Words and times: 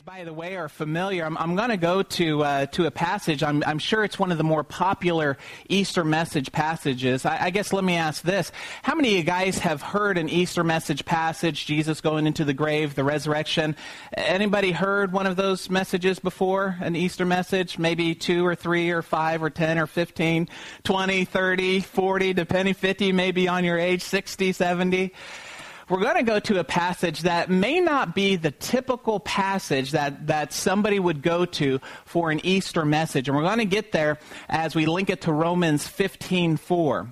by 0.00 0.24
the 0.24 0.32
way, 0.32 0.56
are 0.56 0.70
familiar. 0.70 1.26
I'm, 1.26 1.36
I'm 1.36 1.54
going 1.54 1.68
to 1.68 1.76
go 1.76 2.02
to 2.02 2.44
uh, 2.44 2.66
to 2.66 2.86
a 2.86 2.90
passage. 2.90 3.42
I'm, 3.42 3.62
I'm, 3.66 3.78
sure 3.78 4.04
it's 4.04 4.18
one 4.18 4.32
of 4.32 4.38
the 4.38 4.44
more 4.44 4.64
popular 4.64 5.36
Easter 5.68 6.02
message 6.02 6.50
passages. 6.50 7.26
I, 7.26 7.46
I, 7.46 7.50
guess 7.50 7.74
let 7.74 7.84
me 7.84 7.96
ask 7.96 8.22
this: 8.22 8.52
How 8.82 8.94
many 8.94 9.10
of 9.10 9.14
you 9.16 9.22
guys 9.22 9.58
have 9.58 9.82
heard 9.82 10.16
an 10.16 10.30
Easter 10.30 10.64
message 10.64 11.04
passage? 11.04 11.66
Jesus 11.66 12.00
going 12.00 12.26
into 12.26 12.44
the 12.44 12.54
grave, 12.54 12.94
the 12.94 13.04
resurrection. 13.04 13.76
Anybody 14.14 14.70
heard 14.70 15.12
one 15.12 15.26
of 15.26 15.36
those 15.36 15.68
messages 15.68 16.18
before? 16.18 16.76
An 16.80 16.96
Easter 16.96 17.26
message? 17.26 17.76
Maybe 17.76 18.14
two 18.14 18.46
or 18.46 18.54
three 18.54 18.92
or 18.92 19.02
five 19.02 19.42
or 19.42 19.50
ten 19.50 19.78
or 19.78 19.86
fifteen, 19.86 20.48
twenty, 20.84 21.26
thirty, 21.26 21.80
forty, 21.80 22.32
depending, 22.32 22.72
fifty, 22.72 23.12
maybe 23.12 23.46
on 23.46 23.62
your 23.62 23.78
age, 23.78 24.02
sixty, 24.02 24.52
seventy 24.52 25.12
we're 25.92 26.00
going 26.00 26.16
to 26.16 26.22
go 26.22 26.40
to 26.40 26.58
a 26.58 26.64
passage 26.64 27.20
that 27.20 27.50
may 27.50 27.78
not 27.78 28.14
be 28.14 28.36
the 28.36 28.50
typical 28.50 29.20
passage 29.20 29.90
that, 29.90 30.26
that 30.28 30.54
somebody 30.54 30.98
would 30.98 31.20
go 31.20 31.44
to 31.44 31.80
for 32.06 32.30
an 32.30 32.40
Easter 32.46 32.86
message. 32.86 33.28
And 33.28 33.36
we're 33.36 33.42
going 33.42 33.58
to 33.58 33.66
get 33.66 33.92
there 33.92 34.18
as 34.48 34.74
we 34.74 34.86
link 34.86 35.10
it 35.10 35.20
to 35.22 35.32
Romans 35.32 35.86
15 35.86 36.56
4. 36.56 37.08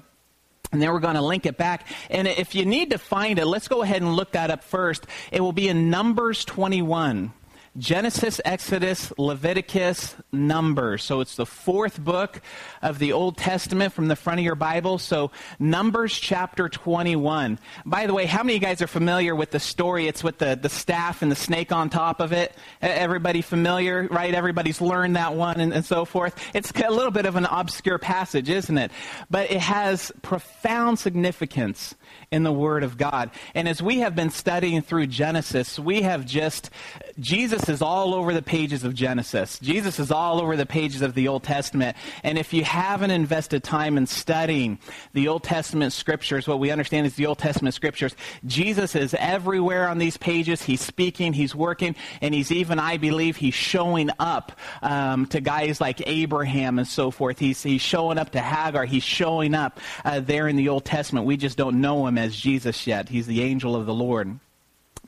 And 0.73 0.81
then 0.81 0.91
we're 0.93 1.01
going 1.01 1.17
to 1.17 1.21
link 1.21 1.45
it 1.45 1.59
back. 1.59 1.87
And 2.09 2.27
if 2.27 2.55
you 2.55 2.65
need 2.65 2.93
to 2.93 2.99
find 2.99 3.39
it, 3.39 3.45
let's 3.45 3.69
go 3.69 3.83
ahead 3.83 4.01
and 4.01 4.17
look 4.17 4.33
that 4.33 4.51
up 4.51 4.65
first. 4.65 5.07
It 5.31 5.43
will 5.43 5.53
be 5.53 5.69
in 5.69 5.91
Numbers 5.91 6.47
21. 6.47 7.35
Genesis, 7.79 8.41
Exodus, 8.45 9.13
Leviticus, 9.17 10.17
Numbers. 10.33 11.05
So 11.05 11.21
it's 11.21 11.37
the 11.37 11.47
fourth 11.47 12.03
book 12.03 12.41
of 12.83 12.99
the 12.99 13.13
Old 13.13 13.37
Testament 13.37 13.93
from 13.93 14.09
the 14.09 14.17
front 14.17 14.41
of 14.41 14.45
your 14.45 14.57
Bible. 14.57 14.99
So 14.99 15.31
Numbers 15.61 16.19
chapter 16.19 16.69
21. 16.69 17.61
By 17.87 18.07
the 18.09 18.15
way, 18.15 18.27
how 18.27 18.43
many 18.43 18.57
of 18.57 18.63
you 18.63 18.67
guys 18.67 18.83
are 18.83 18.89
familiar 18.89 19.37
with 19.37 19.53
the 19.53 19.61
story? 19.61 20.09
It's 20.09 20.25
with 20.25 20.39
the, 20.39 20.59
the 20.61 20.69
staff 20.69 21.23
and 21.23 21.31
the 21.31 21.37
snake 21.37 21.71
on 21.71 21.91
top 21.91 22.19
of 22.19 22.33
it. 22.33 22.57
Everybody 22.83 23.41
familiar, 23.41 24.09
right? 24.11 24.35
Everybody's 24.35 24.81
learned 24.81 25.15
that 25.15 25.35
one 25.35 25.61
and, 25.61 25.73
and 25.73 25.85
so 25.85 26.05
forth. 26.05 26.35
It's 26.53 26.73
a 26.73 26.91
little 26.91 27.13
bit 27.13 27.27
of 27.27 27.37
an 27.37 27.47
obscure 27.47 27.99
passage, 27.99 28.51
isn't 28.51 28.79
it? 28.79 28.91
But 29.31 29.49
it 29.49 29.61
has 29.61 30.11
profound 30.23 30.99
significance 30.99 31.95
in 32.31 32.45
the 32.45 32.53
Word 32.53 32.85
of 32.85 32.97
God. 32.97 33.33
And 33.57 33.69
as 33.69 33.83
we 33.83 34.01
have 34.01 34.15
been 34.15 34.31
studying 34.31 34.83
through 34.83 35.09
Genesis, 35.09 35.81
we 35.81 36.03
have 36.03 36.25
just, 36.25 36.71
Jesus 37.19 37.69
is 37.69 37.83
all 37.83 38.15
over 38.15 38.33
the 38.33 38.41
pages 38.41 38.85
of 38.85 38.95
Genesis. 38.95 39.59
Jesus 39.59 39.99
is 39.99 40.13
all 40.13 40.41
over 40.41 40.57
the 40.57 40.65
pages 40.65 41.03
of 41.03 41.15
the 41.15 41.27
Old 41.27 41.43
Testament. 41.43 41.97
And 42.23 42.39
if 42.39 42.53
you 42.53 42.63
haven't 42.63 43.11
invested 43.11 43.65
time 43.65 43.99
in 43.99 44.07
studying 44.07 44.79
the 45.13 45.27
Old 45.27 45.43
Testament 45.43 45.93
scriptures, 45.93 46.47
what 46.47 46.61
we 46.61 46.71
understand 46.71 47.05
is 47.05 47.17
the 47.17 47.27
Old 47.27 47.39
Testament 47.39 47.75
scriptures, 47.75 48.15
Jesus 48.47 48.95
is 48.95 49.13
everywhere 49.19 49.89
on 49.89 49.99
these 49.99 50.17
pages. 50.17 50.63
He's 50.63 50.81
speaking, 50.81 51.33
he's 51.33 51.57
working, 51.57 51.97
and 52.21 52.33
he's 52.33 52.53
even, 52.53 52.79
I 52.79 52.97
believe, 52.97 53.39
he's 53.39 53.55
showing 53.55 54.09
up 54.21 54.53
um, 54.83 55.27
to 55.27 55.41
guys 55.41 55.81
like 55.81 56.01
Abraham 56.07 56.79
and 56.79 56.87
so 56.87 57.11
forth. 57.11 57.41
He's, 57.41 57.61
he's 57.61 57.83
showing 57.83 58.19
up 58.19 58.31
to 58.31 58.41
Hagar. 58.41 58.85
He's 58.85 59.03
showing 59.03 59.53
up 59.53 59.81
uh, 60.05 60.21
there 60.21 60.47
in 60.47 60.55
the 60.55 60.69
Old 60.69 60.85
Testament. 60.85 61.27
We 61.27 61.37
just 61.37 61.57
don't 61.57 61.81
know 61.81 62.07
him 62.07 62.20
as 62.21 62.37
Jesus 62.37 62.87
yet. 62.87 63.09
He's 63.09 63.27
the 63.27 63.43
angel 63.43 63.75
of 63.75 63.87
the 63.87 63.95
Lord. 63.95 64.39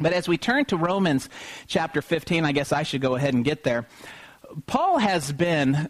But 0.00 0.12
as 0.12 0.27
we 0.27 0.38
turn 0.38 0.64
to 0.66 0.77
Romans 0.77 1.28
chapter 1.66 2.02
15, 2.02 2.44
I 2.44 2.52
guess 2.52 2.72
I 2.72 2.82
should 2.82 3.00
go 3.00 3.14
ahead 3.14 3.34
and 3.34 3.44
get 3.44 3.62
there. 3.62 3.86
Paul 4.66 4.98
has 4.98 5.33
been 5.33 5.88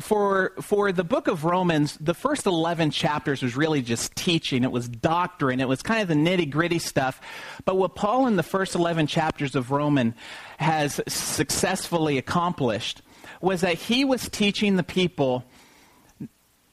for 0.00 0.52
for 0.60 0.92
the 0.92 1.04
book 1.04 1.28
of 1.28 1.44
Romans, 1.44 1.96
the 2.00 2.14
first 2.14 2.46
11 2.46 2.90
chapters 2.90 3.42
was 3.42 3.56
really 3.56 3.82
just 3.82 4.14
teaching. 4.16 4.64
It 4.64 4.72
was 4.72 4.88
doctrine. 4.88 5.60
It 5.60 5.68
was 5.68 5.82
kind 5.82 6.02
of 6.02 6.08
the 6.08 6.14
nitty-gritty 6.14 6.80
stuff. 6.80 7.20
But 7.64 7.76
what 7.76 7.94
Paul 7.94 8.26
in 8.26 8.36
the 8.36 8.42
first 8.42 8.74
11 8.74 9.06
chapters 9.06 9.54
of 9.54 9.70
Roman 9.70 10.14
has 10.58 11.00
successfully 11.06 12.18
accomplished 12.18 13.02
was 13.40 13.60
that 13.60 13.74
he 13.74 14.04
was 14.04 14.28
teaching 14.28 14.76
the 14.76 14.82
people 14.82 15.44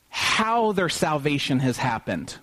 how 0.10 0.72
their 0.72 0.90
salvation 0.90 1.60
has 1.60 1.78
happened 1.78 2.38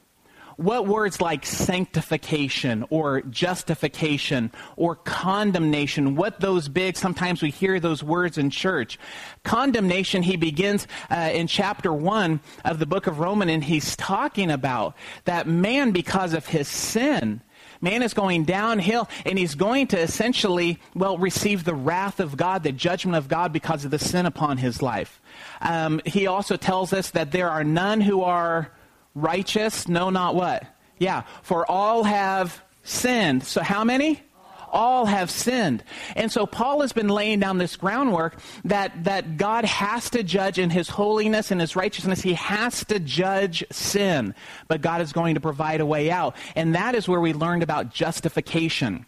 what 0.57 0.87
words 0.87 1.21
like 1.21 1.45
sanctification 1.45 2.85
or 2.89 3.21
justification 3.23 4.51
or 4.77 4.97
condemnation, 4.97 6.17
what 6.17 6.41
those 6.41 6.69
big, 6.69 6.97
sometimes 6.97 7.43
we 7.43 7.51
hear 7.51 7.79
those 7.79 8.03
words 8.03 8.39
in 8.39 8.51
church. 8.51 8.99
Condemnation, 9.45 10.23
he 10.23 10.37
begins 10.37 10.87
uh, 11.11 11.31
in 11.33 11.47
chapter 11.47 11.93
1 11.93 12.41
of 12.65 12.79
the 12.79 12.87
book 12.87 13.07
of 13.07 13.19
Romans, 13.19 13.51
and 13.51 13.65
he's 13.65 13.97
talking 13.97 14.51
about 14.51 14.97
that 15.25 15.47
man, 15.47 15.91
because 15.91 16.33
of 16.33 16.47
his 16.47 16.69
sin, 16.69 17.43
man 17.81 18.03
is 18.03 18.15
going 18.15 18.45
downhill 18.45 19.09
and 19.25 19.39
he's 19.39 19.55
going 19.55 19.87
to 19.89 19.99
essentially, 20.01 20.79
well, 20.95 21.19
receive 21.19 21.65
the 21.65 21.75
wrath 21.75 22.21
of 22.21 22.37
God, 22.37 22.63
the 22.63 22.73
judgment 22.73 23.17
of 23.17 23.29
God 23.29 23.53
because 23.53 23.85
of 23.85 23.91
the 23.91 23.99
sin 23.99 24.27
upon 24.27 24.57
his 24.57 24.81
life. 24.81 25.21
Um, 25.61 26.01
he 26.07 26.27
also 26.27 26.57
tells 26.57 26.93
us 26.93 27.11
that 27.11 27.33
there 27.33 27.51
are 27.51 27.65
none 27.65 28.01
who 28.01 28.23
are 28.23 28.71
righteous? 29.17 29.89
No, 29.89 30.11
not 30.11 30.37
what? 30.37 30.65
Yeah, 30.99 31.25
for 31.43 31.69
all 31.69 32.05
have 32.05 32.63
sinned. 32.85 33.43
So 33.43 33.63
how 33.63 33.83
many? 33.83 34.23
all 34.69 35.07
have 35.07 35.31
sinned. 35.31 35.83
And 36.17 36.31
so 36.31 36.45
Paul 36.45 36.83
has 36.83 36.93
been 36.93 37.09
laying 37.09 37.41
down 37.41 37.57
this 37.57 37.77
groundwork 37.77 38.39
that, 38.65 39.05
that 39.05 39.39
God 39.39 39.65
has 39.65 40.11
to 40.11 40.23
judge 40.23 40.59
in 40.59 40.69
his 40.69 40.89
holiness 40.89 41.51
and 41.51 41.61
his 41.61 41.77
righteousness. 41.77 42.21
He 42.21 42.35
has 42.35 42.85
to 42.87 43.01
judge 43.01 43.65
sin. 43.71 44.35
But 44.69 44.83
God 44.83 45.01
is 45.01 45.13
going 45.13 45.35
to 45.35 45.41
provide 45.41 45.81
a 45.81 45.87
way 45.87 46.11
out. 46.11 46.37
And 46.55 46.75
that 46.75 46.95
is 46.95 47.09
where 47.09 47.21
we 47.21 47.33
learned 47.33 47.63
about 47.63 47.91
justification 47.91 49.07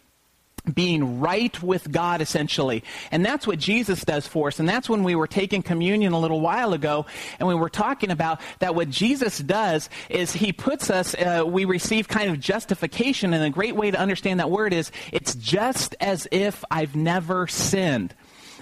being 0.73 1.19
right 1.19 1.61
with 1.61 1.91
God, 1.91 2.21
essentially. 2.21 2.83
And 3.11 3.25
that's 3.25 3.47
what 3.47 3.59
Jesus 3.59 4.03
does 4.03 4.27
for 4.27 4.47
us. 4.47 4.59
And 4.59 4.67
that's 4.67 4.89
when 4.89 5.03
we 5.03 5.15
were 5.15 5.27
taking 5.27 5.61
communion 5.61 6.13
a 6.13 6.19
little 6.19 6.41
while 6.41 6.73
ago, 6.73 7.05
and 7.39 7.47
we 7.47 7.55
were 7.55 7.69
talking 7.69 8.11
about 8.11 8.41
that 8.59 8.75
what 8.75 8.89
Jesus 8.89 9.39
does 9.39 9.89
is 10.09 10.31
he 10.31 10.51
puts 10.51 10.89
us, 10.89 11.15
uh, 11.15 11.43
we 11.45 11.65
receive 11.65 12.07
kind 12.07 12.29
of 12.29 12.39
justification. 12.39 13.33
And 13.33 13.43
a 13.43 13.49
great 13.49 13.75
way 13.75 13.91
to 13.91 13.99
understand 13.99 14.39
that 14.39 14.49
word 14.49 14.73
is 14.73 14.91
it's 15.11 15.35
just 15.35 15.95
as 15.99 16.27
if 16.31 16.63
I've 16.71 16.95
never 16.95 17.47
sinned. 17.47 18.13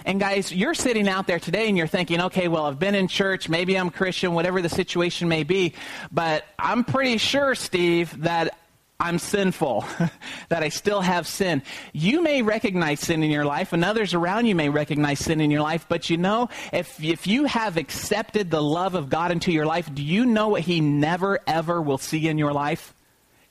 And 0.04 0.20
guys, 0.20 0.52
you're 0.52 0.74
sitting 0.74 1.08
out 1.08 1.26
there 1.26 1.38
today 1.38 1.68
and 1.68 1.76
you're 1.76 1.86
thinking, 1.86 2.20
okay, 2.22 2.48
well, 2.48 2.66
I've 2.66 2.78
been 2.78 2.94
in 2.94 3.08
church, 3.08 3.48
maybe 3.48 3.76
I'm 3.76 3.90
Christian, 3.90 4.32
whatever 4.32 4.62
the 4.62 4.68
situation 4.68 5.28
may 5.28 5.42
be, 5.42 5.74
but 6.12 6.44
I'm 6.58 6.84
pretty 6.84 7.18
sure, 7.18 7.54
Steve, 7.54 8.22
that 8.22 8.56
I'm 9.00 9.20
sinful, 9.20 9.84
that 10.48 10.64
I 10.64 10.70
still 10.70 11.00
have 11.00 11.28
sin. 11.28 11.62
You 11.92 12.20
may 12.20 12.42
recognize 12.42 12.98
sin 12.98 13.22
in 13.22 13.30
your 13.30 13.44
life, 13.44 13.72
and 13.72 13.84
others 13.84 14.12
around 14.12 14.46
you 14.46 14.56
may 14.56 14.70
recognize 14.70 15.20
sin 15.20 15.40
in 15.40 15.52
your 15.52 15.62
life, 15.62 15.86
but 15.88 16.10
you 16.10 16.16
know, 16.16 16.48
if, 16.72 17.02
if 17.02 17.28
you 17.28 17.44
have 17.44 17.76
accepted 17.76 18.50
the 18.50 18.62
love 18.62 18.96
of 18.96 19.08
God 19.08 19.30
into 19.30 19.52
your 19.52 19.66
life, 19.66 19.88
do 19.94 20.02
you 20.02 20.26
know 20.26 20.48
what 20.48 20.62
He 20.62 20.80
never, 20.80 21.38
ever 21.46 21.80
will 21.80 21.98
see 21.98 22.26
in 22.26 22.38
your 22.38 22.52
life? 22.52 22.92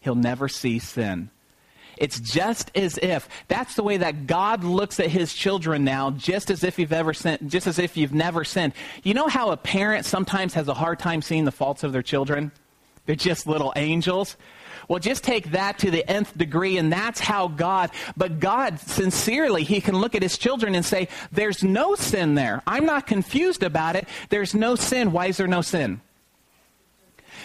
He'll 0.01 0.15
never 0.15 0.49
see 0.49 0.79
sin. 0.79 1.29
It's 1.95 2.19
just 2.19 2.69
as 2.75 2.99
if 3.01 3.27
that's 3.47 3.75
the 3.75 3.83
way 3.83 3.97
that 3.97 4.27
God 4.27 4.65
looks 4.65 4.99
at 4.99 5.09
his 5.09 5.33
children 5.33 5.83
now, 5.83 6.11
just 6.11 6.51
as 6.51 6.63
if 6.63 6.77
you've 6.77 6.93
ever 6.93 7.13
sinned, 7.13 7.49
just 7.49 7.67
as 7.67 7.79
if 7.79 7.97
you've 7.97 8.13
never 8.13 8.43
sinned. 8.43 8.73
You 9.01 9.13
know 9.13 9.27
how 9.27 9.51
a 9.51 9.57
parent 9.57 10.05
sometimes 10.05 10.53
has 10.53 10.67
a 10.67 10.73
hard 10.73 10.99
time 10.99 11.21
seeing 11.21 11.45
the 11.45 11.51
faults 11.51 11.83
of 11.83 11.93
their 11.93 12.03
children? 12.03 12.51
They're 13.05 13.15
just 13.15 13.47
little 13.47 13.73
angels. 13.75 14.35
Well, 14.87 14.99
just 14.99 15.23
take 15.23 15.51
that 15.51 15.79
to 15.79 15.91
the 15.91 16.09
nth 16.09 16.37
degree, 16.37 16.77
and 16.77 16.91
that's 16.91 17.19
how 17.19 17.49
God, 17.49 17.91
but 18.15 18.39
God, 18.39 18.79
sincerely, 18.79 19.63
He 19.63 19.81
can 19.81 19.97
look 19.97 20.15
at 20.15 20.21
His 20.21 20.37
children 20.37 20.75
and 20.75 20.85
say, 20.85 21.09
There's 21.31 21.63
no 21.63 21.95
sin 21.95 22.35
there. 22.35 22.61
I'm 22.65 22.85
not 22.85 23.05
confused 23.05 23.63
about 23.63 23.95
it. 23.95 24.07
There's 24.29 24.55
no 24.55 24.75
sin. 24.75 25.11
Why 25.11 25.27
is 25.27 25.37
there 25.37 25.47
no 25.47 25.61
sin? 25.61 26.01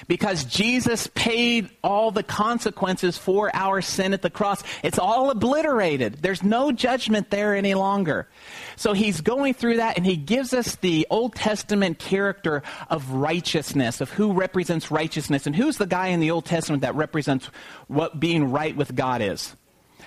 Because 0.09 0.45
Jesus 0.45 1.09
paid 1.15 1.71
all 1.83 2.11
the 2.11 2.23
consequences 2.23 3.17
for 3.17 3.55
our 3.55 3.81
sin 3.81 4.13
at 4.13 4.23
the 4.23 4.31
cross. 4.31 4.63
It's 4.83 4.99
all 4.99 5.31
obliterated. 5.31 6.19
There's 6.23 6.43
no 6.43 6.73
judgment 6.73 7.31
there 7.31 7.55
any 7.55 7.75
longer. 7.75 8.29
So 8.77 8.93
he's 8.93 9.21
going 9.21 9.55
through 9.55 9.77
that 9.77 9.97
and 9.97 10.07
he 10.07 10.17
gives 10.17 10.53
us 10.53 10.77
the 10.77 11.07
Old 11.11 11.35
Testament 11.35 11.99
character 11.99 12.63
of 12.91 13.11
righteousness, 13.11 14.01
of 14.01 14.11
who 14.11 14.33
represents 14.33 14.91
righteousness 14.91 15.47
and 15.47 15.55
who's 15.55 15.79
the 15.79 15.87
guy 15.87 16.09
in 16.09 16.21
the 16.21 16.31
Old 16.31 16.45
Testament 16.45 16.83
that 16.83 16.95
represents 16.95 17.47
what 17.89 18.19
being 18.19 18.51
right 18.51 18.77
with 18.77 18.95
God 18.95 19.23
is. 19.23 19.55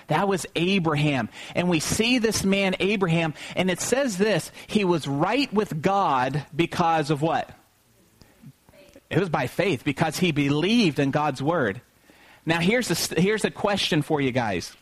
That 0.08 0.28
was 0.28 0.46
Abraham. 0.54 1.28
And 1.54 1.68
we 1.68 1.80
see 1.80 2.18
this 2.18 2.44
man, 2.44 2.76
Abraham, 2.80 3.34
and 3.56 3.70
it 3.70 3.80
says 3.80 4.18
this 4.18 4.52
he 4.66 4.84
was 4.84 5.08
right 5.08 5.52
with 5.52 5.82
God 5.82 6.44
because 6.54 7.10
of 7.10 7.22
what? 7.22 7.50
It 9.10 9.18
was 9.18 9.28
by 9.28 9.46
faith 9.46 9.84
because 9.84 10.18
he 10.18 10.32
believed 10.32 10.98
in 10.98 11.10
God's 11.10 11.42
word. 11.42 11.80
Now, 12.44 12.60
here's 12.60 12.90
a, 12.90 13.20
here's 13.20 13.44
a 13.44 13.50
question 13.50 14.02
for 14.02 14.20
you 14.20 14.32
guys. 14.32 14.74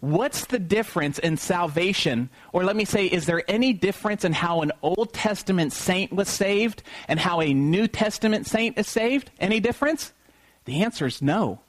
What's 0.00 0.44
the 0.46 0.58
difference 0.58 1.18
in 1.18 1.36
salvation? 1.36 2.28
Or 2.52 2.64
let 2.64 2.76
me 2.76 2.84
say, 2.84 3.06
is 3.06 3.26
there 3.26 3.42
any 3.48 3.72
difference 3.72 4.24
in 4.24 4.32
how 4.32 4.62
an 4.62 4.72
Old 4.82 5.12
Testament 5.12 5.72
saint 5.72 6.12
was 6.12 6.28
saved 6.28 6.82
and 7.08 7.18
how 7.18 7.40
a 7.40 7.54
New 7.54 7.88
Testament 7.88 8.46
saint 8.46 8.78
is 8.78 8.88
saved? 8.88 9.30
Any 9.40 9.58
difference? 9.58 10.12
The 10.64 10.82
answer 10.82 11.06
is 11.06 11.22
no. 11.22 11.60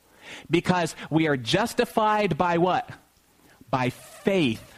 Because 0.52 0.96
we 1.10 1.28
are 1.28 1.38
justified 1.38 2.38
by 2.38 2.58
what? 2.58 2.90
By 3.70 3.92
faith 3.92 4.74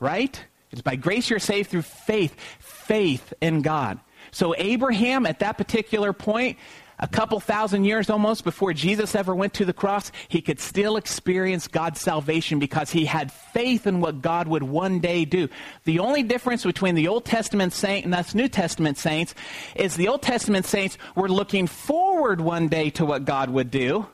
right? 0.00 0.44
It's 0.70 0.82
by 0.82 0.96
grace 0.96 1.30
you're 1.30 1.38
saved 1.38 1.70
through 1.70 1.82
faith, 1.82 2.34
faith 2.58 3.32
in 3.40 3.62
God. 3.62 3.98
So 4.30 4.54
Abraham, 4.56 5.26
at 5.26 5.40
that 5.40 5.58
particular 5.58 6.12
point, 6.12 6.58
a 7.00 7.06
couple 7.06 7.38
thousand 7.38 7.84
years 7.84 8.10
almost 8.10 8.44
before 8.44 8.72
Jesus 8.72 9.14
ever 9.14 9.34
went 9.34 9.54
to 9.54 9.64
the 9.64 9.72
cross, 9.72 10.10
he 10.28 10.40
could 10.40 10.58
still 10.58 10.96
experience 10.96 11.68
God's 11.68 12.00
salvation 12.00 12.58
because 12.58 12.90
he 12.90 13.04
had 13.04 13.30
faith 13.30 13.86
in 13.86 14.00
what 14.00 14.20
God 14.20 14.48
would 14.48 14.64
one 14.64 14.98
day 14.98 15.24
do. 15.24 15.48
The 15.84 16.00
only 16.00 16.22
difference 16.22 16.64
between 16.64 16.96
the 16.96 17.08
Old 17.08 17.24
Testament 17.24 17.72
saint 17.72 18.04
and 18.04 18.14
us 18.14 18.34
New 18.34 18.48
Testament 18.48 18.98
saints 18.98 19.34
is 19.76 19.94
the 19.94 20.08
Old 20.08 20.22
Testament 20.22 20.66
saints 20.66 20.98
were 21.14 21.28
looking 21.28 21.66
forward 21.66 22.40
one 22.40 22.68
day 22.68 22.90
to 22.90 23.04
what 23.04 23.24
God 23.24 23.50
would 23.50 23.70
do. 23.70 24.06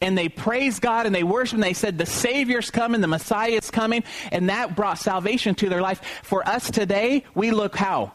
And 0.00 0.18
they 0.18 0.28
praised 0.28 0.82
God 0.82 1.06
and 1.06 1.14
they 1.14 1.22
worshiped 1.22 1.54
and 1.54 1.62
they 1.62 1.74
said, 1.74 1.96
The 1.96 2.06
Savior's 2.06 2.72
coming, 2.72 3.00
the 3.00 3.06
Messiah 3.06 3.52
is 3.52 3.70
coming, 3.70 4.02
and 4.32 4.48
that 4.48 4.74
brought 4.74 4.98
salvation 4.98 5.54
to 5.56 5.68
their 5.68 5.80
life. 5.80 6.02
For 6.24 6.46
us 6.46 6.72
today, 6.72 7.24
we 7.36 7.52
look 7.52 7.76
how? 7.76 8.12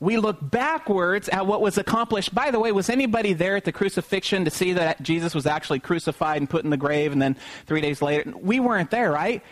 We 0.00 0.16
look 0.16 0.38
backwards 0.40 1.28
at 1.28 1.46
what 1.46 1.60
was 1.60 1.76
accomplished. 1.76 2.34
By 2.34 2.50
the 2.50 2.58
way, 2.58 2.72
was 2.72 2.88
anybody 2.88 3.34
there 3.34 3.56
at 3.56 3.66
the 3.66 3.72
crucifixion 3.72 4.46
to 4.46 4.50
see 4.50 4.72
that 4.72 5.02
Jesus 5.02 5.34
was 5.34 5.46
actually 5.46 5.80
crucified 5.80 6.38
and 6.38 6.48
put 6.48 6.64
in 6.64 6.70
the 6.70 6.78
grave 6.78 7.12
and 7.12 7.20
then 7.20 7.36
three 7.66 7.82
days 7.82 8.00
later? 8.00 8.32
We 8.34 8.60
weren't 8.60 8.90
there, 8.90 9.12
right? 9.12 9.42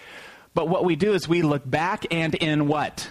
But 0.55 0.71
what 0.71 0.87
we 0.87 0.97
do 0.97 1.13
is 1.13 1.29
we 1.29 1.43
look 1.43 1.69
back 1.69 2.07
and 2.11 2.35
in 2.35 2.67
what? 2.67 3.09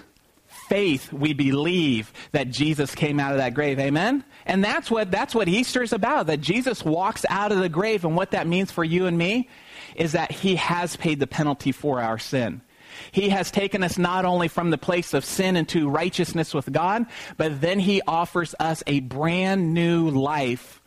Faith, 0.68 1.14
we 1.14 1.34
believe 1.34 2.12
that 2.32 2.50
Jesus 2.50 2.94
came 2.96 3.20
out 3.20 3.32
of 3.32 3.38
that 3.38 3.54
grave. 3.54 3.80
Amen? 3.80 4.24
And 4.46 4.64
that's 4.64 4.90
what, 4.90 5.12
that's 5.12 5.36
what 5.36 5.48
Easter 5.48 5.84
is 5.84 5.94
about, 5.94 6.28
that 6.28 6.42
Jesus 6.42 6.84
walks 6.84 7.24
out 7.30 7.52
of 7.52 7.60
the 7.60 7.70
grave. 7.70 8.04
And 8.04 8.16
what 8.16 8.32
that 8.32 8.48
means 8.48 8.72
for 8.72 8.84
you 8.84 9.06
and 9.06 9.18
me 9.18 9.48
is 9.96 10.14
that 10.14 10.32
he 10.32 10.56
has 10.56 10.96
paid 10.96 11.20
the 11.20 11.28
penalty 11.28 11.72
for 11.72 12.02
our 12.02 12.18
sin. 12.18 12.62
He 13.12 13.30
has 13.30 13.52
taken 13.52 13.84
us 13.84 13.98
not 13.98 14.26
only 14.26 14.48
from 14.48 14.70
the 14.70 14.78
place 14.78 15.14
of 15.14 15.26
sin 15.26 15.56
into 15.56 15.90
righteousness 15.90 16.54
with 16.54 16.72
God, 16.72 17.06
but 17.38 17.62
then 17.62 17.80
He 17.80 18.02
offers 18.08 18.56
us 18.60 18.84
a 18.88 19.00
brand 19.02 19.74
new 19.74 20.10
life 20.10 20.82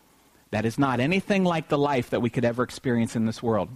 that 0.50 0.64
is 0.64 0.78
not 0.78 1.00
anything 1.00 1.44
like 1.44 1.68
the 1.68 1.78
life 1.78 2.10
that 2.10 2.20
we 2.20 2.30
could 2.30 2.44
ever 2.44 2.62
experience 2.62 3.16
in 3.16 3.26
this 3.26 3.42
world. 3.42 3.68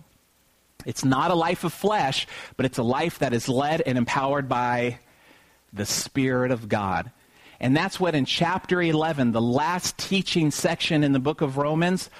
It's 0.85 1.05
not 1.05 1.31
a 1.31 1.35
life 1.35 1.65
of 1.65 1.73
flesh, 1.73 2.27
but 2.57 2.67
it's 2.67 2.79
a 2.79 2.83
life 2.83 3.21
that 3.21 3.33
is 3.33 3.49
led 3.49 3.81
and 3.81 3.97
empowered 3.97 4.49
by 4.49 4.99
the 5.73 5.87
Spirit 5.87 6.51
of 6.51 6.69
God. 6.69 7.11
And 7.61 7.77
that's 7.77 7.99
what 7.99 8.15
in 8.15 8.25
chapter 8.25 8.83
11, 8.83 9.33
the 9.33 9.41
last 9.41 9.97
teaching 9.97 10.51
section 10.51 11.03
in 11.03 11.13
the 11.13 11.19
book 11.19 11.41
of 11.41 11.57
Romans, 11.57 12.11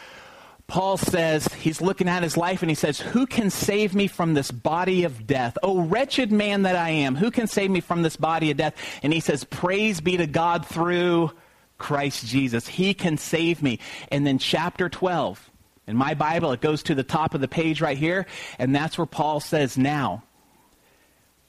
Paul 0.67 0.97
says, 0.97 1.47
he's 1.55 1.83
looking 1.83 2.09
at 2.09 2.23
his 2.23 2.37
life 2.37 2.63
and 2.63 2.71
he 2.71 2.75
says, 2.75 2.99
Who 2.99 3.27
can 3.27 3.51
save 3.51 3.95
me 3.95 4.07
from 4.07 4.35
this 4.35 4.51
body 4.51 5.05
of 5.05 5.27
death? 5.27 5.59
Oh, 5.63 5.83
wretched 5.83 6.33
man 6.33 6.63
that 6.63 6.77
I 6.77 6.91
am, 6.91 7.17
who 7.17 7.31
can 7.31 7.47
save 7.47 7.71
me 7.71 7.81
from 7.81 8.03
this 8.03 8.17
body 8.17 8.51
of 8.51 8.57
death? 8.57 8.75
And 9.03 9.13
he 9.13 9.21
says, 9.21 9.45
Praise 9.45 10.01
be 10.01 10.17
to 10.17 10.27
God 10.27 10.67
through 10.67 11.33
Christ 11.77 12.27
Jesus. 12.27 12.67
He 12.67 12.95
can 12.95 13.19
save 13.19 13.63
me. 13.63 13.79
And 14.11 14.27
then 14.27 14.39
chapter 14.39 14.89
12, 14.89 15.51
in 15.87 15.97
my 15.97 16.15
Bible, 16.15 16.53
it 16.53 16.63
goes 16.63 16.83
to 16.85 16.95
the 16.95 17.03
top 17.03 17.35
of 17.35 17.41
the 17.43 17.49
page 17.49 17.81
right 17.81 17.99
here, 17.99 18.27
and 18.59 18.75
that's 18.75 18.97
where 18.97 19.07
Paul 19.07 19.41
says, 19.41 19.77
Now, 19.77 20.23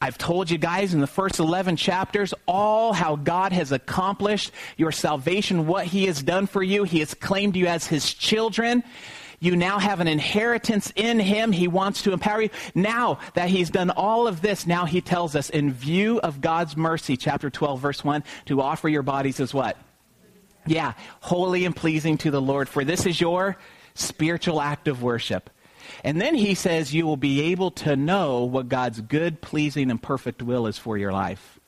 I've 0.02 0.18
told 0.18 0.52
you 0.52 0.58
guys 0.58 0.94
in 0.94 1.00
the 1.00 1.08
first 1.08 1.40
11 1.40 1.78
chapters 1.78 2.34
all 2.48 2.94
how 2.94 3.16
God 3.16 3.54
has 3.54 3.72
accomplished 3.72 4.52
your 4.78 4.92
salvation, 4.92 5.68
what 5.68 5.86
He 5.86 6.06
has 6.06 6.22
done 6.22 6.48
for 6.48 6.62
you. 6.62 6.84
He 6.84 7.00
has 7.00 7.14
claimed 7.14 7.56
you 7.56 7.68
as 7.68 7.88
His 7.88 8.14
children. 8.14 8.84
You 9.40 9.56
now 9.56 9.80
have 9.80 10.00
an 10.02 10.08
inheritance 10.08 10.92
in 10.96 11.20
Him. 11.20 11.52
He 11.52 11.68
wants 11.68 12.04
to 12.04 12.14
empower 12.14 12.44
you. 12.44 12.50
Now 12.74 13.20
that 13.34 13.50
He's 13.50 13.70
done 13.70 13.90
all 13.90 14.28
of 14.28 14.42
this, 14.42 14.68
now 14.68 14.86
He 14.86 15.02
tells 15.02 15.36
us, 15.36 15.50
in 15.50 15.72
view 15.72 16.20
of 16.20 16.42
God's 16.42 16.76
mercy, 16.76 17.16
chapter 17.16 17.50
12, 17.50 17.80
verse 17.80 18.04
1, 18.04 18.24
to 18.46 18.62
offer 18.62 18.90
your 18.90 19.04
bodies 19.04 19.40
as 19.40 19.54
what? 19.54 19.78
Yeah, 20.68 20.94
holy 21.22 21.66
and 21.66 21.76
pleasing 21.76 22.18
to 22.20 22.32
the 22.32 22.42
Lord, 22.42 22.68
for 22.68 22.84
this 22.84 23.06
is 23.06 23.22
your 23.22 23.58
spiritual 23.94 24.62
act 24.62 24.88
of 24.88 25.04
worship. 25.04 25.50
And 26.06 26.22
then 26.22 26.36
he 26.36 26.54
says 26.54 26.94
you 26.94 27.08
will 27.08 27.18
be 27.18 27.52
able 27.52 27.72
to 27.72 27.96
know 27.96 28.44
what 28.44 28.70
God's 28.70 29.02
good, 29.02 29.42
pleasing, 29.42 29.90
and 29.90 30.00
perfect 30.00 30.44
will 30.44 30.68
is 30.68 30.78
for 30.78 31.00
your 31.00 31.12
life. 31.12 31.60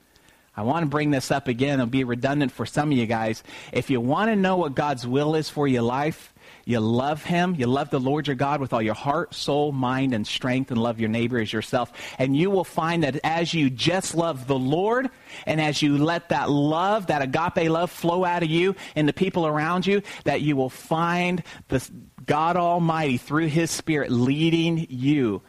I 0.55 0.61
want 0.61 0.83
to 0.83 0.87
bring 0.87 1.09
this 1.09 1.31
up 1.31 1.47
again. 1.47 1.79
It'll 1.79 1.87
be 1.87 2.03
redundant 2.03 2.51
for 2.51 2.63
some 2.63 2.91
of 2.91 2.97
you 2.99 3.07
guys. 3.07 3.41
If 3.73 3.89
you 3.89 3.99
want 3.99 4.29
to 4.29 4.35
know 4.35 4.55
what 4.57 4.75
God's 4.75 5.07
will 5.07 5.33
is 5.33 5.49
for 5.49 5.67
your 5.67 5.81
life, 5.81 6.35
you 6.65 6.79
love 6.79 7.23
Him, 7.23 7.55
you 7.55 7.65
love 7.65 7.89
the 7.89 7.99
Lord 7.99 8.27
your 8.27 8.35
God 8.35 8.61
with 8.61 8.73
all 8.73 8.81
your 8.81 8.93
heart, 8.93 9.33
soul, 9.33 9.71
mind, 9.71 10.13
and 10.13 10.27
strength, 10.27 10.69
and 10.69 10.79
love 10.79 10.99
your 10.99 11.09
neighbor 11.09 11.39
as 11.39 11.51
yourself. 11.51 11.91
And 12.19 12.37
you 12.37 12.51
will 12.51 12.63
find 12.63 13.03
that 13.03 13.19
as 13.23 13.55
you 13.55 13.71
just 13.71 14.13
love 14.13 14.45
the 14.45 14.57
Lord, 14.57 15.09
and 15.47 15.59
as 15.59 15.81
you 15.81 15.97
let 15.97 16.29
that 16.29 16.51
love, 16.51 17.07
that 17.07 17.23
agape 17.23 17.71
love, 17.71 17.89
flow 17.89 18.23
out 18.23 18.43
of 18.43 18.49
you 18.49 18.75
and 18.95 19.07
the 19.07 19.13
people 19.13 19.47
around 19.47 19.87
you, 19.87 20.03
that 20.25 20.41
you 20.41 20.55
will 20.55 20.69
find 20.69 21.41
the 21.69 21.89
God 22.27 22.57
Almighty, 22.57 23.17
through 23.17 23.47
His 23.47 23.71
Spirit, 23.71 24.11
leading 24.11 24.85
you. 24.89 25.41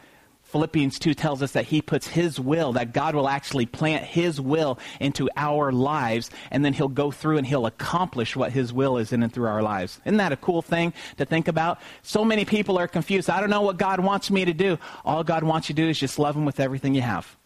Philippians 0.43 0.97
2 0.97 1.13
tells 1.13 1.43
us 1.43 1.51
that 1.51 1.65
He 1.65 1.79
puts 1.79 2.07
His 2.07 2.39
will, 2.39 2.73
that 2.73 2.91
God 2.91 3.13
will 3.13 3.29
actually 3.29 3.67
plant 3.67 4.03
His 4.03 4.41
will 4.41 4.79
into 4.99 5.29
our 5.37 5.71
lives, 5.71 6.31
and 6.49 6.65
then 6.65 6.73
He'll 6.73 6.87
go 6.87 7.11
through 7.11 7.37
and 7.37 7.45
He'll 7.45 7.67
accomplish 7.67 8.35
what 8.35 8.51
His 8.51 8.73
will 8.73 8.97
is 8.97 9.13
in 9.13 9.21
and 9.21 9.31
through 9.31 9.47
our 9.47 9.61
lives. 9.61 10.01
Isn't 10.05 10.17
that 10.17 10.31
a 10.31 10.37
cool 10.37 10.63
thing 10.63 10.93
to 11.17 11.25
think 11.25 11.47
about? 11.47 11.79
So 12.01 12.25
many 12.25 12.45
people 12.45 12.79
are 12.79 12.87
confused. 12.87 13.29
I 13.29 13.39
don't 13.39 13.51
know 13.51 13.61
what 13.61 13.77
God 13.77 13.99
wants 13.99 14.31
me 14.31 14.45
to 14.45 14.53
do. 14.53 14.79
All 15.05 15.23
God 15.23 15.43
wants 15.43 15.69
you 15.69 15.75
to 15.75 15.81
do 15.83 15.89
is 15.89 15.99
just 15.99 16.17
love 16.17 16.35
Him 16.35 16.45
with 16.45 16.59
everything 16.59 16.95
you 16.95 17.01
have. 17.01 17.37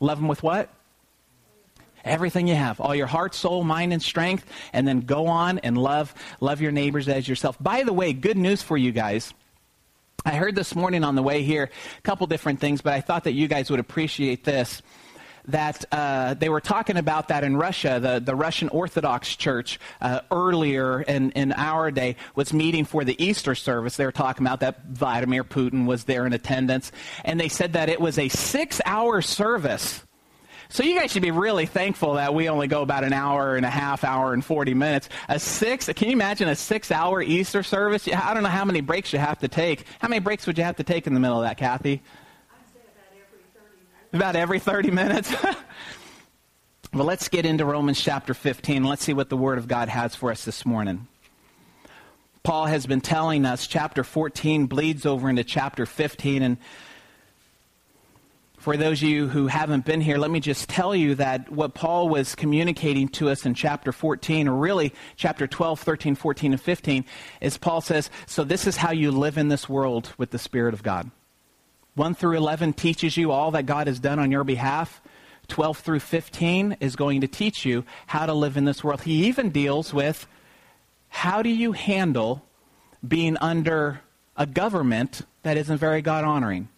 Love 0.00 0.18
Him 0.18 0.26
with 0.26 0.42
what? 0.42 0.68
Everything 2.08 2.48
you 2.48 2.54
have 2.54 2.80
all 2.80 2.94
your 2.94 3.06
heart 3.06 3.34
soul 3.34 3.64
mind 3.64 3.92
and 3.92 4.02
strength 4.02 4.46
and 4.72 4.86
then 4.86 5.00
go 5.00 5.26
on 5.26 5.58
and 5.60 5.76
love 5.78 6.14
love 6.40 6.60
your 6.60 6.72
neighbors 6.72 7.08
as 7.08 7.28
yourself 7.28 7.56
by 7.60 7.82
the 7.82 7.92
way 7.92 8.12
good 8.12 8.36
news 8.36 8.62
for 8.62 8.76
you 8.76 8.92
guys 8.92 9.32
i 10.24 10.34
heard 10.34 10.54
this 10.54 10.74
morning 10.74 11.04
on 11.04 11.14
the 11.14 11.22
way 11.22 11.42
here 11.42 11.70
a 11.98 12.02
couple 12.02 12.26
different 12.26 12.60
things 12.60 12.80
but 12.80 12.92
i 12.92 13.00
thought 13.00 13.24
that 13.24 13.32
you 13.32 13.48
guys 13.48 13.70
would 13.70 13.80
appreciate 13.80 14.44
this 14.44 14.82
that 15.48 15.84
uh, 15.92 16.34
they 16.34 16.48
were 16.48 16.60
talking 16.60 16.96
about 16.96 17.28
that 17.28 17.42
in 17.42 17.56
Russia. 17.56 17.98
The, 18.00 18.20
the 18.20 18.34
Russian 18.34 18.68
Orthodox 18.68 19.34
Church 19.34 19.80
uh, 20.00 20.20
earlier 20.30 21.02
in, 21.02 21.32
in 21.32 21.52
our 21.52 21.90
day 21.90 22.16
was 22.34 22.52
meeting 22.52 22.84
for 22.84 23.02
the 23.02 23.22
Easter 23.22 23.54
service. 23.54 23.96
They 23.96 24.04
were 24.04 24.12
talking 24.12 24.46
about 24.46 24.60
that 24.60 24.84
Vladimir 24.86 25.44
Putin 25.44 25.86
was 25.86 26.04
there 26.04 26.26
in 26.26 26.32
attendance. 26.32 26.92
And 27.24 27.40
they 27.40 27.48
said 27.48 27.72
that 27.72 27.88
it 27.88 28.00
was 28.00 28.18
a 28.18 28.28
six 28.28 28.80
hour 28.84 29.22
service 29.22 30.04
so 30.70 30.82
you 30.82 30.98
guys 30.98 31.10
should 31.10 31.22
be 31.22 31.30
really 31.30 31.64
thankful 31.64 32.14
that 32.14 32.34
we 32.34 32.48
only 32.48 32.66
go 32.66 32.82
about 32.82 33.02
an 33.02 33.14
hour 33.14 33.56
and 33.56 33.64
a 33.64 33.70
half, 33.70 34.04
hour 34.04 34.34
and 34.34 34.44
40 34.44 34.74
minutes. 34.74 35.08
A 35.28 35.38
six, 35.38 35.86
can 35.86 36.08
you 36.08 36.12
imagine 36.12 36.48
a 36.48 36.54
six 36.54 36.90
hour 36.90 37.22
Easter 37.22 37.62
service? 37.62 38.06
I 38.06 38.34
don't 38.34 38.42
know 38.42 38.50
how 38.50 38.66
many 38.66 38.82
breaks 38.82 39.12
you 39.12 39.18
have 39.18 39.38
to 39.38 39.48
take. 39.48 39.86
How 39.98 40.08
many 40.08 40.20
breaks 40.20 40.46
would 40.46 40.58
you 40.58 40.64
have 40.64 40.76
to 40.76 40.84
take 40.84 41.06
in 41.06 41.14
the 41.14 41.20
middle 41.20 41.38
of 41.38 41.44
that, 41.44 41.56
Kathy? 41.56 42.02
About 44.12 44.36
every 44.36 44.60
30 44.60 44.90
minutes. 44.90 45.30
About 45.32 45.32
every 45.32 45.38
30 45.38 45.56
minutes? 45.56 45.58
well, 46.92 47.04
let's 47.04 47.28
get 47.28 47.46
into 47.46 47.64
Romans 47.64 48.00
chapter 48.00 48.34
15. 48.34 48.84
Let's 48.84 49.04
see 49.04 49.14
what 49.14 49.30
the 49.30 49.36
Word 49.38 49.56
of 49.56 49.68
God 49.68 49.88
has 49.88 50.14
for 50.14 50.30
us 50.30 50.44
this 50.44 50.66
morning. 50.66 51.08
Paul 52.42 52.66
has 52.66 52.86
been 52.86 53.00
telling 53.00 53.44
us 53.44 53.66
chapter 53.66 54.04
14 54.04 54.66
bleeds 54.66 55.04
over 55.04 55.28
into 55.28 55.44
chapter 55.44 55.86
15, 55.86 56.42
and 56.42 56.56
for 58.68 58.76
those 58.76 59.02
of 59.02 59.08
you 59.08 59.28
who 59.28 59.46
haven't 59.46 59.86
been 59.86 60.02
here, 60.02 60.18
let 60.18 60.30
me 60.30 60.40
just 60.40 60.68
tell 60.68 60.94
you 60.94 61.14
that 61.14 61.50
what 61.50 61.72
Paul 61.72 62.10
was 62.10 62.34
communicating 62.34 63.08
to 63.08 63.30
us 63.30 63.46
in 63.46 63.54
chapter 63.54 63.92
14, 63.92 64.46
or 64.46 64.54
really 64.54 64.92
chapter 65.16 65.46
12, 65.46 65.80
13, 65.80 66.14
14, 66.14 66.52
and 66.52 66.60
15, 66.60 67.06
is 67.40 67.56
Paul 67.56 67.80
says, 67.80 68.10
So 68.26 68.44
this 68.44 68.66
is 68.66 68.76
how 68.76 68.90
you 68.92 69.10
live 69.10 69.38
in 69.38 69.48
this 69.48 69.70
world 69.70 70.12
with 70.18 70.32
the 70.32 70.38
Spirit 70.38 70.74
of 70.74 70.82
God. 70.82 71.10
1 71.94 72.14
through 72.14 72.36
11 72.36 72.74
teaches 72.74 73.16
you 73.16 73.32
all 73.32 73.52
that 73.52 73.64
God 73.64 73.86
has 73.86 74.00
done 74.00 74.18
on 74.18 74.30
your 74.30 74.44
behalf. 74.44 75.00
12 75.46 75.78
through 75.78 76.00
15 76.00 76.76
is 76.78 76.94
going 76.94 77.22
to 77.22 77.26
teach 77.26 77.64
you 77.64 77.86
how 78.06 78.26
to 78.26 78.34
live 78.34 78.58
in 78.58 78.66
this 78.66 78.84
world. 78.84 79.00
He 79.00 79.28
even 79.28 79.48
deals 79.48 79.94
with 79.94 80.26
how 81.08 81.40
do 81.40 81.48
you 81.48 81.72
handle 81.72 82.44
being 83.06 83.38
under 83.38 84.02
a 84.36 84.44
government 84.44 85.22
that 85.42 85.56
isn't 85.56 85.78
very 85.78 86.02
God 86.02 86.24
honoring? 86.24 86.68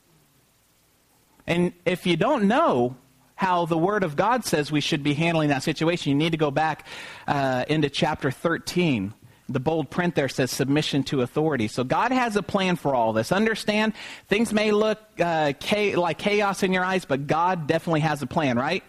And 1.51 1.73
if 1.85 2.07
you 2.07 2.17
don't 2.17 2.45
know 2.45 2.97
how 3.35 3.67
the 3.67 3.77
Word 3.77 4.05
of 4.05 4.15
God 4.15 4.45
says 4.45 4.71
we 4.71 4.81
should 4.81 5.03
be 5.03 5.15
handling 5.15 5.49
that 5.49 5.65
situation, 5.65 6.11
you 6.11 6.17
need 6.17 6.31
to 6.31 6.39
go 6.39 6.53
back 6.53 6.87
uh, 7.27 7.65
into 7.67 7.91
chapter 7.91 8.31
13. 8.31 9.13
The 9.49 9.59
bold 9.59 9.91
print 9.91 10.15
there 10.15 10.29
says 10.29 10.53
submission 10.53 11.03
to 11.05 11.23
authority. 11.23 11.67
So 11.67 11.83
God 11.83 12.13
has 12.13 12.37
a 12.37 12.43
plan 12.45 12.77
for 12.77 12.95
all 12.95 13.13
this. 13.13 13.33
Understand, 13.33 13.95
things 14.29 14.53
may 14.53 14.71
look 14.71 15.01
uh, 15.19 15.55
cha- 15.55 16.01
like 16.01 16.19
chaos 16.19 16.63
in 16.63 16.73
your 16.73 16.85
eyes, 16.85 17.05
but 17.05 17.27
God 17.27 17.67
definitely 17.67 18.01
has 18.01 18.23
a 18.23 18.29
plan, 18.29 18.57
right? 18.57 18.85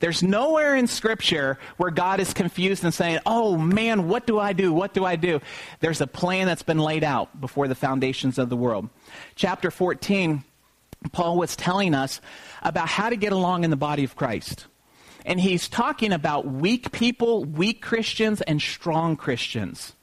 There's 0.00 0.22
nowhere 0.22 0.74
in 0.74 0.86
Scripture 0.86 1.58
where 1.76 1.90
God 1.90 2.18
is 2.18 2.32
confused 2.32 2.82
and 2.82 2.94
saying, 2.94 3.18
oh 3.26 3.58
man, 3.58 4.08
what 4.08 4.26
do 4.26 4.38
I 4.38 4.54
do? 4.54 4.72
What 4.72 4.94
do 4.94 5.04
I 5.04 5.16
do? 5.16 5.42
There's 5.80 6.00
a 6.00 6.06
plan 6.06 6.46
that's 6.46 6.62
been 6.62 6.78
laid 6.78 7.04
out 7.04 7.38
before 7.42 7.68
the 7.68 7.74
foundations 7.74 8.38
of 8.38 8.48
the 8.48 8.56
world. 8.56 8.88
Chapter 9.34 9.70
14 9.70 10.44
Paul 11.12 11.36
was 11.36 11.56
telling 11.56 11.94
us 11.94 12.20
about 12.62 12.88
how 12.88 13.08
to 13.08 13.16
get 13.16 13.32
along 13.32 13.64
in 13.64 13.70
the 13.70 13.76
body 13.76 14.04
of 14.04 14.16
Christ. 14.16 14.66
And 15.24 15.40
he's 15.40 15.68
talking 15.68 16.12
about 16.12 16.46
weak 16.46 16.92
people, 16.92 17.44
weak 17.44 17.82
Christians, 17.82 18.40
and 18.42 18.60
strong 18.62 19.16
Christians. 19.16 19.94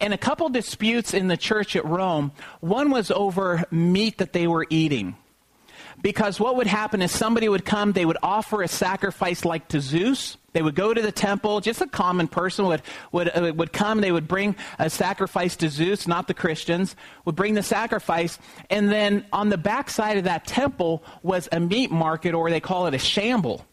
And 0.00 0.12
a 0.12 0.18
couple 0.18 0.48
disputes 0.50 1.14
in 1.14 1.28
the 1.28 1.36
church 1.36 1.76
at 1.76 1.84
Rome. 1.84 2.32
One 2.60 2.90
was 2.90 3.10
over 3.10 3.64
meat 3.70 4.18
that 4.18 4.32
they 4.32 4.46
were 4.46 4.66
eating. 4.68 5.16
Because 6.02 6.40
what 6.40 6.56
would 6.56 6.66
happen 6.66 7.02
is 7.02 7.12
somebody 7.12 7.48
would 7.48 7.64
come, 7.64 7.92
they 7.92 8.06
would 8.06 8.16
offer 8.22 8.62
a 8.62 8.68
sacrifice 8.68 9.44
like 9.44 9.68
to 9.68 9.80
Zeus. 9.80 10.36
They 10.52 10.62
would 10.62 10.74
go 10.74 10.92
to 10.92 11.00
the 11.00 11.12
temple, 11.12 11.60
just 11.60 11.80
a 11.80 11.86
common 11.86 12.26
person 12.26 12.66
would, 12.66 12.82
would, 13.12 13.28
uh, 13.28 13.52
would 13.54 13.72
come, 13.72 14.00
they 14.00 14.10
would 14.10 14.26
bring 14.26 14.56
a 14.80 14.90
sacrifice 14.90 15.54
to 15.56 15.68
Zeus, 15.68 16.08
not 16.08 16.26
the 16.26 16.34
Christians, 16.34 16.96
would 17.24 17.36
bring 17.36 17.54
the 17.54 17.62
sacrifice, 17.62 18.36
and 18.68 18.90
then 18.90 19.24
on 19.32 19.48
the 19.48 19.58
backside 19.58 20.18
of 20.18 20.24
that 20.24 20.46
temple 20.46 21.04
was 21.22 21.48
a 21.52 21.60
meat 21.60 21.92
market, 21.92 22.34
or 22.34 22.50
they 22.50 22.58
call 22.58 22.86
it 22.86 22.94
a 22.94 22.98
shamble. 22.98 23.64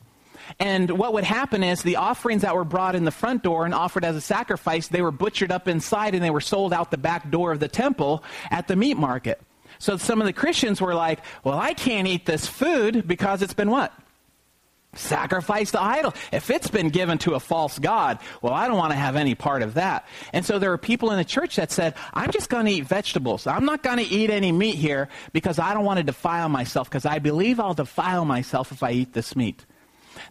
And 0.60 0.91
what 0.91 1.13
would 1.13 1.24
happen 1.24 1.63
is 1.63 1.81
the 1.81 1.98
offerings 1.98 2.43
that 2.43 2.55
were 2.55 2.63
brought 2.63 2.96
in 2.96 3.05
the 3.05 3.12
front 3.12 3.43
door 3.43 3.65
and 3.65 3.74
offered 3.74 4.05
as 4.05 4.15
a 4.15 4.22
sacrifice, 4.22 4.88
they 4.88 5.01
were 5.01 5.12
butchered 5.12 5.51
up 5.51 5.67
inside 5.67 6.15
and 6.15 6.24
they 6.24 6.29
were 6.29 6.41
sold 6.41 6.74
out 6.74 6.91
the 6.91 6.98
back 6.98 7.29
door 7.29 7.51
of 7.51 7.60
the 7.60 7.67
temple 7.67 8.24
at 8.50 8.67
the 8.67 8.75
meat 8.75 8.98
market. 8.98 9.41
So 9.79 9.98
some 9.98 10.22
of 10.22 10.27
the 10.27 10.34
Christians 10.34 10.81
were 10.81 10.96
like, 10.96 11.19
well, 11.43 11.57
I 11.57 11.74
can't 11.74 12.07
eat 12.07 12.25
this 12.25 12.48
food 12.48 13.07
because 13.07 13.41
it's 13.41 13.53
been 13.53 13.69
what? 13.69 13.93
Sacrificed 14.93 15.74
to 15.74 15.81
idol. 15.81 16.13
If 16.31 16.50
it's 16.50 16.69
been 16.69 16.89
given 16.89 17.17
to 17.19 17.36
a 17.36 17.39
false 17.39 17.77
God, 17.77 18.19
well, 18.41 18.53
I 18.53 18.67
don't 18.67 18.77
want 18.77 18.91
to 18.91 18.98
have 18.98 19.15
any 19.15 19.36
part 19.36 19.62
of 19.62 19.75
that. 19.75 20.07
And 20.34 20.43
so 20.43 20.57
there 20.57 20.72
were 20.72 20.77
people 20.77 21.12
in 21.12 21.17
the 21.17 21.25
church 21.25 21.57
that 21.57 21.72
said, 21.72 21.93
I'm 22.13 22.31
just 22.31 22.50
going 22.50 22.65
to 22.65 22.72
eat 22.72 22.86
vegetables. 22.86 23.46
I'm 23.46 23.65
not 23.65 23.84
going 23.84 23.98
to 23.98 24.05
eat 24.05 24.29
any 24.29 24.51
meat 24.51 24.75
here 24.75 25.10
because 25.34 25.60
I 25.60 25.74
don't 25.74 25.86
want 25.86 25.98
to 25.98 26.03
defile 26.03 26.50
myself 26.50 26.89
because 26.89 27.05
I 27.05 27.19
believe 27.19 27.60
I'll 27.60 27.75
defile 27.75 28.25
myself 28.25 28.72
if 28.72 28.81
I 28.81 28.91
eat 28.91 29.13
this 29.13 29.36
meat. 29.36 29.65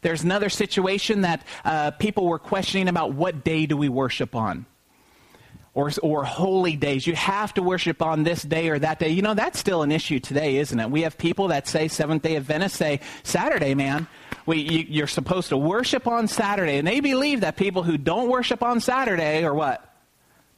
There's 0.02 0.24
another 0.24 0.48
situation 0.48 1.20
that 1.20 1.44
uh, 1.64 1.92
people 1.92 2.26
were 2.26 2.40
questioning 2.40 2.88
about 2.88 3.12
what 3.12 3.44
day 3.44 3.66
do 3.66 3.76
we 3.76 3.88
worship 3.88 4.34
on? 4.34 4.66
Or, 5.76 5.90
or 6.02 6.25
holy 6.25 6.75
days. 6.75 7.06
You 7.06 7.14
have 7.16 7.52
to 7.52 7.62
worship 7.62 8.00
on 8.00 8.23
this 8.23 8.40
day 8.40 8.71
or 8.71 8.78
that 8.78 8.99
day. 8.99 9.11
You 9.11 9.21
know, 9.21 9.35
that's 9.35 9.59
still 9.59 9.83
an 9.83 9.92
issue 9.92 10.21
today, 10.21 10.56
isn't 10.56 10.80
it? 10.80 10.90
We 10.90 11.02
have 11.02 11.18
people 11.18 11.49
that 11.49 11.68
say 11.68 11.88
Seventh 11.88 12.23
day 12.23 12.37
Adventists 12.37 12.78
say, 12.78 13.00
Saturday, 13.25 13.75
man, 13.75 14.06
we, 14.47 14.56
you, 14.56 14.87
you're 14.88 15.06
supposed 15.06 15.50
to 15.50 15.59
worship 15.59 16.06
on 16.06 16.28
Saturday. 16.28 16.78
And 16.78 16.88
they 16.88 17.00
believe 17.00 17.42
that 17.42 17.59
people 17.59 17.83
who 17.83 17.99
don't 17.99 18.30
worship 18.30 18.62
on 18.62 18.80
Saturday 18.80 19.45
are 19.45 19.52
what? 19.52 19.85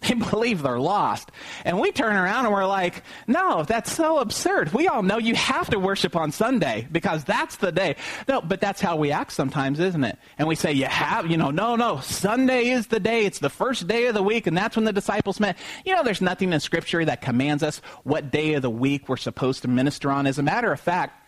They 0.09 0.14
believe 0.14 0.62
they're 0.62 0.78
lost. 0.78 1.31
And 1.64 1.81
we 1.81 1.90
turn 1.90 2.14
around 2.17 2.47
and 2.47 2.55
we're 2.55 2.67
like, 2.67 3.02
no, 3.26 3.64
that's 3.64 3.93
so 3.93 4.21
absurd. 4.21 4.73
We 4.73 4.87
all 4.87 5.02
know 5.02 5.19
you 5.19 5.35
have 5.35 5.71
to 5.71 5.78
worship 5.78 6.14
on 6.14 6.31
Sunday 6.31 6.87
because 6.90 7.25
that's 7.25 7.57
the 7.57 7.73
day. 7.73 7.97
No, 8.28 8.40
but 8.40 8.61
that's 8.61 8.81
how 8.81 8.97
we 8.97 9.11
act 9.11 9.33
sometimes, 9.33 9.81
isn't 9.81 10.05
it? 10.05 10.17
And 10.38 10.47
we 10.47 10.55
say, 10.55 10.73
you 10.73 10.87
have, 10.87 11.28
you 11.31 11.37
know, 11.37 11.50
no, 11.50 11.75
no, 11.76 11.99
Sunday 11.99 12.69
is 12.69 12.87
the 12.87 13.00
day. 13.00 13.26
It's 13.26 13.40
the 13.40 13.50
first 13.50 13.88
day 13.88 14.07
of 14.07 14.14
the 14.14 14.23
week, 14.23 14.47
and 14.47 14.57
that's 14.57 14.76
when 14.76 14.85
the 14.85 14.93
disciples 14.93 15.40
met. 15.40 15.59
You 15.85 15.95
know, 15.97 16.05
there's 16.05 16.23
nothing 16.23 16.52
in 16.52 16.61
Scripture 16.61 17.05
that 17.05 17.21
commands 17.21 17.62
us 17.62 17.78
what 18.05 18.31
day 18.31 18.55
of 18.55 18.62
the 18.62 18.71
week 18.71 19.09
we're 19.09 19.17
supposed 19.17 19.62
to 19.62 19.69
minister 19.69 20.11
on. 20.12 20.26
As 20.26 20.38
a 20.38 20.43
matter 20.43 20.73
of 20.73 20.81
fact, 20.81 21.27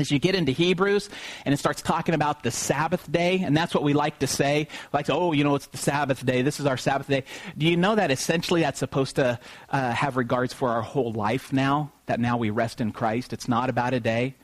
as 0.00 0.10
you 0.10 0.18
get 0.18 0.34
into 0.34 0.52
Hebrews 0.52 1.08
and 1.44 1.52
it 1.52 1.58
starts 1.58 1.82
talking 1.82 2.14
about 2.14 2.42
the 2.42 2.50
Sabbath 2.50 3.10
day, 3.10 3.40
and 3.40 3.56
that's 3.56 3.74
what 3.74 3.82
we 3.82 3.92
like 3.92 4.18
to 4.20 4.26
say, 4.26 4.68
like, 4.92 5.08
oh, 5.10 5.32
you 5.32 5.44
know, 5.44 5.54
it's 5.54 5.66
the 5.66 5.78
Sabbath 5.78 6.24
day. 6.24 6.42
This 6.42 6.60
is 6.60 6.66
our 6.66 6.76
Sabbath 6.76 7.08
day. 7.08 7.24
Do 7.56 7.66
you 7.66 7.76
know 7.76 7.94
that 7.94 8.10
essentially 8.10 8.62
that's 8.62 8.78
supposed 8.78 9.16
to 9.16 9.38
uh, 9.70 9.92
have 9.92 10.16
regards 10.16 10.52
for 10.52 10.70
our 10.70 10.82
whole 10.82 11.12
life 11.12 11.52
now? 11.52 11.92
That 12.06 12.20
now 12.20 12.36
we 12.36 12.50
rest 12.50 12.80
in 12.80 12.92
Christ. 12.92 13.32
It's 13.32 13.48
not 13.48 13.70
about 13.70 13.94
a 13.94 14.00
day, 14.00 14.34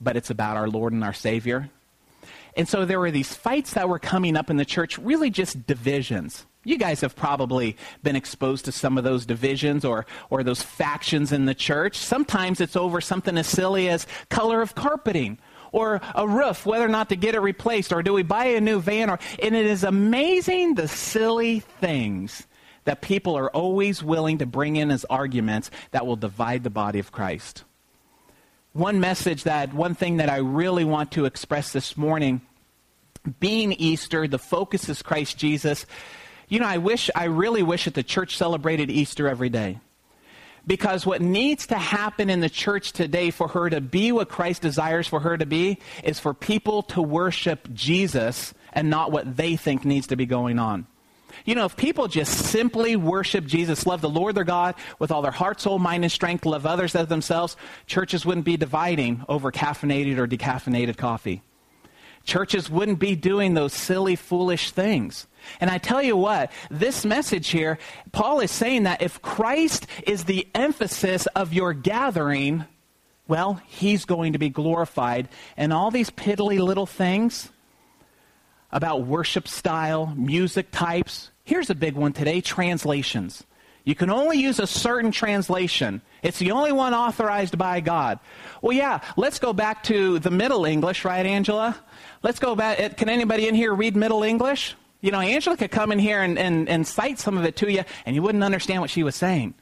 but 0.00 0.16
it's 0.16 0.30
about 0.30 0.56
our 0.56 0.68
Lord 0.68 0.92
and 0.92 1.02
our 1.02 1.12
Savior. 1.12 1.70
And 2.56 2.68
so 2.68 2.84
there 2.84 3.00
were 3.00 3.10
these 3.10 3.34
fights 3.34 3.74
that 3.74 3.88
were 3.88 3.98
coming 3.98 4.36
up 4.36 4.50
in 4.50 4.56
the 4.56 4.64
church, 4.64 4.98
really 4.98 5.30
just 5.30 5.66
divisions. 5.66 6.46
You 6.62 6.76
guys 6.76 7.00
have 7.00 7.16
probably 7.16 7.76
been 8.02 8.16
exposed 8.16 8.66
to 8.66 8.72
some 8.72 8.98
of 8.98 9.04
those 9.04 9.24
divisions 9.24 9.84
or, 9.84 10.04
or 10.28 10.42
those 10.42 10.62
factions 10.62 11.32
in 11.32 11.46
the 11.46 11.54
church. 11.54 11.96
Sometimes 11.96 12.60
it's 12.60 12.76
over 12.76 13.00
something 13.00 13.38
as 13.38 13.46
silly 13.46 13.88
as 13.88 14.06
color 14.28 14.60
of 14.60 14.74
carpeting 14.74 15.38
or 15.72 16.00
a 16.14 16.28
roof, 16.28 16.66
whether 16.66 16.84
or 16.84 16.88
not 16.88 17.08
to 17.08 17.16
get 17.16 17.34
it 17.34 17.40
replaced, 17.40 17.92
or 17.92 18.02
do 18.02 18.12
we 18.12 18.22
buy 18.22 18.46
a 18.46 18.60
new 18.60 18.80
van? 18.80 19.08
Or, 19.08 19.18
and 19.42 19.54
it 19.54 19.66
is 19.66 19.84
amazing 19.84 20.74
the 20.74 20.88
silly 20.88 21.60
things 21.60 22.46
that 22.84 23.00
people 23.00 23.36
are 23.36 23.50
always 23.50 24.02
willing 24.02 24.38
to 24.38 24.46
bring 24.46 24.76
in 24.76 24.90
as 24.90 25.04
arguments 25.06 25.70
that 25.92 26.06
will 26.06 26.16
divide 26.16 26.64
the 26.64 26.70
body 26.70 26.98
of 26.98 27.12
Christ. 27.12 27.64
One 28.72 29.00
message 29.00 29.44
that, 29.44 29.74
one 29.74 29.94
thing 29.94 30.18
that 30.18 30.30
I 30.30 30.36
really 30.36 30.84
want 30.84 31.12
to 31.12 31.24
express 31.24 31.72
this 31.72 31.96
morning, 31.96 32.40
being 33.40 33.72
Easter, 33.72 34.28
the 34.28 34.38
focus 34.38 34.88
is 34.88 35.02
Christ 35.02 35.36
Jesus 35.36 35.86
you 36.50 36.58
know, 36.58 36.66
I 36.66 36.78
wish, 36.78 37.08
I 37.14 37.24
really 37.24 37.62
wish 37.62 37.84
that 37.84 37.94
the 37.94 38.02
church 38.02 38.36
celebrated 38.36 38.90
Easter 38.90 39.28
every 39.28 39.48
day. 39.48 39.78
Because 40.66 41.06
what 41.06 41.22
needs 41.22 41.68
to 41.68 41.76
happen 41.76 42.28
in 42.28 42.40
the 42.40 42.50
church 42.50 42.92
today 42.92 43.30
for 43.30 43.48
her 43.48 43.70
to 43.70 43.80
be 43.80 44.12
what 44.12 44.28
Christ 44.28 44.60
desires 44.60 45.06
for 45.06 45.20
her 45.20 45.38
to 45.38 45.46
be 45.46 45.78
is 46.04 46.18
for 46.18 46.34
people 46.34 46.82
to 46.82 47.00
worship 47.00 47.72
Jesus 47.72 48.52
and 48.72 48.90
not 48.90 49.10
what 49.10 49.36
they 49.36 49.56
think 49.56 49.84
needs 49.84 50.08
to 50.08 50.16
be 50.16 50.26
going 50.26 50.58
on. 50.58 50.86
You 51.44 51.54
know, 51.54 51.64
if 51.64 51.76
people 51.76 52.08
just 52.08 52.32
simply 52.46 52.96
worship 52.96 53.44
Jesus, 53.44 53.86
love 53.86 54.00
the 54.00 54.08
Lord 54.08 54.34
their 54.34 54.44
God 54.44 54.74
with 54.98 55.10
all 55.10 55.22
their 55.22 55.30
heart, 55.30 55.60
soul, 55.60 55.78
mind, 55.78 56.04
and 56.04 56.12
strength, 56.12 56.44
love 56.44 56.66
others 56.66 56.94
as 56.94 57.08
themselves, 57.08 57.56
churches 57.86 58.26
wouldn't 58.26 58.46
be 58.46 58.56
dividing 58.56 59.24
over 59.28 59.50
caffeinated 59.50 60.18
or 60.18 60.26
decaffeinated 60.26 60.96
coffee. 60.96 61.42
Churches 62.24 62.68
wouldn't 62.68 62.98
be 62.98 63.16
doing 63.16 63.54
those 63.54 63.72
silly, 63.72 64.14
foolish 64.14 64.70
things. 64.72 65.26
And 65.60 65.70
I 65.70 65.78
tell 65.78 66.02
you 66.02 66.16
what, 66.16 66.52
this 66.70 67.04
message 67.04 67.48
here, 67.48 67.78
Paul 68.12 68.40
is 68.40 68.50
saying 68.50 68.82
that 68.82 69.00
if 69.00 69.22
Christ 69.22 69.86
is 70.06 70.24
the 70.24 70.46
emphasis 70.54 71.26
of 71.28 71.54
your 71.54 71.72
gathering, 71.72 72.66
well, 73.26 73.60
he's 73.66 74.04
going 74.04 74.34
to 74.34 74.38
be 74.38 74.50
glorified. 74.50 75.28
And 75.56 75.72
all 75.72 75.90
these 75.90 76.10
piddly 76.10 76.58
little 76.58 76.86
things 76.86 77.50
about 78.72 79.06
worship 79.06 79.48
style, 79.48 80.12
music 80.16 80.70
types, 80.70 81.30
here's 81.44 81.70
a 81.70 81.74
big 81.74 81.94
one 81.94 82.12
today 82.12 82.40
translations. 82.40 83.44
You 83.84 83.94
can 83.94 84.10
only 84.10 84.38
use 84.38 84.58
a 84.58 84.66
certain 84.66 85.10
translation. 85.10 86.02
It's 86.22 86.38
the 86.38 86.52
only 86.52 86.70
one 86.70 86.94
authorized 86.94 87.56
by 87.56 87.80
God. 87.80 88.20
Well, 88.60 88.76
yeah, 88.76 89.00
let's 89.16 89.38
go 89.38 89.52
back 89.52 89.82
to 89.84 90.18
the 90.18 90.30
Middle 90.30 90.66
English, 90.66 91.04
right, 91.04 91.24
Angela? 91.24 91.76
Let's 92.22 92.38
go 92.38 92.54
back. 92.54 92.78
Eh, 92.78 92.88
can 92.90 93.08
anybody 93.08 93.48
in 93.48 93.54
here 93.54 93.74
read 93.74 93.96
Middle 93.96 94.22
English? 94.22 94.76
You 95.00 95.10
know, 95.10 95.20
Angela 95.20 95.56
could 95.56 95.70
come 95.70 95.92
in 95.92 95.98
here 95.98 96.20
and, 96.20 96.38
and, 96.38 96.68
and 96.68 96.86
cite 96.86 97.18
some 97.18 97.38
of 97.38 97.44
it 97.44 97.56
to 97.56 97.72
you, 97.72 97.84
and 98.04 98.14
you 98.14 98.22
wouldn't 98.22 98.44
understand 98.44 98.82
what 98.82 98.90
she 98.90 99.02
was 99.02 99.16
saying. 99.16 99.54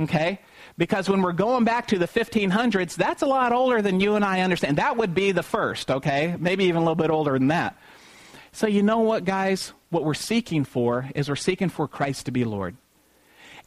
Okay? 0.00 0.40
Because 0.78 1.10
when 1.10 1.20
we're 1.20 1.32
going 1.32 1.64
back 1.64 1.88
to 1.88 1.98
the 1.98 2.08
1500s, 2.08 2.94
that's 2.96 3.20
a 3.20 3.26
lot 3.26 3.52
older 3.52 3.82
than 3.82 4.00
you 4.00 4.14
and 4.14 4.24
I 4.24 4.40
understand. 4.40 4.78
That 4.78 4.96
would 4.96 5.14
be 5.14 5.32
the 5.32 5.42
first, 5.42 5.90
okay? 5.90 6.34
Maybe 6.38 6.64
even 6.64 6.76
a 6.76 6.80
little 6.80 6.94
bit 6.94 7.10
older 7.10 7.38
than 7.38 7.48
that. 7.48 7.76
So, 8.52 8.66
you 8.66 8.82
know 8.82 9.00
what, 9.00 9.24
guys? 9.24 9.72
What 9.90 10.04
we're 10.04 10.14
seeking 10.14 10.64
for 10.64 11.08
is 11.14 11.28
we're 11.28 11.36
seeking 11.36 11.68
for 11.68 11.88
Christ 11.88 12.26
to 12.26 12.32
be 12.32 12.44
Lord. 12.44 12.76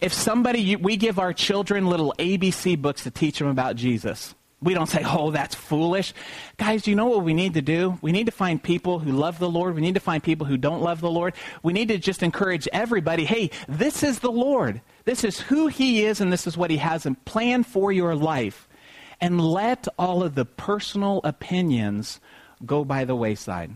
If 0.02 0.14
somebody, 0.14 0.76
we 0.76 0.98
give 0.98 1.20
our 1.20 1.34
children 1.34 1.88
little 1.88 2.14
ABC 2.20 2.82
books 2.82 3.04
to 3.04 3.12
teach 3.12 3.40
them 3.40 3.48
about 3.48 3.76
Jesus. 3.76 4.36
We 4.62 4.74
don't 4.74 4.88
say, 4.88 5.04
oh, 5.06 5.32
that's 5.32 5.56
foolish. 5.56 6.14
Guys, 6.58 6.88
you 6.88 6.96
know 6.96 7.08
what 7.08 7.24
we 7.24 7.34
need 7.34 7.56
to 7.56 7.62
do? 7.62 7.98
We 8.02 8.14
need 8.14 8.28
to 8.28 8.32
find 8.32 8.64
people 8.64 9.00
who 9.00 9.12
love 9.12 9.38
the 9.38 9.50
Lord. 9.50 9.76
We 9.76 9.82
need 9.82 9.96
to 9.96 10.00
find 10.00 10.24
people 10.24 10.48
who 10.48 10.58
don't 10.58 10.82
love 10.82 11.02
the 11.02 11.10
Lord. 11.10 11.34
We 11.64 11.74
need 11.74 11.90
to 11.90 11.98
just 11.98 12.24
encourage 12.24 12.68
everybody 12.72 13.26
hey, 13.26 13.52
this 13.68 14.04
is 14.04 14.20
the 14.20 14.32
Lord. 14.32 14.82
This 15.04 15.26
is 15.26 15.40
who 15.42 15.68
He 15.68 16.06
is, 16.06 16.22
and 16.22 16.32
this 16.32 16.48
is 16.48 16.56
what 16.56 16.72
He 16.72 16.78
has 16.78 17.06
in 17.06 17.16
plan 17.16 17.64
for 17.64 17.92
your 17.92 18.16
life. 18.16 18.70
And 19.20 19.40
let 19.40 19.88
all 20.00 20.24
of 20.24 20.36
the 20.36 20.46
personal 20.46 21.20
opinions 21.24 22.22
go 22.66 22.86
by 22.86 23.04
the 23.06 23.16
wayside. 23.16 23.72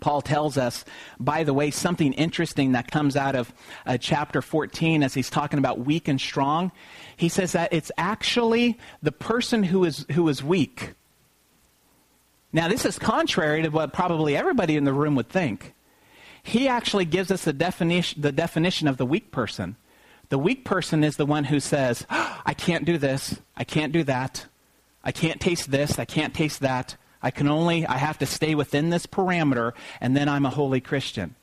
Paul 0.00 0.22
tells 0.22 0.56
us, 0.56 0.84
by 1.18 1.44
the 1.44 1.54
way, 1.54 1.70
something 1.70 2.12
interesting 2.12 2.72
that 2.72 2.90
comes 2.90 3.16
out 3.16 3.34
of 3.34 3.52
uh, 3.86 3.98
chapter 3.98 4.42
14 4.42 5.02
as 5.02 5.14
he's 5.14 5.30
talking 5.30 5.58
about 5.58 5.80
weak 5.80 6.08
and 6.08 6.20
strong. 6.20 6.70
He 7.16 7.28
says 7.28 7.52
that 7.52 7.72
it's 7.72 7.90
actually 7.96 8.78
the 9.02 9.12
person 9.12 9.62
who 9.64 9.84
is, 9.84 10.06
who 10.12 10.28
is 10.28 10.42
weak. 10.42 10.94
Now, 12.52 12.68
this 12.68 12.84
is 12.84 12.98
contrary 12.98 13.62
to 13.62 13.68
what 13.68 13.92
probably 13.92 14.36
everybody 14.36 14.76
in 14.76 14.84
the 14.84 14.92
room 14.92 15.14
would 15.16 15.28
think. 15.28 15.74
He 16.42 16.68
actually 16.68 17.04
gives 17.04 17.30
us 17.30 17.44
the 17.44 17.52
definition, 17.52 18.22
the 18.22 18.32
definition 18.32 18.88
of 18.88 18.96
the 18.96 19.06
weak 19.06 19.30
person. 19.30 19.76
The 20.30 20.38
weak 20.38 20.64
person 20.64 21.04
is 21.04 21.16
the 21.16 21.26
one 21.26 21.44
who 21.44 21.60
says, 21.60 22.06
oh, 22.10 22.42
I 22.46 22.54
can't 22.54 22.84
do 22.84 22.96
this, 22.96 23.38
I 23.56 23.64
can't 23.64 23.92
do 23.92 24.04
that, 24.04 24.46
I 25.04 25.12
can't 25.12 25.40
taste 25.40 25.70
this, 25.70 25.98
I 25.98 26.04
can't 26.04 26.34
taste 26.34 26.60
that. 26.60 26.96
I 27.22 27.30
can 27.30 27.48
only, 27.48 27.86
I 27.86 27.96
have 27.98 28.18
to 28.18 28.26
stay 28.26 28.54
within 28.54 28.90
this 28.90 29.06
parameter, 29.06 29.72
and 30.00 30.16
then 30.16 30.28
I'm 30.28 30.46
a 30.46 30.50
holy 30.50 30.80
Christian. 30.80 31.34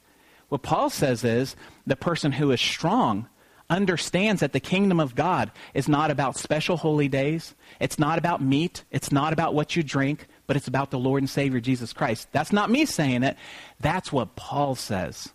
What 0.49 0.63
Paul 0.63 0.89
says 0.89 1.23
is 1.23 1.55
the 1.85 1.95
person 1.95 2.33
who 2.33 2.51
is 2.51 2.61
strong 2.61 3.27
understands 3.69 4.41
that 4.41 4.53
the 4.53 4.59
kingdom 4.59 4.99
of 4.99 5.15
God 5.15 5.51
is 5.73 5.87
not 5.87 6.11
about 6.11 6.37
special 6.37 6.77
holy 6.77 7.07
days. 7.07 7.55
It's 7.79 7.97
not 7.97 8.17
about 8.17 8.41
meat. 8.41 8.83
It's 8.91 9.11
not 9.11 9.33
about 9.33 9.55
what 9.55 9.75
you 9.75 9.83
drink, 9.83 10.27
but 10.47 10.55
it's 10.55 10.67
about 10.67 10.91
the 10.91 10.99
Lord 10.99 11.23
and 11.23 11.29
Savior 11.29 11.59
Jesus 11.59 11.91
Christ. 11.91 12.27
That's 12.31 12.53
not 12.53 12.69
me 12.69 12.85
saying 12.85 13.23
it. 13.23 13.37
That's 13.79 14.11
what 14.11 14.35
Paul 14.35 14.75
says. 14.75 15.33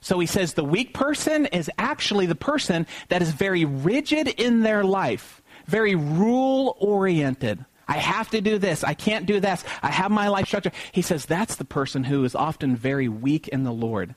So 0.00 0.18
he 0.18 0.26
says 0.26 0.54
the 0.54 0.64
weak 0.64 0.94
person 0.94 1.46
is 1.46 1.70
actually 1.78 2.26
the 2.26 2.34
person 2.34 2.86
that 3.08 3.22
is 3.22 3.32
very 3.32 3.64
rigid 3.64 4.28
in 4.28 4.60
their 4.60 4.82
life, 4.82 5.42
very 5.66 5.94
rule 5.94 6.76
oriented. 6.80 7.64
I 7.90 7.94
have 7.94 8.30
to 8.30 8.40
do 8.40 8.56
this. 8.56 8.84
I 8.84 8.94
can't 8.94 9.26
do 9.26 9.40
this. 9.40 9.64
I 9.82 9.90
have 9.90 10.12
my 10.12 10.28
life 10.28 10.46
structure. 10.46 10.70
He 10.92 11.02
says 11.02 11.26
that's 11.26 11.56
the 11.56 11.64
person 11.64 12.04
who 12.04 12.22
is 12.22 12.36
often 12.36 12.76
very 12.76 13.08
weak 13.08 13.48
in 13.48 13.64
the 13.64 13.72
Lord. 13.72 14.14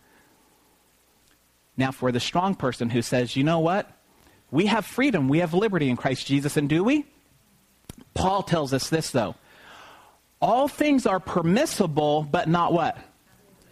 Now, 1.75 1.91
for 1.91 2.11
the 2.11 2.19
strong 2.19 2.53
person 2.53 2.91
who 2.91 3.01
says, 3.01 3.35
you 3.35 3.43
know 3.43 3.57
what? 3.57 3.89
We 4.51 4.67
have 4.67 4.85
freedom. 4.85 5.27
We 5.27 5.39
have 5.39 5.55
liberty 5.55 5.89
in 5.89 5.97
Christ 5.97 6.27
Jesus. 6.27 6.55
And 6.55 6.69
do 6.69 6.83
we? 6.83 7.03
Paul 8.13 8.43
tells 8.43 8.73
us 8.73 8.89
this, 8.89 9.09
though. 9.09 9.33
All 10.39 10.67
things 10.67 11.07
are 11.07 11.19
permissible, 11.19 12.27
but 12.29 12.47
not 12.47 12.73
what? 12.73 12.95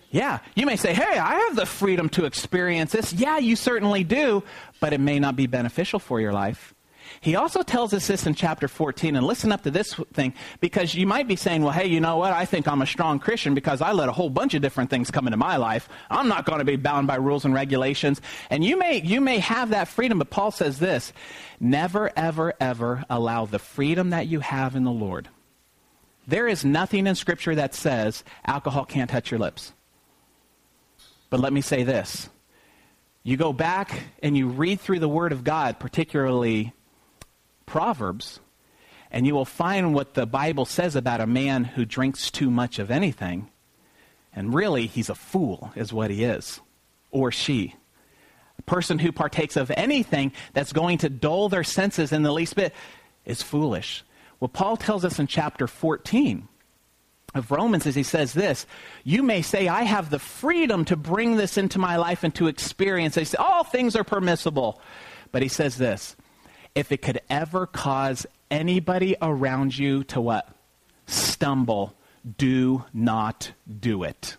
Yeah. 0.09 0.39
You 0.55 0.65
may 0.65 0.77
say, 0.77 0.95
hey, 0.95 1.19
I 1.19 1.35
have 1.35 1.55
the 1.55 1.67
freedom 1.67 2.09
to 2.09 2.25
experience 2.25 2.91
this. 2.91 3.13
Yeah, 3.13 3.37
you 3.37 3.55
certainly 3.55 4.03
do, 4.03 4.43
but 4.79 4.93
it 4.93 4.99
may 4.99 5.19
not 5.19 5.35
be 5.35 5.45
beneficial 5.45 5.99
for 5.99 6.19
your 6.19 6.33
life. 6.33 6.73
He 7.19 7.35
also 7.35 7.61
tells 7.61 7.93
us 7.93 8.07
this 8.07 8.25
in 8.25 8.35
chapter 8.35 8.67
14, 8.67 9.15
and 9.15 9.25
listen 9.25 9.51
up 9.51 9.63
to 9.63 9.71
this 9.71 9.93
thing, 10.13 10.33
because 10.59 10.95
you 10.95 11.05
might 11.05 11.27
be 11.27 11.35
saying, 11.35 11.63
well, 11.63 11.73
hey, 11.73 11.87
you 11.87 11.99
know 11.99 12.17
what? 12.17 12.31
I 12.31 12.45
think 12.45 12.67
I'm 12.67 12.81
a 12.81 12.87
strong 12.87 13.19
Christian 13.19 13.53
because 13.53 13.81
I 13.81 13.91
let 13.91 14.09
a 14.09 14.11
whole 14.11 14.29
bunch 14.29 14.53
of 14.53 14.61
different 14.61 14.89
things 14.89 15.11
come 15.11 15.27
into 15.27 15.37
my 15.37 15.57
life. 15.57 15.89
I'm 16.09 16.27
not 16.27 16.45
going 16.45 16.59
to 16.59 16.65
be 16.65 16.77
bound 16.77 17.07
by 17.07 17.15
rules 17.15 17.43
and 17.43 17.53
regulations. 17.53 18.21
And 18.49 18.63
you 18.63 18.77
may, 18.77 19.01
you 19.01 19.19
may 19.19 19.39
have 19.39 19.71
that 19.71 19.87
freedom, 19.87 20.19
but 20.19 20.29
Paul 20.29 20.51
says 20.51 20.79
this 20.79 21.11
never, 21.59 22.11
ever, 22.15 22.53
ever 22.59 23.03
allow 23.09 23.45
the 23.45 23.59
freedom 23.59 24.11
that 24.11 24.27
you 24.27 24.39
have 24.39 24.75
in 24.75 24.83
the 24.83 24.91
Lord. 24.91 25.27
There 26.27 26.47
is 26.47 26.63
nothing 26.63 27.07
in 27.07 27.15
Scripture 27.15 27.55
that 27.55 27.73
says 27.73 28.23
alcohol 28.45 28.85
can't 28.85 29.09
touch 29.09 29.31
your 29.31 29.39
lips. 29.39 29.73
But 31.29 31.39
let 31.39 31.53
me 31.53 31.61
say 31.61 31.83
this. 31.83 32.29
You 33.23 33.37
go 33.37 33.53
back 33.53 34.03
and 34.23 34.35
you 34.35 34.47
read 34.47 34.79
through 34.79 34.99
the 34.99 35.09
Word 35.09 35.31
of 35.31 35.43
God, 35.43 35.79
particularly 35.79 36.73
Proverbs, 37.71 38.41
and 39.11 39.25
you 39.25 39.33
will 39.33 39.45
find 39.45 39.93
what 39.93 40.13
the 40.13 40.25
Bible 40.25 40.65
says 40.65 40.97
about 40.97 41.21
a 41.21 41.25
man 41.25 41.63
who 41.63 41.85
drinks 41.85 42.29
too 42.29 42.51
much 42.51 42.79
of 42.79 42.91
anything. 42.91 43.49
And 44.35 44.53
really, 44.53 44.87
he's 44.87 45.09
a 45.09 45.15
fool, 45.15 45.71
is 45.73 45.93
what 45.93 46.11
he 46.11 46.25
is, 46.25 46.59
or 47.11 47.31
she. 47.31 47.75
A 48.59 48.61
person 48.63 48.99
who 48.99 49.13
partakes 49.13 49.55
of 49.55 49.71
anything 49.71 50.33
that's 50.51 50.73
going 50.73 50.97
to 50.97 51.09
dull 51.09 51.47
their 51.47 51.63
senses 51.63 52.11
in 52.11 52.23
the 52.23 52.33
least 52.33 52.57
bit 52.57 52.73
is 53.23 53.41
foolish. 53.41 54.03
Well, 54.41 54.49
Paul 54.49 54.75
tells 54.75 55.05
us 55.05 55.17
in 55.17 55.27
chapter 55.27 55.65
14 55.65 56.49
of 57.33 57.51
Romans 57.51 57.87
as 57.87 57.95
he 57.95 58.03
says 58.03 58.33
this 58.33 58.65
You 59.05 59.23
may 59.23 59.41
say, 59.41 59.69
I 59.69 59.83
have 59.83 60.09
the 60.09 60.19
freedom 60.19 60.83
to 60.85 60.97
bring 60.97 61.37
this 61.37 61.57
into 61.57 61.79
my 61.79 61.95
life 61.95 62.25
and 62.25 62.35
to 62.35 62.47
experience. 62.47 63.15
They 63.15 63.23
say, 63.23 63.37
All 63.37 63.63
things 63.63 63.95
are 63.95 64.03
permissible. 64.03 64.81
But 65.31 65.41
he 65.41 65.47
says 65.47 65.77
this 65.77 66.17
if 66.75 66.91
it 66.91 67.01
could 67.01 67.21
ever 67.29 67.65
cause 67.65 68.25
anybody 68.49 69.15
around 69.21 69.77
you 69.77 70.03
to 70.05 70.21
what? 70.21 70.49
Stumble, 71.05 71.95
do 72.37 72.85
not 72.93 73.51
do 73.79 74.03
it. 74.03 74.37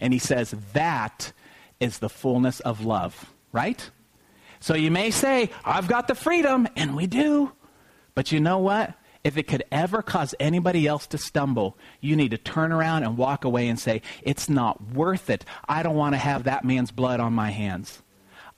And 0.00 0.12
he 0.12 0.18
says 0.18 0.54
that 0.72 1.32
is 1.80 1.98
the 1.98 2.08
fullness 2.08 2.60
of 2.60 2.84
love, 2.84 3.32
right? 3.52 3.90
So 4.60 4.74
you 4.74 4.90
may 4.90 5.10
say, 5.10 5.50
I've 5.64 5.88
got 5.88 6.08
the 6.08 6.14
freedom, 6.14 6.66
and 6.76 6.96
we 6.96 7.06
do. 7.06 7.52
But 8.14 8.32
you 8.32 8.40
know 8.40 8.58
what? 8.58 8.94
If 9.24 9.36
it 9.36 9.48
could 9.48 9.64
ever 9.72 10.02
cause 10.02 10.34
anybody 10.38 10.86
else 10.86 11.06
to 11.08 11.18
stumble, 11.18 11.76
you 12.00 12.14
need 12.14 12.30
to 12.30 12.38
turn 12.38 12.72
around 12.72 13.02
and 13.02 13.18
walk 13.18 13.44
away 13.44 13.68
and 13.68 13.78
say, 13.78 14.02
It's 14.22 14.48
not 14.48 14.92
worth 14.92 15.28
it. 15.30 15.44
I 15.68 15.82
don't 15.82 15.96
want 15.96 16.14
to 16.14 16.18
have 16.18 16.44
that 16.44 16.64
man's 16.64 16.92
blood 16.92 17.18
on 17.18 17.32
my 17.32 17.50
hands. 17.50 18.02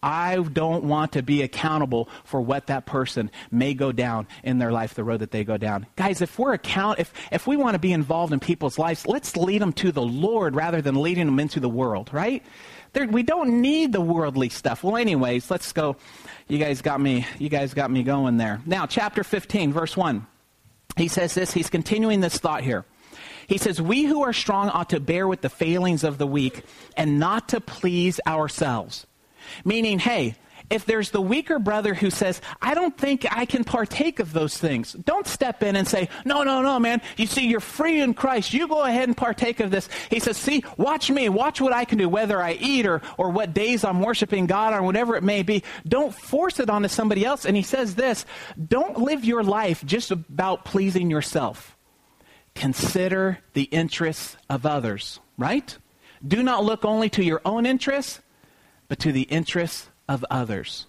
I 0.02 0.36
don't 0.36 0.84
want 0.84 1.12
to 1.12 1.22
be 1.22 1.42
accountable 1.42 2.08
for 2.24 2.40
what 2.40 2.68
that 2.68 2.86
person 2.86 3.30
may 3.50 3.74
go 3.74 3.90
down 3.90 4.28
in 4.44 4.58
their 4.58 4.70
life, 4.70 4.94
the 4.94 5.02
road 5.02 5.20
that 5.20 5.32
they 5.32 5.42
go 5.42 5.56
down. 5.56 5.86
Guys, 5.96 6.22
if 6.22 6.38
we're 6.38 6.52
account, 6.52 7.00
if, 7.00 7.12
if 7.32 7.46
we 7.46 7.56
want 7.56 7.74
to 7.74 7.80
be 7.80 7.92
involved 7.92 8.32
in 8.32 8.38
people's 8.38 8.78
lives, 8.78 9.06
let's 9.06 9.36
lead 9.36 9.60
them 9.60 9.72
to 9.74 9.90
the 9.90 10.02
Lord 10.02 10.54
rather 10.54 10.80
than 10.80 10.94
leading 10.94 11.26
them 11.26 11.40
into 11.40 11.58
the 11.58 11.68
world, 11.68 12.10
right? 12.12 12.44
There, 12.92 13.08
we 13.08 13.24
don't 13.24 13.60
need 13.60 13.92
the 13.92 14.00
worldly 14.00 14.50
stuff. 14.50 14.84
Well, 14.84 14.96
anyways, 14.96 15.50
let's 15.50 15.72
go. 15.72 15.96
You 16.46 16.58
guys 16.58 16.80
got 16.80 17.00
me, 17.00 17.26
you 17.38 17.48
guys 17.48 17.74
got 17.74 17.90
me 17.90 18.04
going 18.04 18.36
there. 18.36 18.62
Now, 18.66 18.86
chapter 18.86 19.24
15, 19.24 19.72
verse 19.72 19.96
1. 19.96 20.26
He 20.96 21.08
says 21.08 21.34
this, 21.34 21.52
he's 21.52 21.70
continuing 21.70 22.20
this 22.20 22.38
thought 22.38 22.62
here. 22.62 22.84
He 23.48 23.58
says, 23.58 23.80
We 23.80 24.04
who 24.04 24.22
are 24.22 24.32
strong 24.32 24.68
ought 24.68 24.90
to 24.90 25.00
bear 25.00 25.26
with 25.26 25.40
the 25.40 25.48
failings 25.48 26.04
of 26.04 26.18
the 26.18 26.26
weak 26.26 26.62
and 26.96 27.18
not 27.18 27.48
to 27.48 27.60
please 27.60 28.20
ourselves. 28.26 29.06
Meaning, 29.64 29.98
hey, 29.98 30.36
if 30.70 30.84
there's 30.84 31.10
the 31.10 31.20
weaker 31.20 31.58
brother 31.58 31.94
who 31.94 32.10
says, 32.10 32.40
I 32.60 32.74
don't 32.74 32.96
think 32.96 33.26
I 33.30 33.46
can 33.46 33.64
partake 33.64 34.20
of 34.20 34.32
those 34.32 34.56
things, 34.56 34.92
don't 34.92 35.26
step 35.26 35.62
in 35.62 35.76
and 35.76 35.88
say, 35.88 36.08
No, 36.24 36.42
no, 36.42 36.60
no, 36.60 36.78
man. 36.78 37.00
You 37.16 37.26
see, 37.26 37.46
you're 37.46 37.60
free 37.60 38.00
in 38.00 38.14
Christ. 38.14 38.52
You 38.52 38.68
go 38.68 38.82
ahead 38.82 39.08
and 39.08 39.16
partake 39.16 39.60
of 39.60 39.70
this. 39.70 39.88
He 40.10 40.20
says, 40.20 40.36
See, 40.36 40.62
watch 40.76 41.10
me. 41.10 41.28
Watch 41.28 41.60
what 41.60 41.72
I 41.72 41.84
can 41.84 41.98
do, 41.98 42.08
whether 42.08 42.42
I 42.42 42.52
eat 42.52 42.86
or, 42.86 43.00
or 43.16 43.30
what 43.30 43.54
days 43.54 43.84
I'm 43.84 44.00
worshiping 44.00 44.46
God 44.46 44.74
or 44.74 44.82
whatever 44.82 45.16
it 45.16 45.22
may 45.22 45.42
be. 45.42 45.64
Don't 45.86 46.14
force 46.14 46.60
it 46.60 46.68
onto 46.68 46.88
somebody 46.88 47.24
else. 47.24 47.46
And 47.46 47.56
he 47.56 47.62
says 47.62 47.94
this 47.94 48.26
don't 48.68 48.98
live 48.98 49.24
your 49.24 49.42
life 49.42 49.84
just 49.86 50.10
about 50.10 50.64
pleasing 50.64 51.10
yourself. 51.10 51.76
Consider 52.54 53.38
the 53.54 53.64
interests 53.64 54.36
of 54.50 54.66
others, 54.66 55.20
right? 55.38 55.78
Do 56.26 56.42
not 56.42 56.64
look 56.64 56.84
only 56.84 57.08
to 57.10 57.24
your 57.24 57.40
own 57.44 57.64
interests, 57.64 58.20
but 58.88 58.98
to 59.00 59.12
the 59.12 59.22
interests 59.22 59.88
of 60.08 60.24
others. 60.30 60.86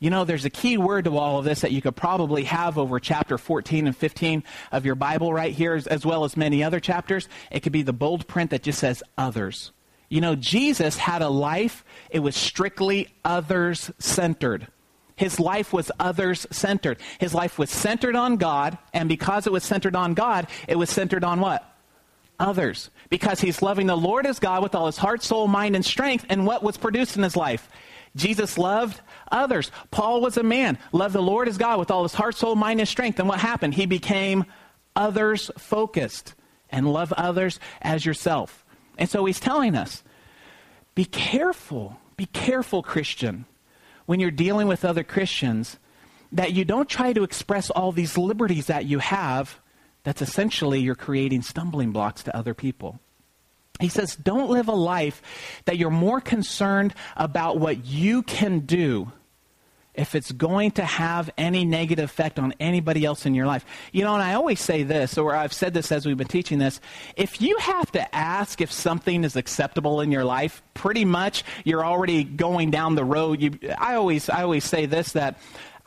You 0.00 0.10
know, 0.10 0.24
there's 0.24 0.44
a 0.44 0.50
key 0.50 0.78
word 0.78 1.06
to 1.06 1.16
all 1.16 1.40
of 1.40 1.44
this 1.44 1.62
that 1.62 1.72
you 1.72 1.82
could 1.82 1.96
probably 1.96 2.44
have 2.44 2.78
over 2.78 3.00
chapter 3.00 3.36
14 3.36 3.88
and 3.88 3.96
15 3.96 4.44
of 4.70 4.86
your 4.86 4.94
Bible 4.94 5.32
right 5.32 5.52
here, 5.52 5.74
as 5.74 6.06
well 6.06 6.22
as 6.22 6.36
many 6.36 6.62
other 6.62 6.78
chapters. 6.78 7.28
It 7.50 7.60
could 7.60 7.72
be 7.72 7.82
the 7.82 7.92
bold 7.92 8.28
print 8.28 8.50
that 8.50 8.62
just 8.62 8.78
says 8.78 9.02
others. 9.16 9.72
You 10.08 10.20
know, 10.20 10.36
Jesus 10.36 10.96
had 10.96 11.20
a 11.20 11.28
life, 11.28 11.84
it 12.10 12.20
was 12.20 12.36
strictly 12.36 13.08
others 13.24 13.90
centered. 13.98 14.68
His 15.16 15.40
life 15.40 15.72
was 15.72 15.90
others 15.98 16.46
centered. 16.52 16.98
His 17.18 17.34
life 17.34 17.58
was 17.58 17.70
centered 17.70 18.14
on 18.14 18.36
God, 18.36 18.78
and 18.94 19.08
because 19.08 19.48
it 19.48 19.52
was 19.52 19.64
centered 19.64 19.96
on 19.96 20.14
God, 20.14 20.46
it 20.68 20.78
was 20.78 20.90
centered 20.90 21.24
on 21.24 21.40
what? 21.40 21.64
Others. 22.38 22.90
Because 23.10 23.40
he's 23.40 23.62
loving 23.62 23.86
the 23.86 23.96
Lord 23.96 24.26
as 24.26 24.38
God 24.38 24.62
with 24.62 24.74
all 24.74 24.86
his 24.86 24.96
heart, 24.96 25.22
soul, 25.22 25.48
mind, 25.48 25.74
and 25.74 25.84
strength, 25.84 26.26
and 26.28 26.46
what 26.46 26.62
was 26.62 26.76
produced 26.76 27.16
in 27.16 27.22
his 27.22 27.36
life? 27.36 27.68
Jesus 28.16 28.58
loved 28.58 29.00
others. 29.30 29.70
Paul 29.90 30.20
was 30.20 30.36
a 30.36 30.42
man, 30.42 30.78
loved 30.92 31.14
the 31.14 31.22
Lord 31.22 31.48
as 31.48 31.58
God 31.58 31.78
with 31.78 31.90
all 31.90 32.02
his 32.02 32.14
heart, 32.14 32.34
soul, 32.36 32.54
mind, 32.54 32.80
and 32.80 32.88
strength. 32.88 33.18
And 33.18 33.28
what 33.28 33.40
happened? 33.40 33.74
He 33.74 33.86
became 33.86 34.44
others 34.96 35.50
focused 35.56 36.34
and 36.70 36.92
love 36.92 37.12
others 37.12 37.60
as 37.80 38.04
yourself. 38.04 38.64
And 38.98 39.08
so 39.08 39.24
he's 39.24 39.40
telling 39.40 39.76
us 39.76 40.02
be 40.94 41.04
careful, 41.04 41.98
be 42.16 42.26
careful, 42.26 42.82
Christian, 42.82 43.44
when 44.06 44.20
you're 44.20 44.30
dealing 44.30 44.66
with 44.66 44.84
other 44.84 45.04
Christians, 45.04 45.78
that 46.32 46.52
you 46.52 46.64
don't 46.64 46.88
try 46.88 47.12
to 47.12 47.22
express 47.22 47.70
all 47.70 47.92
these 47.92 48.18
liberties 48.18 48.66
that 48.66 48.84
you 48.84 48.98
have. 48.98 49.60
That's 50.08 50.22
essentially 50.22 50.80
you're 50.80 50.94
creating 50.94 51.42
stumbling 51.42 51.92
blocks 51.92 52.22
to 52.22 52.34
other 52.34 52.54
people. 52.54 52.98
He 53.78 53.90
says, 53.90 54.16
don't 54.16 54.48
live 54.48 54.68
a 54.68 54.72
life 54.72 55.20
that 55.66 55.76
you're 55.76 55.90
more 55.90 56.22
concerned 56.22 56.94
about 57.14 57.58
what 57.58 57.84
you 57.84 58.22
can 58.22 58.60
do 58.60 59.12
if 59.92 60.14
it's 60.14 60.32
going 60.32 60.70
to 60.70 60.82
have 60.82 61.28
any 61.36 61.66
negative 61.66 62.06
effect 62.06 62.38
on 62.38 62.54
anybody 62.58 63.04
else 63.04 63.26
in 63.26 63.34
your 63.34 63.44
life. 63.44 63.66
You 63.92 64.02
know, 64.02 64.14
and 64.14 64.22
I 64.22 64.32
always 64.32 64.60
say 64.60 64.82
this, 64.82 65.18
or 65.18 65.36
I've 65.36 65.52
said 65.52 65.74
this 65.74 65.92
as 65.92 66.06
we've 66.06 66.16
been 66.16 66.26
teaching 66.26 66.58
this 66.58 66.80
if 67.14 67.42
you 67.42 67.58
have 67.58 67.92
to 67.92 68.14
ask 68.16 68.62
if 68.62 68.72
something 68.72 69.24
is 69.24 69.36
acceptable 69.36 70.00
in 70.00 70.10
your 70.10 70.24
life, 70.24 70.62
pretty 70.72 71.04
much 71.04 71.44
you're 71.64 71.84
already 71.84 72.24
going 72.24 72.70
down 72.70 72.94
the 72.94 73.04
road. 73.04 73.42
You, 73.42 73.58
I, 73.78 73.96
always, 73.96 74.30
I 74.30 74.42
always 74.42 74.64
say 74.64 74.86
this 74.86 75.12
that 75.12 75.38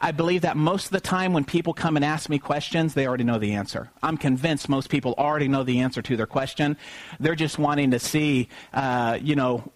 I 0.03 0.11
believe 0.11 0.41
that 0.41 0.57
most 0.57 0.85
of 0.85 0.91
the 0.91 0.99
time 0.99 1.31
when 1.31 1.45
people 1.45 1.73
come 1.73 1.95
and 1.95 2.03
ask 2.03 2.27
me 2.27 2.39
questions, 2.39 2.95
they 2.95 3.05
already 3.05 3.23
know 3.23 3.37
the 3.37 3.53
answer. 3.53 3.91
I'm 4.01 4.17
convinced 4.17 4.67
most 4.67 4.89
people 4.89 5.13
already 5.17 5.47
know 5.47 5.63
the 5.63 5.79
answer 5.81 6.01
to 6.01 6.17
their 6.17 6.25
question. 6.25 6.75
They're 7.19 7.35
just 7.35 7.59
wanting 7.59 7.91
to 7.91 7.99
see, 7.99 8.49
uh, 8.73 9.19
you 9.21 9.35
know, 9.35 9.71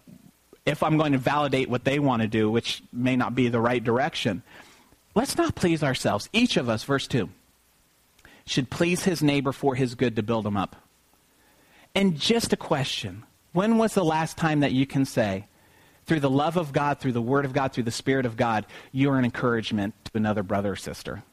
if 0.66 0.82
I'm 0.82 0.98
going 0.98 1.12
to 1.12 1.20
validate 1.20 1.70
what 1.70 1.84
they 1.84 2.00
want 2.00 2.24
to 2.24 2.28
do, 2.28 2.50
which 2.50 2.82
may 2.92 3.16
not 3.16 3.36
be 3.36 3.50
the 3.50 3.60
right 3.60 3.84
direction. 3.84 4.42
Let's 5.14 5.38
not 5.38 5.54
please 5.54 5.84
ourselves. 5.84 6.28
Each 6.34 6.58
of 6.58 6.70
us, 6.70 6.84
verse 6.84 7.06
2, 7.06 7.30
should 8.48 8.72
please 8.72 9.04
his 9.04 9.22
neighbor 9.22 9.52
for 9.52 9.76
his 9.76 9.94
good 9.94 10.16
to 10.16 10.24
build 10.24 10.48
him 10.48 10.58
up. 10.58 10.76
And 11.94 12.20
just 12.20 12.52
a 12.52 12.58
question 12.58 13.24
when 13.54 13.78
was 13.78 13.94
the 13.94 14.04
last 14.04 14.36
time 14.38 14.60
that 14.62 14.74
you 14.74 14.86
can 14.86 15.06
say, 15.06 15.46
through 16.06 16.20
the 16.20 16.30
love 16.30 16.58
of 16.58 16.72
God, 16.74 17.00
through 17.00 17.14
the 17.14 17.22
Word 17.22 17.46
of 17.46 17.54
God, 17.54 17.74
through 17.74 17.84
the 17.84 17.92
Spirit 17.92 18.26
of 18.26 18.38
God, 18.38 18.66
you 18.92 19.10
are 19.12 19.18
an 19.18 19.26
encouragement 19.26 19.94
to 20.06 20.12
another 20.16 20.44
brother 20.44 20.74
or 20.74 20.76
sister. 20.76 21.24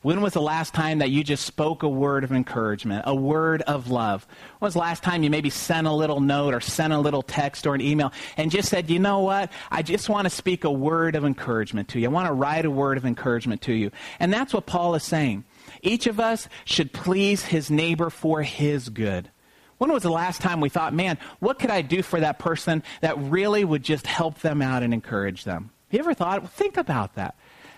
When 0.00 0.20
was 0.20 0.32
the 0.32 0.40
last 0.40 0.74
time 0.74 1.00
that 1.00 1.10
you 1.10 1.24
just 1.24 1.44
spoke 1.44 1.82
a 1.82 1.88
word 1.88 2.22
of 2.22 2.30
encouragement, 2.30 3.02
a 3.04 3.14
word 3.14 3.62
of 3.62 3.90
love? 3.90 4.28
When 4.60 4.68
was 4.68 4.74
the 4.74 4.80
last 4.80 5.02
time 5.02 5.24
you 5.24 5.30
maybe 5.30 5.50
sent 5.50 5.88
a 5.88 5.92
little 5.92 6.20
note 6.20 6.54
or 6.54 6.60
sent 6.60 6.92
a 6.92 6.98
little 6.98 7.22
text 7.22 7.66
or 7.66 7.74
an 7.74 7.80
email 7.80 8.12
and 8.36 8.48
just 8.48 8.68
said, 8.68 8.90
you 8.90 9.00
know 9.00 9.18
what? 9.20 9.50
I 9.72 9.82
just 9.82 10.08
want 10.08 10.26
to 10.26 10.30
speak 10.30 10.62
a 10.62 10.70
word 10.70 11.16
of 11.16 11.24
encouragement 11.24 11.88
to 11.88 11.98
you. 11.98 12.06
I 12.06 12.12
want 12.12 12.28
to 12.28 12.32
write 12.32 12.64
a 12.64 12.70
word 12.70 12.96
of 12.96 13.04
encouragement 13.04 13.62
to 13.62 13.72
you. 13.72 13.90
And 14.20 14.32
that's 14.32 14.54
what 14.54 14.66
Paul 14.66 14.94
is 14.94 15.02
saying. 15.02 15.42
Each 15.82 16.06
of 16.06 16.20
us 16.20 16.48
should 16.64 16.92
please 16.92 17.46
his 17.46 17.68
neighbor 17.68 18.08
for 18.08 18.42
his 18.42 18.90
good. 18.90 19.30
When 19.78 19.92
was 19.92 20.02
the 20.02 20.10
last 20.10 20.40
time 20.40 20.60
we 20.60 20.68
thought, 20.68 20.92
man, 20.92 21.18
what 21.38 21.58
could 21.58 21.70
I 21.70 21.82
do 21.82 22.02
for 22.02 22.20
that 22.20 22.38
person 22.38 22.82
that 23.00 23.16
really 23.18 23.64
would 23.64 23.82
just 23.82 24.06
help 24.06 24.40
them 24.40 24.60
out 24.60 24.82
and 24.82 24.92
encourage 24.92 25.44
them? 25.44 25.70
Have 25.90 25.94
you 25.94 26.00
ever 26.00 26.14
thought? 26.14 26.42
Well, 26.42 26.50
Think 26.50 26.76
about 26.76 27.14
that. 27.14 27.36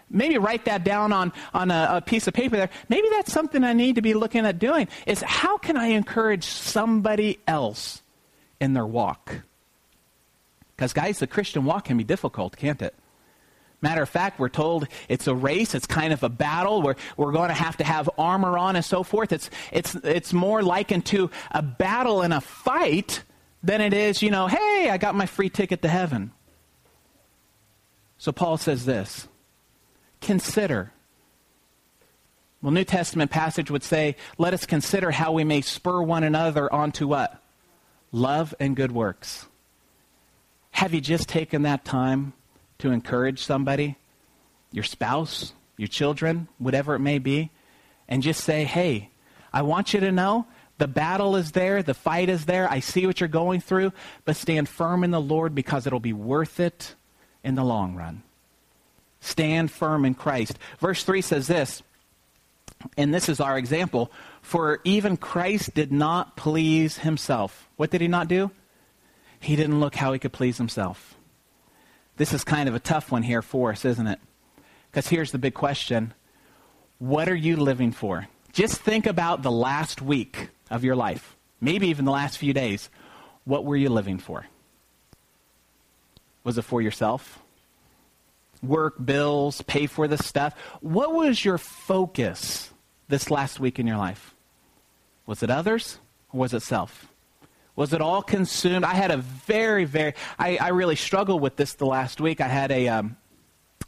Maybe 0.08 0.38
write 0.38 0.64
that 0.64 0.82
down 0.82 1.12
on, 1.12 1.32
on 1.54 1.70
a, 1.70 1.88
a, 1.92 2.00
piece 2.00 2.26
of 2.26 2.34
paper 2.34 2.56
there. 2.56 2.70
Maybe 2.88 3.06
that's 3.10 3.32
something 3.32 3.62
I 3.62 3.74
need 3.74 3.94
to 3.94 4.02
be 4.02 4.14
looking 4.14 4.44
at 4.44 4.58
doing 4.58 4.88
is 5.06 5.22
how 5.22 5.56
can 5.56 5.76
I 5.76 5.88
encourage 5.88 6.44
somebody 6.44 7.38
else 7.46 8.02
in 8.58 8.72
their 8.72 8.86
walk? 8.86 9.42
Because, 10.74 10.92
guys, 10.92 11.20
the 11.20 11.28
Christian 11.28 11.64
walk 11.64 11.84
can 11.84 11.96
be 11.96 12.02
difficult, 12.02 12.56
can't 12.56 12.82
it? 12.82 12.94
Matter 13.82 14.02
of 14.02 14.08
fact, 14.08 14.38
we're 14.38 14.50
told 14.50 14.86
it's 15.08 15.26
a 15.26 15.34
race. 15.34 15.74
It's 15.74 15.86
kind 15.86 16.12
of 16.12 16.22
a 16.22 16.28
battle 16.28 16.82
where 16.82 16.96
we're 17.16 17.32
going 17.32 17.48
to 17.48 17.54
have 17.54 17.78
to 17.78 17.84
have 17.84 18.10
armor 18.18 18.58
on 18.58 18.76
and 18.76 18.84
so 18.84 19.02
forth. 19.02 19.32
It's, 19.32 19.48
it's, 19.72 19.94
it's 19.94 20.32
more 20.32 20.62
likened 20.62 21.06
to 21.06 21.30
a 21.50 21.62
battle 21.62 22.20
and 22.20 22.34
a 22.34 22.42
fight 22.42 23.22
than 23.62 23.80
it 23.80 23.92
is, 23.92 24.22
you 24.22 24.30
know, 24.30 24.46
hey, 24.46 24.88
I 24.90 24.98
got 24.98 25.14
my 25.14 25.26
free 25.26 25.50
ticket 25.50 25.82
to 25.82 25.88
heaven. 25.88 26.32
So 28.18 28.32
Paul 28.32 28.58
says 28.58 28.84
this 28.84 29.28
consider. 30.20 30.92
Well, 32.62 32.72
New 32.72 32.84
Testament 32.84 33.30
passage 33.30 33.70
would 33.70 33.82
say, 33.82 34.16
let 34.36 34.52
us 34.52 34.66
consider 34.66 35.10
how 35.10 35.32
we 35.32 35.44
may 35.44 35.62
spur 35.62 36.02
one 36.02 36.24
another 36.24 36.70
onto 36.70 37.08
what? 37.08 37.42
Love 38.12 38.54
and 38.60 38.76
good 38.76 38.92
works. 38.92 39.46
Have 40.72 40.92
you 40.92 41.00
just 41.00 41.26
taken 41.26 41.62
that 41.62 41.86
time 41.86 42.34
to 42.80 42.90
encourage 42.90 43.42
somebody, 43.42 43.96
your 44.72 44.84
spouse, 44.84 45.52
your 45.76 45.88
children, 45.88 46.48
whatever 46.58 46.94
it 46.94 47.00
may 47.00 47.18
be, 47.18 47.50
and 48.08 48.22
just 48.22 48.42
say, 48.42 48.64
hey, 48.64 49.10
I 49.52 49.62
want 49.62 49.94
you 49.94 50.00
to 50.00 50.12
know 50.12 50.46
the 50.78 50.88
battle 50.88 51.36
is 51.36 51.52
there, 51.52 51.82
the 51.82 51.94
fight 51.94 52.28
is 52.28 52.46
there, 52.46 52.70
I 52.70 52.80
see 52.80 53.06
what 53.06 53.20
you're 53.20 53.28
going 53.28 53.60
through, 53.60 53.92
but 54.24 54.36
stand 54.36 54.68
firm 54.68 55.04
in 55.04 55.10
the 55.10 55.20
Lord 55.20 55.54
because 55.54 55.86
it'll 55.86 56.00
be 56.00 56.12
worth 56.12 56.58
it 56.60 56.94
in 57.44 57.54
the 57.54 57.64
long 57.64 57.94
run. 57.94 58.22
Stand 59.20 59.70
firm 59.70 60.04
in 60.04 60.14
Christ. 60.14 60.58
Verse 60.78 61.04
3 61.04 61.20
says 61.20 61.46
this, 61.46 61.82
and 62.96 63.12
this 63.12 63.28
is 63.28 63.40
our 63.40 63.58
example 63.58 64.10
for 64.40 64.80
even 64.84 65.18
Christ 65.18 65.74
did 65.74 65.92
not 65.92 66.36
please 66.36 66.98
himself. 66.98 67.68
What 67.76 67.90
did 67.90 68.00
he 68.00 68.08
not 68.08 68.28
do? 68.28 68.50
He 69.38 69.56
didn't 69.56 69.80
look 69.80 69.94
how 69.94 70.12
he 70.12 70.18
could 70.18 70.32
please 70.32 70.56
himself. 70.56 71.14
This 72.20 72.34
is 72.34 72.44
kind 72.44 72.68
of 72.68 72.74
a 72.74 72.78
tough 72.78 73.10
one 73.10 73.22
here 73.22 73.40
for 73.40 73.70
us, 73.70 73.86
isn't 73.86 74.06
it? 74.06 74.20
Because 74.90 75.08
here's 75.08 75.32
the 75.32 75.38
big 75.38 75.54
question 75.54 76.12
What 76.98 77.30
are 77.30 77.34
you 77.34 77.56
living 77.56 77.92
for? 77.92 78.28
Just 78.52 78.76
think 78.76 79.06
about 79.06 79.40
the 79.40 79.50
last 79.50 80.02
week 80.02 80.50
of 80.70 80.84
your 80.84 80.94
life, 80.96 81.34
maybe 81.62 81.88
even 81.88 82.04
the 82.04 82.10
last 82.10 82.36
few 82.36 82.52
days. 82.52 82.90
What 83.44 83.64
were 83.64 83.74
you 83.74 83.88
living 83.88 84.18
for? 84.18 84.44
Was 86.44 86.58
it 86.58 86.62
for 86.62 86.82
yourself? 86.82 87.38
work, 88.62 89.02
bills, 89.02 89.62
pay 89.62 89.86
for 89.86 90.06
the 90.06 90.18
stuff. 90.18 90.54
What 90.82 91.14
was 91.14 91.42
your 91.42 91.56
focus 91.56 92.68
this 93.08 93.30
last 93.30 93.58
week 93.60 93.78
in 93.78 93.86
your 93.86 93.96
life? 93.96 94.34
Was 95.24 95.42
it 95.42 95.48
others 95.48 95.98
or 96.34 96.40
was 96.40 96.52
it 96.52 96.60
self? 96.60 97.09
Was 97.80 97.94
it 97.94 98.02
all 98.02 98.20
consumed? 98.20 98.84
I 98.84 98.92
had 98.92 99.10
a 99.10 99.16
very, 99.16 99.86
very, 99.86 100.12
I, 100.38 100.58
I 100.58 100.68
really 100.68 100.96
struggled 100.96 101.40
with 101.40 101.56
this 101.56 101.72
the 101.72 101.86
last 101.86 102.20
week. 102.20 102.42
I 102.42 102.46
had 102.46 102.70
a, 102.70 102.88
um, 102.88 103.16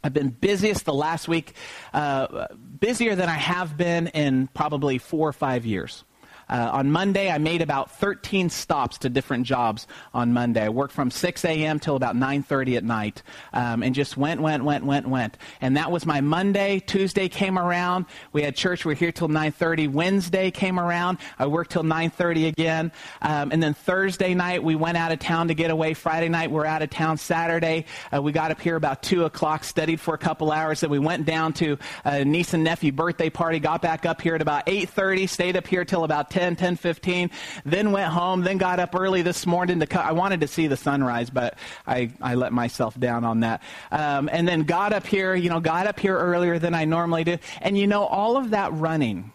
I've 0.03 0.15
been 0.15 0.29
busiest 0.29 0.85
the 0.85 0.95
last 0.95 1.27
week, 1.27 1.53
uh, 1.93 2.47
busier 2.79 3.13
than 3.13 3.29
I 3.29 3.35
have 3.35 3.77
been 3.77 4.07
in 4.07 4.47
probably 4.47 4.97
four 4.97 5.29
or 5.29 5.31
five 5.31 5.63
years. 5.63 6.05
Uh, 6.49 6.69
on 6.73 6.91
Monday, 6.91 7.31
I 7.31 7.37
made 7.37 7.61
about 7.61 7.91
13 7.91 8.49
stops 8.49 8.97
to 8.99 9.09
different 9.09 9.45
jobs 9.45 9.87
on 10.13 10.33
Monday. 10.33 10.63
I 10.63 10.69
worked 10.69 10.93
from 10.93 11.11
6 11.11 11.45
a.m. 11.45 11.79
till 11.79 11.95
about 11.95 12.15
9.30 12.15 12.77
at 12.77 12.83
night 12.83 13.23
um, 13.53 13.83
and 13.83 13.95
just 13.95 14.17
went, 14.17 14.41
went, 14.41 14.63
went, 14.63 14.85
went, 14.85 15.07
went. 15.07 15.37
And 15.61 15.77
that 15.77 15.91
was 15.91 16.05
my 16.05 16.21
Monday. 16.21 16.79
Tuesday 16.79 17.29
came 17.29 17.57
around. 17.57 18.05
We 18.31 18.43
had 18.43 18.55
church. 18.55 18.85
We 18.85 18.91
were 18.91 18.95
here 18.95 19.11
till 19.11 19.29
9.30. 19.29 19.91
Wednesday 19.91 20.51
came 20.51 20.79
around. 20.79 21.19
I 21.39 21.47
worked 21.47 21.71
till 21.71 21.83
9.30 21.83 22.49
again. 22.49 22.91
Um, 23.21 23.51
and 23.51 23.61
then 23.61 23.73
Thursday 23.73 24.33
night, 24.33 24.63
we 24.63 24.75
went 24.75 24.97
out 24.97 25.11
of 25.11 25.19
town 25.19 25.47
to 25.47 25.53
get 25.53 25.71
away. 25.71 25.93
Friday 25.93 26.29
night, 26.29 26.51
we 26.51 26.59
are 26.59 26.65
out 26.65 26.81
of 26.81 26.89
town. 26.89 27.17
Saturday, 27.17 27.85
uh, 28.13 28.21
we 28.21 28.31
got 28.31 28.51
up 28.51 28.59
here 28.59 28.75
about 28.75 29.01
2 29.03 29.25
o'clock, 29.25 29.63
studied 29.63 29.99
for 29.99 30.13
a 30.13 30.17
couple 30.17 30.51
hours. 30.51 30.81
Then 30.81 30.89
we 30.89 30.99
went 30.99 31.25
down 31.25 31.53
to 31.53 31.77
a 32.03 32.25
niece 32.25 32.53
and 32.53 32.63
nephew 32.63 32.91
birthday 32.91 33.29
party, 33.29 33.59
got 33.59 33.81
back 33.81 34.05
up 34.05 34.21
here 34.21 34.35
at 34.35 34.41
about 34.41 34.65
8.30, 34.65 35.29
stayed 35.29 35.55
up 35.55 35.67
here 35.67 35.85
till 35.85 36.03
about 36.03 36.29
10 36.33 36.43
10, 36.43 36.55
10, 36.55 36.75
15, 36.77 37.31
then 37.63 37.91
went 37.91 38.11
home, 38.11 38.41
then 38.41 38.57
got 38.57 38.79
up 38.79 38.95
early 38.95 39.21
this 39.21 39.45
morning 39.45 39.79
to 39.79 39.85
cut. 39.85 40.03
I 40.03 40.13
wanted 40.13 40.41
to 40.41 40.47
see 40.47 40.65
the 40.65 40.75
sunrise, 40.75 41.29
but 41.29 41.57
I, 41.85 42.11
I 42.21 42.33
let 42.35 42.51
myself 42.51 42.99
down 42.99 43.23
on 43.23 43.41
that. 43.41 43.61
Um, 43.91 44.27
and 44.31 44.47
then 44.47 44.63
got 44.63 44.93
up 44.93 45.05
here, 45.05 45.35
you 45.35 45.49
know, 45.49 45.59
got 45.59 45.85
up 45.85 45.99
here 45.99 46.17
earlier 46.17 46.57
than 46.57 46.73
I 46.73 46.85
normally 46.85 47.23
do. 47.23 47.37
And 47.61 47.77
you 47.77 47.85
know, 47.85 48.03
all 48.03 48.35
of 48.35 48.49
that 48.49 48.73
running, 48.73 49.31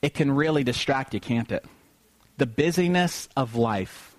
it 0.00 0.14
can 0.14 0.30
really 0.30 0.64
distract 0.64 1.14
you, 1.14 1.20
can't 1.20 1.52
it? 1.52 1.64
The 2.38 2.46
busyness 2.46 3.28
of 3.36 3.54
life. 3.54 4.16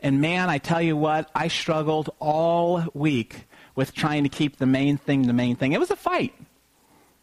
And 0.00 0.20
man, 0.20 0.48
I 0.48 0.58
tell 0.58 0.80
you 0.80 0.96
what, 0.96 1.30
I 1.34 1.48
struggled 1.48 2.10
all 2.20 2.84
week 2.94 3.46
with 3.74 3.94
trying 3.94 4.22
to 4.22 4.28
keep 4.28 4.56
the 4.56 4.66
main 4.66 4.96
thing 4.96 5.26
the 5.26 5.32
main 5.32 5.56
thing. 5.56 5.72
It 5.72 5.80
was 5.80 5.90
a 5.90 5.96
fight. 5.96 6.34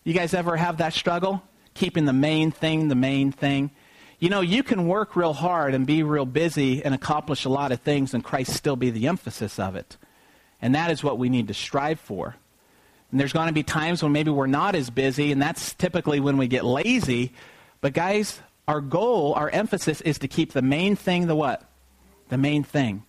You 0.04 0.14
guys 0.14 0.34
ever 0.34 0.56
have 0.56 0.78
that 0.78 0.94
struggle? 0.94 1.42
Keeping 1.80 2.04
the 2.04 2.14
main 2.14 2.52
thing 2.52 2.90
the 2.90 2.96
main 2.96 3.32
thing. 3.32 3.72
You 4.20 4.30
know, 4.30 4.42
you 4.42 4.64
can 4.64 4.86
work 4.86 5.16
real 5.16 5.32
hard 5.32 5.74
and 5.74 5.88
be 5.88 6.04
real 6.04 6.26
busy 6.26 6.84
and 6.84 6.94
accomplish 6.94 7.46
a 7.46 7.50
lot 7.50 7.72
of 7.72 7.80
things, 7.80 8.14
and 8.14 8.22
Christ 8.22 8.54
still 8.54 8.76
be 8.76 8.90
the 8.90 9.08
emphasis 9.08 9.58
of 9.58 9.78
it. 9.78 9.96
And 10.62 10.76
that 10.76 10.92
is 10.92 11.06
what 11.06 11.18
we 11.18 11.30
need 11.30 11.48
to 11.48 11.54
strive 11.54 12.02
for. 12.02 12.36
And 13.12 13.20
there's 13.20 13.32
going 13.32 13.48
to 13.48 13.54
be 13.54 13.64
times 13.64 14.04
when 14.04 14.12
maybe 14.12 14.30
we're 14.30 14.46
not 14.46 14.76
as 14.76 14.90
busy, 14.90 15.32
and 15.32 15.42
that's 15.42 15.74
typically 15.74 16.20
when 16.20 16.38
we 16.38 16.50
get 16.50 16.66
lazy. 16.66 17.32
But 17.80 17.94
guys, 17.94 18.42
our 18.68 18.82
goal, 18.82 19.34
our 19.36 19.50
emphasis 19.50 20.02
is 20.02 20.20
to 20.20 20.28
keep 20.28 20.52
the 20.52 20.62
main 20.62 20.98
thing 20.98 21.28
the 21.28 21.36
what? 21.36 21.64
The 22.28 22.38
main 22.38 22.64
thing. 22.66 23.04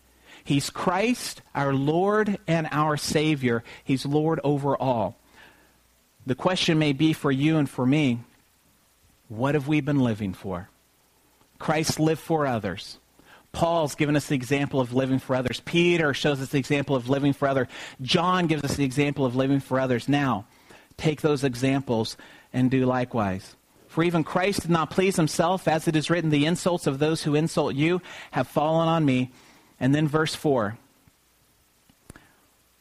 He's 0.44 0.70
Christ, 0.70 1.42
our 1.56 1.74
Lord 1.74 2.38
and 2.46 2.68
our 2.70 2.96
Savior. 2.96 3.64
He's 3.82 4.06
Lord 4.06 4.38
over 4.44 4.76
all. 4.76 5.18
The 6.24 6.36
question 6.36 6.78
may 6.78 6.92
be 6.92 7.12
for 7.12 7.32
you 7.32 7.58
and 7.58 7.68
for 7.68 7.84
me 7.84 8.20
what 9.30 9.54
have 9.54 9.68
we 9.68 9.80
been 9.80 10.00
living 10.00 10.34
for? 10.34 10.68
Christ 11.60 12.00
lived 12.00 12.20
for 12.20 12.46
others. 12.46 12.98
Paul's 13.52 13.94
given 13.94 14.16
us 14.16 14.26
the 14.26 14.34
example 14.34 14.80
of 14.80 14.92
living 14.92 15.20
for 15.20 15.36
others. 15.36 15.60
Peter 15.60 16.12
shows 16.12 16.40
us 16.40 16.48
the 16.48 16.58
example 16.58 16.96
of 16.96 17.08
living 17.08 17.32
for 17.32 17.46
others. 17.46 17.68
John 18.02 18.48
gives 18.48 18.64
us 18.64 18.74
the 18.74 18.84
example 18.84 19.24
of 19.24 19.36
living 19.36 19.60
for 19.60 19.78
others. 19.78 20.08
Now, 20.08 20.46
take 20.96 21.20
those 21.20 21.44
examples 21.44 22.16
and 22.52 22.70
do 22.70 22.84
likewise. 22.84 23.54
For 23.86 24.02
even 24.02 24.24
Christ 24.24 24.62
did 24.62 24.70
not 24.70 24.90
please 24.90 25.16
himself, 25.16 25.68
as 25.68 25.86
it 25.86 25.94
is 25.94 26.10
written, 26.10 26.30
the 26.30 26.46
insults 26.46 26.88
of 26.88 26.98
those 26.98 27.22
who 27.22 27.34
insult 27.36 27.74
you 27.74 28.02
have 28.32 28.48
fallen 28.48 28.88
on 28.88 29.04
me. 29.04 29.30
And 29.78 29.94
then 29.94 30.08
verse 30.08 30.34
4. 30.34 30.76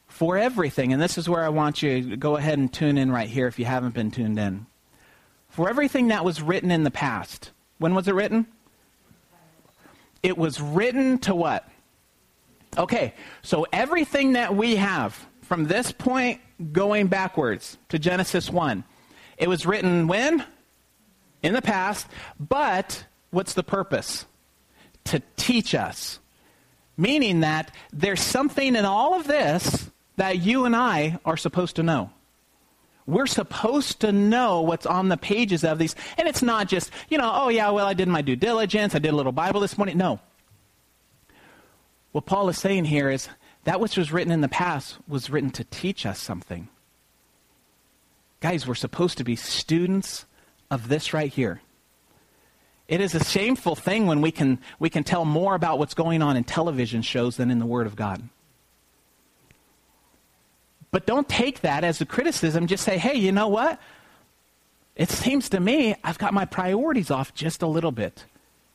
For 0.08 0.38
everything, 0.38 0.94
and 0.94 1.02
this 1.02 1.18
is 1.18 1.30
where 1.30 1.44
I 1.44 1.50
want 1.50 1.84
you 1.84 2.10
to 2.10 2.18
go 2.18 2.38
ahead 2.38 2.58
and 2.58 2.74
tune 2.74 2.98
in 2.98 3.12
right 3.12 3.30
here 3.30 3.48
if 3.48 3.60
you 3.60 3.66
haven't 3.66 3.94
been 3.94 4.12
tuned 4.12 4.40
in 4.40 4.66
for 5.60 5.70
everything 5.70 6.08
that 6.08 6.24
was 6.24 6.42
written 6.42 6.72
in 6.72 6.86
the 6.86 6.90
past. 6.90 7.52
When 7.80 7.94
was 7.94 8.08
it 8.08 8.16
written? 8.16 8.48
It 10.24 10.38
was 10.38 10.62
written 10.62 11.18
to 11.18 11.36
what? 11.36 11.68
Okay, 12.78 13.14
so 13.42 13.68
everything 13.74 14.32
that 14.34 14.56
we 14.56 14.78
have 14.78 15.28
from 15.42 15.66
this 15.66 15.92
point 15.92 16.40
going 16.72 17.08
backwards 17.08 17.78
to 17.90 18.00
Genesis 18.00 18.50
1, 18.50 18.86
it 19.38 19.50
was 19.50 19.66
written 19.66 20.08
when? 20.08 20.46
In 21.44 21.52
the 21.52 21.62
past, 21.62 22.08
but 22.40 23.04
what's 23.32 23.54
the 23.54 23.62
purpose? 23.62 24.26
To 25.04 25.22
teach 25.36 25.76
us. 25.76 26.22
Meaning 26.96 27.42
that 27.42 27.76
there's 27.92 28.22
something 28.22 28.78
in 28.78 28.86
all 28.86 29.20
of 29.20 29.28
this 29.28 29.92
that 30.16 30.40
you 30.40 30.64
and 30.64 30.74
I 30.74 31.20
are 31.26 31.36
supposed 31.36 31.76
to 31.76 31.84
know. 31.84 32.12
We're 33.10 33.28
supposed 33.28 34.02
to 34.02 34.12
know 34.12 34.62
what's 34.62 34.86
on 34.86 35.10
the 35.10 35.18
pages 35.18 35.64
of 35.64 35.80
these. 35.80 35.96
And 36.18 36.28
it's 36.28 36.44
not 36.44 36.68
just, 36.68 36.92
you 37.10 37.18
know, 37.18 37.32
oh, 37.34 37.50
yeah, 37.50 37.72
well, 37.72 37.88
I 37.88 37.94
did 37.94 38.08
my 38.08 38.22
due 38.22 38.36
diligence. 38.36 38.94
I 38.94 39.00
did 39.00 39.12
a 39.12 39.16
little 39.16 39.32
Bible 39.32 39.62
this 39.62 39.78
morning. 39.78 39.98
No. 39.98 40.20
What 42.12 42.28
Paul 42.28 42.50
is 42.50 42.60
saying 42.60 42.86
here 42.86 43.10
is 43.10 43.28
that 43.64 43.80
which 43.80 43.98
was 43.98 44.12
written 44.12 44.32
in 44.32 44.42
the 44.42 44.48
past 44.48 44.98
was 45.08 45.30
written 45.30 45.50
to 45.52 45.64
teach 45.64 46.06
us 46.06 46.20
something. 46.20 46.70
Guys, 48.42 48.68
we're 48.68 48.76
supposed 48.76 49.18
to 49.18 49.24
be 49.24 49.36
students 49.36 50.26
of 50.70 50.88
this 50.88 51.14
right 51.14 51.32
here. 51.32 51.62
It 52.88 53.02
is 53.02 53.16
a 53.16 53.24
shameful 53.24 53.76
thing 53.76 54.06
when 54.06 54.22
we 54.22 54.32
can, 54.32 54.60
we 54.80 54.90
can 54.90 55.04
tell 55.04 55.26
more 55.26 55.56
about 55.56 55.80
what's 55.80 55.94
going 55.94 56.22
on 56.22 56.38
in 56.38 56.44
television 56.44 57.02
shows 57.02 57.38
than 57.38 57.50
in 57.50 57.60
the 57.60 57.66
Word 57.66 57.88
of 57.88 57.96
God. 57.96 58.30
But 60.92 61.06
don't 61.06 61.30
take 61.30 61.62
that 61.62 61.84
as 61.84 62.02
a 62.02 62.06
criticism. 62.06 62.68
Just 62.68 62.84
say, 62.84 62.98
hey, 62.98 63.16
you 63.16 63.32
know 63.32 63.48
what? 63.48 63.80
It 64.96 65.10
seems 65.10 65.50
to 65.50 65.60
me 65.60 65.96
I've 66.04 66.18
got 66.18 66.34
my 66.34 66.46
priorities 66.46 67.12
off 67.12 67.34
just 67.34 67.62
a 67.62 67.68
little 67.68 67.92
bit 67.92 68.26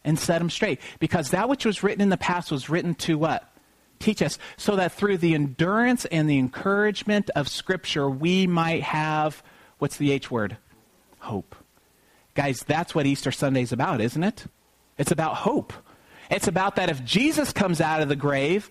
and 0.04 0.18
set 0.18 0.38
them 0.38 0.50
straight. 0.50 0.80
Because 0.98 1.30
that 1.30 1.48
which 1.48 1.64
was 1.64 1.82
written 1.82 2.00
in 2.00 2.08
the 2.08 2.16
past 2.16 2.50
was 2.50 2.70
written 2.70 2.94
to 2.96 3.18
what? 3.18 3.50
Teach 3.98 4.22
us. 4.22 4.38
So 4.56 4.76
that 4.76 4.92
through 4.92 5.18
the 5.18 5.34
endurance 5.34 6.04
and 6.06 6.28
the 6.28 6.38
encouragement 6.38 7.30
of 7.36 7.48
Scripture, 7.48 8.08
we 8.08 8.46
might 8.46 8.82
have, 8.82 9.42
what's 9.78 9.96
the 9.96 10.12
H 10.12 10.30
word? 10.30 10.56
Hope. 11.18 11.56
Guys, 12.34 12.60
that's 12.66 12.94
what 12.94 13.06
Easter 13.06 13.32
Sunday 13.32 13.62
is 13.62 13.72
about, 13.72 14.00
isn't 14.00 14.22
it? 14.22 14.44
It's 14.98 15.12
about 15.12 15.36
hope. 15.36 15.72
It's 16.30 16.48
about 16.48 16.76
that 16.76 16.90
if 16.90 17.04
Jesus 17.04 17.52
comes 17.52 17.80
out 17.80 18.02
of 18.02 18.08
the 18.08 18.16
grave, 18.16 18.70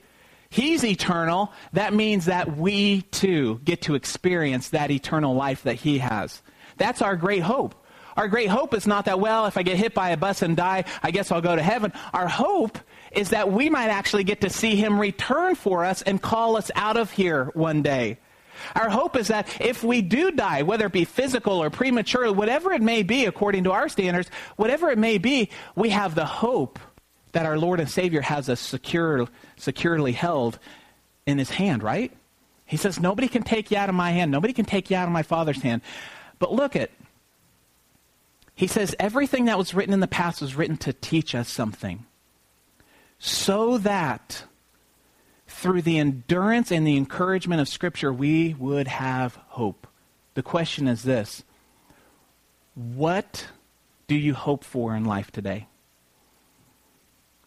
He's 0.54 0.86
eternal. 0.86 1.52
That 1.74 1.96
means 1.96 2.26
that 2.26 2.56
we 2.56 3.02
too 3.02 3.60
get 3.66 3.82
to 3.84 3.96
experience 3.96 4.70
that 4.70 4.92
eternal 4.92 5.34
life 5.34 5.64
that 5.64 5.78
He 5.78 5.98
has. 5.98 6.44
That's 6.78 7.02
our 7.02 7.16
great 7.16 7.42
hope. 7.42 7.74
Our 8.16 8.28
great 8.28 8.50
hope 8.50 8.76
is 8.76 8.86
not 8.86 9.06
that, 9.06 9.20
well, 9.20 9.48
if 9.48 9.58
I 9.58 9.64
get 9.64 9.78
hit 9.78 9.96
by 9.96 10.12
a 10.12 10.18
bus 10.18 10.44
and 10.44 10.56
die, 10.56 10.84
I 11.02 11.10
guess 11.10 11.32
I'll 11.32 11.42
go 11.42 11.56
to 11.56 11.64
heaven. 11.64 11.92
Our 12.14 12.28
hope 12.28 12.78
is 13.12 13.32
that 13.32 13.52
we 13.52 13.72
might 13.72 13.88
actually 13.90 14.26
get 14.26 14.42
to 14.42 14.52
see 14.52 14.76
Him 14.76 15.00
return 15.00 15.56
for 15.56 15.86
us 15.86 16.04
and 16.04 16.22
call 16.22 16.56
us 16.56 16.70
out 16.76 16.98
of 16.98 17.10
here 17.10 17.46
one 17.56 17.82
day. 17.82 18.20
Our 18.76 18.90
hope 18.90 19.16
is 19.18 19.30
that 19.30 19.60
if 19.60 19.84
we 19.84 20.04
do 20.04 20.30
die, 20.30 20.62
whether 20.62 20.86
it 20.86 20.92
be 20.92 21.06
physical 21.06 21.64
or 21.64 21.72
premature, 21.72 22.32
whatever 22.32 22.72
it 22.74 22.84
may 22.84 23.02
be 23.02 23.26
according 23.26 23.64
to 23.64 23.72
our 23.72 23.90
standards, 23.90 24.30
whatever 24.56 24.92
it 24.92 25.00
may 25.00 25.18
be, 25.18 25.50
we 25.76 25.90
have 25.90 26.14
the 26.14 26.26
hope 26.26 26.78
that 27.34 27.46
our 27.46 27.58
Lord 27.58 27.80
and 27.80 27.90
Savior 27.90 28.22
has 28.22 28.48
us 28.50 28.60
secure, 28.60 29.28
securely 29.58 30.14
held 30.14 30.58
in 31.26 31.38
his 31.38 31.50
hand, 31.50 31.84
right? 31.84 32.12
He 32.66 32.78
says, 32.78 33.00
Nobody 33.00 33.28
can 33.28 33.44
take 33.44 33.70
you 33.70 33.78
out 33.78 33.90
of 33.90 33.96
my 33.96 34.12
hand. 34.12 34.32
Nobody 34.32 34.54
can 34.54 34.66
take 34.66 34.90
you 34.90 34.98
out 34.98 35.08
of 35.08 35.14
my 35.14 35.24
Father's 35.24 35.62
hand. 35.62 35.82
But 36.40 36.54
look 36.54 36.76
at, 36.76 36.92
he 38.56 38.68
says, 38.68 38.96
everything 39.00 39.46
that 39.46 39.58
was 39.58 39.74
written 39.74 39.94
in 39.94 40.00
the 40.00 40.08
past 40.08 40.42
was 40.42 40.56
written 40.56 40.78
to 40.78 40.94
teach 40.94 41.34
us 41.34 41.50
something. 41.50 42.06
So 43.18 43.78
that 43.80 44.44
through 45.48 45.82
the 45.82 45.98
endurance 45.98 46.72
and 46.72 46.86
the 46.86 46.98
encouragement 46.98 47.62
of 47.62 47.68
Scripture, 47.68 48.12
we 48.12 48.54
would 48.56 48.88
have 48.88 49.36
hope. 49.48 49.88
The 50.36 50.44
question 50.44 50.88
is 50.88 51.04
this 51.04 51.44
What 52.76 53.48
do 54.08 54.16
you 54.16 54.34
hope 54.34 54.64
for 54.64 54.96
in 54.96 55.06
life 55.06 55.32
today? 55.32 55.68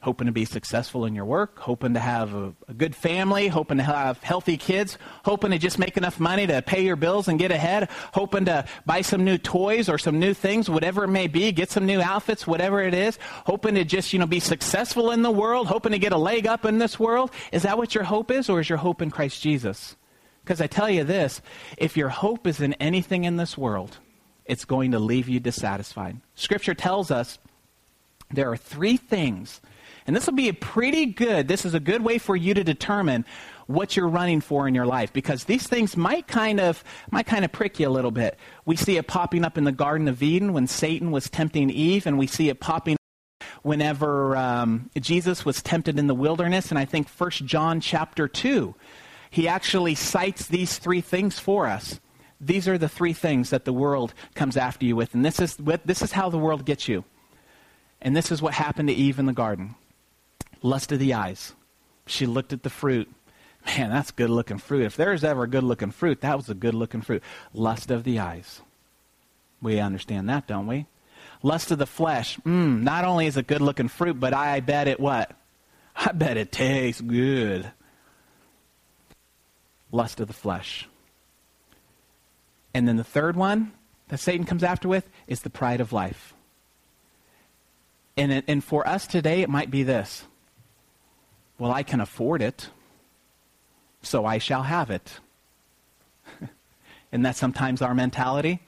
Hoping 0.07 0.27
to 0.27 0.33
be 0.33 0.45
successful 0.45 1.05
in 1.05 1.16
your 1.16 1.25
work, 1.25 1.59
hoping 1.59 1.95
to 1.95 1.99
have 1.99 2.33
a, 2.33 2.55
a, 2.69 2.75
good 2.75 2.95
family, 2.95 3.49
hoping 3.49 3.79
to 3.79 3.83
have 3.83 4.23
healthy 4.23 4.57
kids, 4.57 4.99
hoping 5.25 5.51
to 5.51 5.59
just 5.59 5.81
make 5.81 5.97
enough 5.97 6.21
money 6.21 6.47
to 6.47 6.62
pay 6.62 6.85
your 6.85 6.95
bills 6.95 7.27
and 7.27 7.40
get 7.40 7.51
ahead, 7.51 7.90
hoping 8.14 8.45
to 8.45 8.64
buy 8.87 9.01
some 9.01 9.25
new 9.25 9.37
toys 9.37 9.88
or 9.88 9.99
some 9.99 10.21
new 10.21 10.33
things, 10.33 10.71
whatever 10.71 11.03
it 11.03 11.09
may 11.09 11.27
be, 11.27 11.51
get 11.51 11.73
some 11.73 11.85
new 11.85 12.01
outfits, 12.01 12.47
whatever 12.47 12.81
it 12.81 12.95
is, 12.95 13.19
hoping 13.47 13.75
to 13.75 13.83
just, 13.83 14.12
you 14.12 14.21
know, 14.21 14.29
be 14.29 14.38
successful 14.38 15.11
in 15.11 15.23
the 15.23 15.31
world, 15.31 15.66
hoping 15.66 15.90
to 15.90 15.99
get 15.99 16.12
a 16.12 16.16
leg 16.16 16.47
up 16.47 16.64
in 16.64 16.79
this 16.79 17.01
world. 17.01 17.33
Is 17.51 17.64
that 17.64 17.77
what 17.77 17.92
your 17.92 18.05
hope 18.05 18.31
is, 18.31 18.49
or 18.49 18.61
is 18.61 18.69
your 18.69 18.79
hope 18.79 19.03
in 19.03 19.11
Christ 19.11 19.42
Jesus? 19.42 19.97
Because 20.45 20.61
I 20.61 20.69
tell 20.69 20.88
you 20.88 21.03
this, 21.03 21.42
if 21.77 21.97
your 21.97 22.11
hope 22.11 22.47
is 22.47 22.61
in 22.61 22.75
anything 22.75 23.25
in 23.25 23.38
this 23.38 23.59
world, 23.59 23.99
it's 24.45 24.64
going 24.64 24.92
to 24.92 25.01
leave 25.01 25.29
you 25.29 25.40
dissatisfied. 25.40 26.21
Scripture 26.37 26.75
tells 26.75 27.11
us 27.11 27.40
there 28.31 28.53
are 28.53 28.57
three 28.57 28.97
things 28.97 29.61
and 30.07 30.14
this 30.14 30.27
will 30.27 30.35
be 30.35 30.49
a 30.49 30.55
pretty 30.55 31.07
good, 31.07 31.49
this 31.49 31.64
is 31.64 31.75
a 31.75 31.81
good 31.81 32.03
way 32.03 32.19
for 32.19 32.37
you 32.37 32.55
to 32.55 32.62
determine 32.62 33.25
what 33.66 33.97
you're 33.97 34.09
running 34.09 34.40
for 34.40 34.69
in 34.69 34.75
your 34.75 34.87
life 34.87 35.12
because 35.12 35.45
these 35.45 35.66
things 35.66 35.97
might 35.97 36.27
kind 36.29 36.61
of 36.61 36.85
might 37.11 37.27
kind 37.27 37.45
of 37.45 37.53
prick 37.53 37.81
you 37.81 37.88
a 37.88 37.90
little 37.90 38.11
bit. 38.11 38.38
We 38.64 38.77
see 38.77 38.97
it 38.97 39.07
popping 39.07 39.45
up 39.45 39.59
in 39.59 39.64
the 39.64 39.73
Garden 39.73 40.09
of 40.09 40.23
Eden 40.23 40.53
when 40.53 40.66
Satan 40.66 41.11
was 41.11 41.29
tempting 41.29 41.71
Eve, 41.71 42.07
and 42.07 42.19
we 42.19 42.27
see 42.27 42.49
it 42.49 42.61
popping 42.61 42.95
up 42.95 43.47
whenever 43.62 44.37
um, 44.37 44.90
Jesus 45.01 45.45
was 45.45 45.62
tempted 45.62 45.99
in 45.99 46.07
the 46.07 46.14
wilderness. 46.14 46.71
And 46.71 46.79
I 46.79 46.85
think 46.85 47.09
First 47.09 47.45
John 47.45 47.81
chapter 47.81 48.29
two, 48.29 48.75
he 49.31 49.49
actually 49.49 49.97
cites 49.97 50.47
these 50.47 50.79
three 50.79 51.01
things 51.01 51.38
for 51.38 51.66
us. 51.66 52.01
These 52.40 52.69
are 52.69 52.79
the 52.79 52.88
three 52.88 53.14
things 53.14 53.51
that 53.51 53.64
the 53.64 53.73
world 53.73 54.14
comes 54.35 54.57
after 54.57 54.85
you 54.85 54.95
with, 54.95 55.14
and 55.14 55.25
this 55.25 55.40
is 55.40 55.57
this 55.57 56.03
is 56.03 56.12
how 56.12 56.31
the 56.31 56.38
world 56.38 56.64
gets 56.64 56.87
you. 56.87 57.05
And 58.01 58.14
this 58.14 58.31
is 58.31 58.42
what 58.42 58.53
happened 58.53 58.88
to 58.88 58.95
Eve 58.95 59.19
in 59.19 59.27
the 59.27 59.33
garden. 59.33 59.75
Lust 60.67 60.91
of 60.91 60.99
the 60.99 61.15
eyes. 61.15 61.53
She 62.07 62.27
looked 62.27 62.53
at 62.53 62.65
the 62.65 62.71
fruit. 62.71 63.09
Man, 63.65 63.91
that's 63.91 64.11
good 64.11 64.31
looking 64.31 64.59
fruit. 64.59 64.85
If 64.85 64.97
there's 64.97 65.23
ever 65.23 65.45
a 65.45 65.49
good 65.49 65.63
looking 65.63 65.93
fruit, 65.93 66.23
that 66.23 66.37
was 66.37 66.51
a 66.51 66.55
good 66.55 66.75
looking 66.75 67.03
fruit. 67.03 67.23
Lust 67.55 67.93
of 67.93 68.03
the 68.03 68.19
eyes. 68.19 68.61
We 69.63 69.79
understand 69.79 70.29
that, 70.29 70.49
don't 70.49 70.67
we? 70.67 70.87
Lust 71.43 71.71
of 71.71 71.79
the 71.79 71.87
flesh. 71.87 72.37
Mm, 72.39 72.83
not 72.83 73.05
only 73.05 73.27
is 73.27 73.37
it 73.37 73.47
good 73.47 73.61
looking 73.61 73.87
fruit, 73.87 74.19
but 74.19 74.35
I 74.35 74.59
bet 74.59 74.89
it 74.89 74.99
what? 74.99 75.31
I 75.95 76.11
bet 76.11 76.37
it 76.37 76.51
tastes 76.51 77.01
good. 77.01 77.71
Lust 79.93 80.19
of 80.19 80.27
the 80.27 80.35
flesh. 80.35 80.89
And 82.75 82.89
then 82.89 82.97
the 82.97 83.05
third 83.05 83.37
one 83.37 83.73
that 84.09 84.19
Satan 84.19 84.45
comes 84.45 84.65
after 84.65 84.89
with 84.89 85.09
is 85.29 85.43
the 85.43 85.51
pride 85.51 85.81
of 85.81 85.93
life. 85.93 86.35
And, 88.17 88.43
and 88.49 88.65
for 88.65 88.87
us 88.87 89.07
today, 89.07 89.43
it 89.43 89.49
might 89.49 89.71
be 89.71 89.85
this 89.85 90.25
well, 91.59 91.73
I 91.73 91.83
can 91.83 92.01
afford 92.01 92.42
it, 92.42 92.69
so 94.03 94.25
I 94.25 94.38
shall 94.38 94.62
have 94.62 94.90
it. 94.90 95.19
Isn't 97.12 97.23
that 97.23 97.37
sometimes 97.37 97.83
our 97.83 97.95
mentality? 97.95 98.61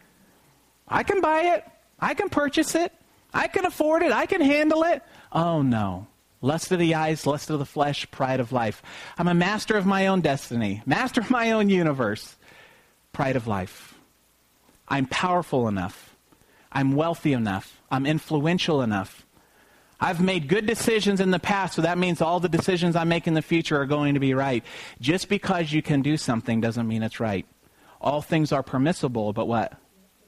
I 0.87 1.03
can 1.03 1.21
buy 1.21 1.55
it. 1.57 1.65
I 2.01 2.15
can 2.15 2.29
purchase 2.29 2.75
it. 2.75 2.93
I 3.35 3.47
can 3.47 3.67
afford 3.67 4.03
it. 4.03 4.13
I 4.13 4.27
can 4.27 4.41
handle 4.41 4.85
it. 4.85 5.03
Oh, 5.33 5.63
no. 5.63 6.07
Lust 6.41 6.71
of 6.71 6.79
the 6.79 6.95
eyes, 6.95 7.27
lust 7.27 7.51
of 7.51 7.59
the 7.59 7.67
flesh, 7.67 8.09
pride 8.11 8.41
of 8.41 8.53
life. 8.53 8.83
I'm 9.19 9.29
a 9.29 9.35
master 9.35 9.77
of 9.77 9.87
my 9.87 10.07
own 10.07 10.21
destiny, 10.21 10.83
master 10.87 11.21
of 11.21 11.31
my 11.31 11.51
own 11.53 11.69
universe. 11.69 12.37
Pride 13.13 13.37
of 13.37 13.47
life. 13.47 13.95
I'm 14.87 15.07
powerful 15.07 15.69
enough. 15.69 16.17
I'm 16.71 16.93
wealthy 16.93 17.33
enough. 17.33 17.81
I'm 17.91 18.07
influential 18.07 18.83
enough. 18.83 19.27
I've 20.01 20.21
made 20.21 20.47
good 20.47 20.67
decisions 20.67 21.21
in 21.21 21.33
the 21.33 21.41
past, 21.41 21.75
so 21.75 21.83
that 21.83 21.99
means 21.99 22.21
all 22.21 22.39
the 22.39 22.49
decisions 22.49 22.95
I 22.95 23.05
make 23.05 23.27
in 23.27 23.35
the 23.35 23.43
future 23.43 23.81
are 23.81 23.87
going 23.87 24.15
to 24.15 24.21
be 24.21 24.33
right. 24.33 24.63
Just 25.01 25.29
because 25.29 25.73
you 25.73 25.83
can 25.83 26.03
do 26.03 26.17
something 26.17 26.61
doesn't 26.61 26.87
mean 26.87 27.03
it's 27.03 27.19
right. 27.19 27.47
All 28.01 28.23
things 28.23 28.53
are 28.53 28.63
permissible, 28.63 29.33
but 29.33 29.49
what? 29.49 29.73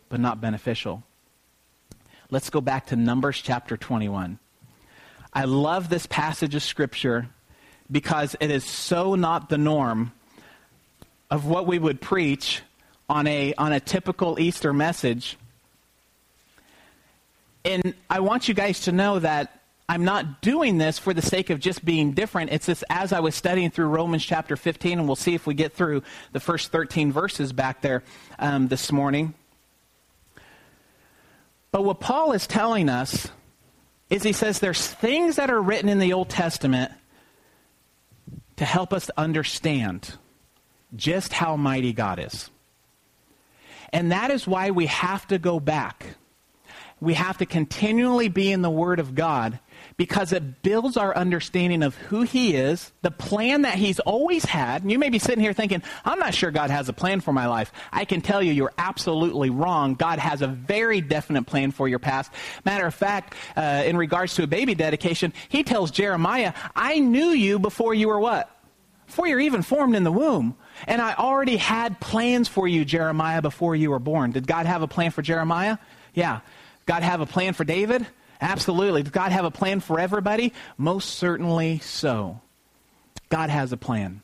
But 0.09 0.19
not 0.19 0.41
beneficial. 0.41 1.05
Let's 2.31 2.51
go 2.51 2.61
back 2.61 2.87
to 2.87 2.97
Numbers 2.97 3.41
chapter 3.41 3.77
21. 3.77 4.41
I 5.33 5.45
love 5.45 5.89
this 5.89 6.07
passage 6.07 6.57
of 6.57 6.63
Scripture 6.65 7.29
because 7.91 8.35
it 8.41 8.51
is 8.51 8.65
so 8.65 9.15
not 9.15 9.49
the 9.49 9.59
norm 9.59 10.13
of 11.31 11.47
what 11.47 11.67
we 11.69 11.79
would 11.79 12.01
preach 12.01 12.63
on 13.09 13.29
a, 13.29 13.55
on 13.55 13.73
a 13.73 13.79
typical 13.79 14.41
Easter 14.41 14.73
message. 14.73 15.37
And 17.65 17.95
I 18.09 18.21
want 18.21 18.49
you 18.49 18.55
guys 18.55 18.81
to 18.81 18.93
know 18.93 19.21
that 19.21 19.60
I'm 19.91 20.05
not 20.05 20.41
doing 20.41 20.79
this 20.79 21.01
for 21.01 21.13
the 21.13 21.21
sake 21.21 21.51
of 21.51 21.59
just 21.59 21.85
being 21.85 22.13
different. 22.13 22.53
It's 22.53 22.67
this 22.67 22.85
as 22.89 23.13
I 23.13 23.19
was 23.19 23.35
studying 23.35 23.73
through 23.73 23.87
Romans 23.87 24.25
chapter 24.25 24.57
15, 24.57 25.01
and 25.01 25.09
we'll 25.09 25.17
see 25.17 25.35
if 25.35 25.49
we 25.49 25.55
get 25.55 25.73
through 25.73 26.05
the 26.31 26.39
first 26.39 26.71
13 26.71 27.11
verses 27.11 27.53
back 27.53 27.81
there 27.81 28.05
um, 28.39 28.69
this 28.69 28.93
morning. 28.93 29.35
But 31.73 31.83
what 31.83 31.99
Paul 31.99 32.31
is 32.31 32.47
telling 32.47 32.89
us 32.89 33.33
is 34.11 34.23
he 34.23 34.33
says 34.33 34.61
there's 34.61 34.87
things 34.87 35.35
that 35.35 35.51
are 35.51 35.61
written 35.61 35.89
in 35.89 35.99
the 35.99 36.13
Old 36.13 36.29
Testament 36.29 36.93
to 38.59 38.65
help 38.65 38.93
us 38.93 39.11
understand 39.17 40.17
just 40.95 41.33
how 41.33 41.57
mighty 41.57 41.93
God 41.93 42.21
is. 42.21 42.49
And 43.93 44.13
that 44.13 44.31
is 44.31 44.47
why 44.47 44.71
we 44.71 44.87
have 44.87 45.27
to 45.27 45.39
go 45.41 45.59
back. 45.59 46.07
We 47.01 47.15
have 47.15 47.39
to 47.39 47.47
continually 47.47 48.29
be 48.29 48.53
in 48.53 48.63
the 48.63 48.71
Word 48.71 49.01
of 49.01 49.17
God 49.17 49.59
because 50.01 50.33
it 50.33 50.63
builds 50.63 50.97
our 50.97 51.15
understanding 51.15 51.83
of 51.83 51.95
who 51.95 52.23
He 52.23 52.55
is, 52.55 52.91
the 53.03 53.11
plan 53.11 53.63
that 53.63 53.75
He's 53.75 54.01
always 54.01 54.47
had. 54.47 54.81
And 54.81 54.91
you 54.91 54.99
may 54.99 55.11
be 55.11 55.19
sitting 55.19 55.45
here 55.45 55.53
thinking, 55.53 55.83
I'm 56.07 56.19
not 56.19 56.33
sure 56.33 56.51
God 56.51 56.71
has 56.71 56.89
a 56.89 56.95
plan 56.95 57.21
for 57.21 57.35
my 57.35 57.49
life. 57.49 57.71
I 57.93 58.07
can 58.07 58.23
tell 58.23 58.43
you, 58.43 58.51
you're 58.51 58.73
absolutely 58.79 59.51
wrong. 59.51 59.97
God 59.97 60.19
has 60.19 60.41
a 60.41 60.47
very 60.47 61.03
definite 61.03 61.43
plan 61.43 61.71
for 61.71 61.87
your 61.87 61.99
past. 61.99 62.33
Matter 62.65 62.87
of 62.87 62.95
fact, 62.95 63.35
uh, 63.55 63.83
in 63.85 63.95
regards 63.95 64.37
to 64.37 64.43
a 64.43 64.47
baby 64.47 64.75
dedication, 64.75 65.35
He 65.51 65.65
tells 65.65 65.91
Jeremiah, 65.91 66.55
I 66.75 66.99
knew 66.99 67.29
you 67.33 67.59
before 67.59 67.93
you 67.93 68.09
were 68.09 68.19
what? 68.19 68.49
Before 69.05 69.27
you're 69.27 69.41
even 69.41 69.61
formed 69.61 69.95
in 69.95 70.05
the 70.05 70.13
womb. 70.13 70.57
And 70.87 71.03
I 71.03 71.13
already 71.13 71.59
had 71.59 72.01
plans 72.01 72.49
for 72.49 72.67
you, 72.67 72.87
Jeremiah, 72.87 73.43
before 73.43 73.77
you 73.77 73.91
were 73.91 73.99
born. 73.99 74.31
Did 74.31 74.47
God 74.47 74.65
have 74.65 74.81
a 74.81 74.89
plan 74.89 75.11
for 75.11 75.21
Jeremiah? 75.21 75.77
Yeah. 76.15 76.41
God 76.87 77.03
have 77.03 77.21
a 77.21 77.27
plan 77.27 77.53
for 77.53 77.65
David? 77.65 78.07
Absolutely. 78.41 79.03
Does 79.03 79.13
God 79.13 79.33
have 79.33 79.45
a 79.45 79.51
plan 79.51 79.81
for 79.81 80.01
everybody? 80.01 80.53
Most 80.79 81.11
certainly 81.11 81.79
so. 81.81 82.41
God 83.29 83.51
has 83.51 83.73
a 83.73 83.77
plan. 83.77 84.23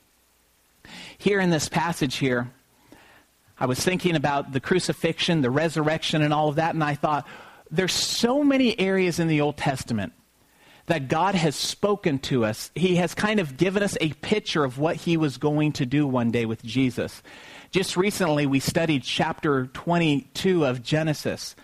Here 1.18 1.40
in 1.40 1.50
this 1.50 1.68
passage 1.68 2.16
here, 2.16 2.50
I 3.59 3.66
was 3.66 3.81
thinking 3.81 4.16
about 4.16 4.52
the 4.52 4.61
crucifixion, 4.61 5.40
the 5.40 5.50
resurrection, 5.50 6.22
and 6.22 6.33
all 6.33 6.48
of 6.48 6.57
that, 6.57 6.74
and 6.74 6.85
I 6.85 6.94
thought, 6.94 7.26
there's 7.70 7.92
so 7.92 8.44
many 8.44 8.79
areas 8.79 9.18
in 9.18 9.29
the 9.29 9.40
Old 9.40 9.57
Testament 9.57 10.12
that 10.87 11.09
God 11.09 11.35
has 11.35 11.57
spoken 11.57 12.18
to 12.20 12.44
us. 12.44 12.70
He 12.74 12.96
has 12.96 13.14
kind 13.14 13.40
of 13.40 13.57
given 13.57 13.83
us 13.83 13.96
a 14.00 14.12
picture 14.14 14.62
of 14.62 14.79
what 14.79 14.96
he 14.96 15.16
was 15.16 15.37
going 15.37 15.72
to 15.72 15.87
do 15.87 16.07
one 16.07 16.31
day 16.31 16.46
with 16.46 16.62
Jesus. 16.62 17.22
Just 17.70 17.96
recently, 17.96 18.46
we 18.46 18.61
studied 18.61 19.02
chapter 19.02 19.66
22 19.66 20.64
of 20.64 20.83
Genesis 20.83 21.57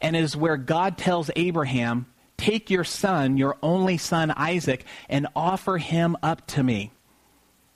and 0.00 0.16
it 0.16 0.22
is 0.22 0.36
where 0.36 0.56
God 0.56 0.96
tells 0.98 1.30
Abraham, 1.36 2.06
Take 2.36 2.70
your 2.70 2.84
son, 2.84 3.36
your 3.36 3.58
only 3.62 3.98
son 3.98 4.32
Isaac, 4.34 4.86
and 5.10 5.26
offer 5.36 5.76
him 5.76 6.16
up 6.22 6.46
to 6.48 6.62
me. 6.62 6.90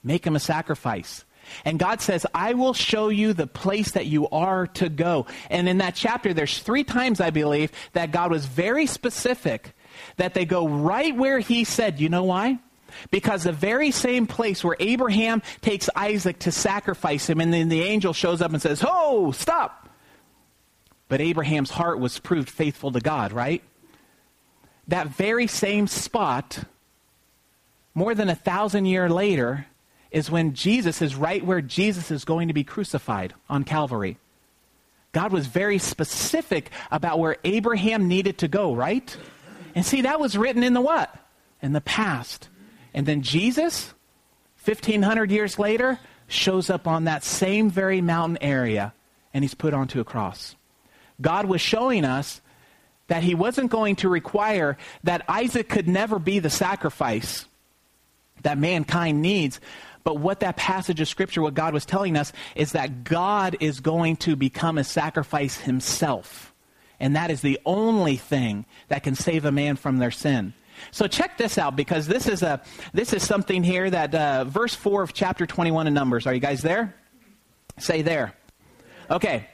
Make 0.02 0.26
him 0.26 0.36
a 0.36 0.40
sacrifice. 0.40 1.26
And 1.66 1.78
God 1.78 2.00
says, 2.00 2.24
I 2.34 2.54
will 2.54 2.72
show 2.72 3.10
you 3.10 3.34
the 3.34 3.46
place 3.46 3.90
that 3.92 4.06
you 4.06 4.26
are 4.30 4.66
to 4.68 4.88
go. 4.88 5.26
And 5.50 5.68
in 5.68 5.78
that 5.78 5.94
chapter, 5.94 6.32
there's 6.32 6.60
three 6.60 6.82
times, 6.82 7.20
I 7.20 7.28
believe, 7.28 7.72
that 7.92 8.10
God 8.10 8.30
was 8.30 8.46
very 8.46 8.86
specific 8.86 9.74
that 10.16 10.32
they 10.32 10.46
go 10.46 10.66
right 10.66 11.14
where 11.14 11.40
he 11.40 11.64
said. 11.64 12.00
You 12.00 12.08
know 12.08 12.24
why? 12.24 12.58
Because 13.10 13.44
the 13.44 13.52
very 13.52 13.90
same 13.90 14.26
place 14.26 14.64
where 14.64 14.76
Abraham 14.80 15.42
takes 15.60 15.88
Isaac 15.94 16.38
to 16.40 16.52
sacrifice 16.52 17.28
him, 17.28 17.40
and 17.40 17.52
then 17.52 17.68
the 17.68 17.82
angel 17.82 18.12
shows 18.12 18.42
up 18.42 18.52
and 18.52 18.60
says, 18.60 18.84
Oh, 18.86 19.32
stop. 19.32 19.88
But 21.08 21.20
Abraham's 21.20 21.70
heart 21.70 21.98
was 22.00 22.18
proved 22.18 22.48
faithful 22.48 22.92
to 22.92 23.00
God, 23.00 23.32
right? 23.32 23.62
That 24.88 25.08
very 25.08 25.46
same 25.46 25.86
spot, 25.86 26.64
more 27.94 28.14
than 28.14 28.28
a 28.28 28.34
thousand 28.34 28.86
year 28.86 29.08
later, 29.08 29.66
is 30.10 30.30
when 30.30 30.54
Jesus 30.54 31.02
is 31.02 31.16
right 31.16 31.44
where 31.44 31.60
Jesus 31.60 32.10
is 32.10 32.24
going 32.24 32.48
to 32.48 32.54
be 32.54 32.64
crucified 32.64 33.34
on 33.48 33.64
Calvary. 33.64 34.16
God 35.12 35.32
was 35.32 35.46
very 35.46 35.78
specific 35.78 36.70
about 36.90 37.18
where 37.18 37.36
Abraham 37.44 38.08
needed 38.08 38.38
to 38.38 38.48
go, 38.48 38.74
right? 38.74 39.16
And 39.74 39.84
see, 39.84 40.02
that 40.02 40.20
was 40.20 40.36
written 40.36 40.62
in 40.62 40.74
the 40.74 40.80
what? 40.80 41.14
In 41.62 41.72
the 41.72 41.80
past. 41.80 42.48
And 42.94 43.06
then 43.06 43.22
Jesus, 43.22 43.92
1500 44.64 45.30
years 45.30 45.58
later, 45.58 45.98
shows 46.28 46.70
up 46.70 46.86
on 46.86 47.04
that 47.04 47.24
same 47.24 47.68
very 47.70 48.00
mountain 48.00 48.38
area 48.40 48.94
and 49.34 49.42
he's 49.42 49.54
put 49.54 49.74
onto 49.74 50.00
a 50.00 50.04
cross. 50.04 50.54
God 51.20 51.46
was 51.46 51.60
showing 51.60 52.04
us 52.04 52.40
that 53.08 53.22
he 53.22 53.34
wasn't 53.34 53.70
going 53.70 53.96
to 53.96 54.08
require 54.08 54.78
that 55.02 55.24
Isaac 55.28 55.68
could 55.68 55.88
never 55.88 56.18
be 56.18 56.38
the 56.38 56.50
sacrifice 56.50 57.44
that 58.42 58.58
mankind 58.58 59.20
needs. 59.20 59.60
But 60.04 60.18
what 60.18 60.40
that 60.40 60.56
passage 60.56 61.00
of 61.00 61.08
scripture, 61.08 61.42
what 61.42 61.54
God 61.54 61.74
was 61.74 61.84
telling 61.84 62.16
us, 62.16 62.32
is 62.54 62.72
that 62.72 63.04
God 63.04 63.56
is 63.60 63.80
going 63.80 64.16
to 64.18 64.36
become 64.36 64.78
a 64.78 64.84
sacrifice 64.84 65.58
himself. 65.58 66.54
And 67.00 67.16
that 67.16 67.30
is 67.30 67.40
the 67.40 67.58
only 67.66 68.16
thing 68.16 68.66
that 68.88 69.02
can 69.02 69.14
save 69.14 69.44
a 69.44 69.52
man 69.52 69.76
from 69.76 69.98
their 69.98 70.10
sin. 70.10 70.54
So 70.90 71.06
check 71.06 71.38
this 71.38 71.58
out 71.58 71.76
because 71.76 72.06
this 72.06 72.26
is 72.26 72.42
a 72.42 72.62
this 72.92 73.12
is 73.12 73.22
something 73.22 73.62
here 73.62 73.88
that 73.90 74.14
uh, 74.14 74.44
verse 74.44 74.74
four 74.74 75.02
of 75.02 75.12
chapter 75.12 75.46
twenty 75.46 75.70
one 75.70 75.86
in 75.86 75.94
Numbers. 75.94 76.26
Are 76.26 76.34
you 76.34 76.40
guys 76.40 76.62
there? 76.62 76.94
Say 77.78 78.02
there. 78.02 78.34
Okay. 79.10 79.48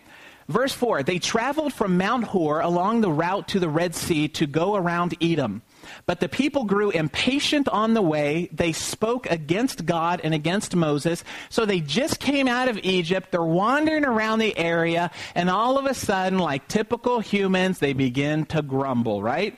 Verse 0.51 0.73
4 0.73 1.05
They 1.05 1.21
traveled 1.21 1.73
from 1.73 1.97
Mount 1.97 2.25
Hor 2.25 2.61
along 2.61 3.01
the 3.01 3.11
route 3.11 3.47
to 3.49 3.61
the 3.61 3.69
Red 3.69 3.95
Sea 3.95 4.27
to 4.29 4.47
go 4.47 4.75
around 4.75 5.15
Edom. 5.23 5.63
But 6.07 6.21
the 6.21 6.29
people 6.29 6.65
grew 6.65 6.91
impatient 6.91 7.69
on 7.69 7.95
the 7.95 8.03
way. 8.03 8.49
They 8.53 8.73
spoke 8.73 9.31
against 9.31 9.87
God 9.87 10.21
and 10.23 10.35
against 10.35 10.75
Moses. 10.75 11.25
So 11.49 11.65
they 11.65 11.81
just 11.81 12.19
came 12.19 12.49
out 12.49 12.69
of 12.69 12.79
Egypt. 12.83 13.31
They're 13.31 13.43
wandering 13.43 14.05
around 14.05 14.41
the 14.41 14.57
area. 14.59 15.11
And 15.35 15.49
all 15.49 15.79
of 15.79 15.87
a 15.87 15.95
sudden, 15.95 16.39
like 16.39 16.67
typical 16.69 17.21
humans, 17.21 17.79
they 17.79 17.93
begin 17.93 18.45
to 18.47 18.61
grumble, 18.61 19.23
right? 19.23 19.57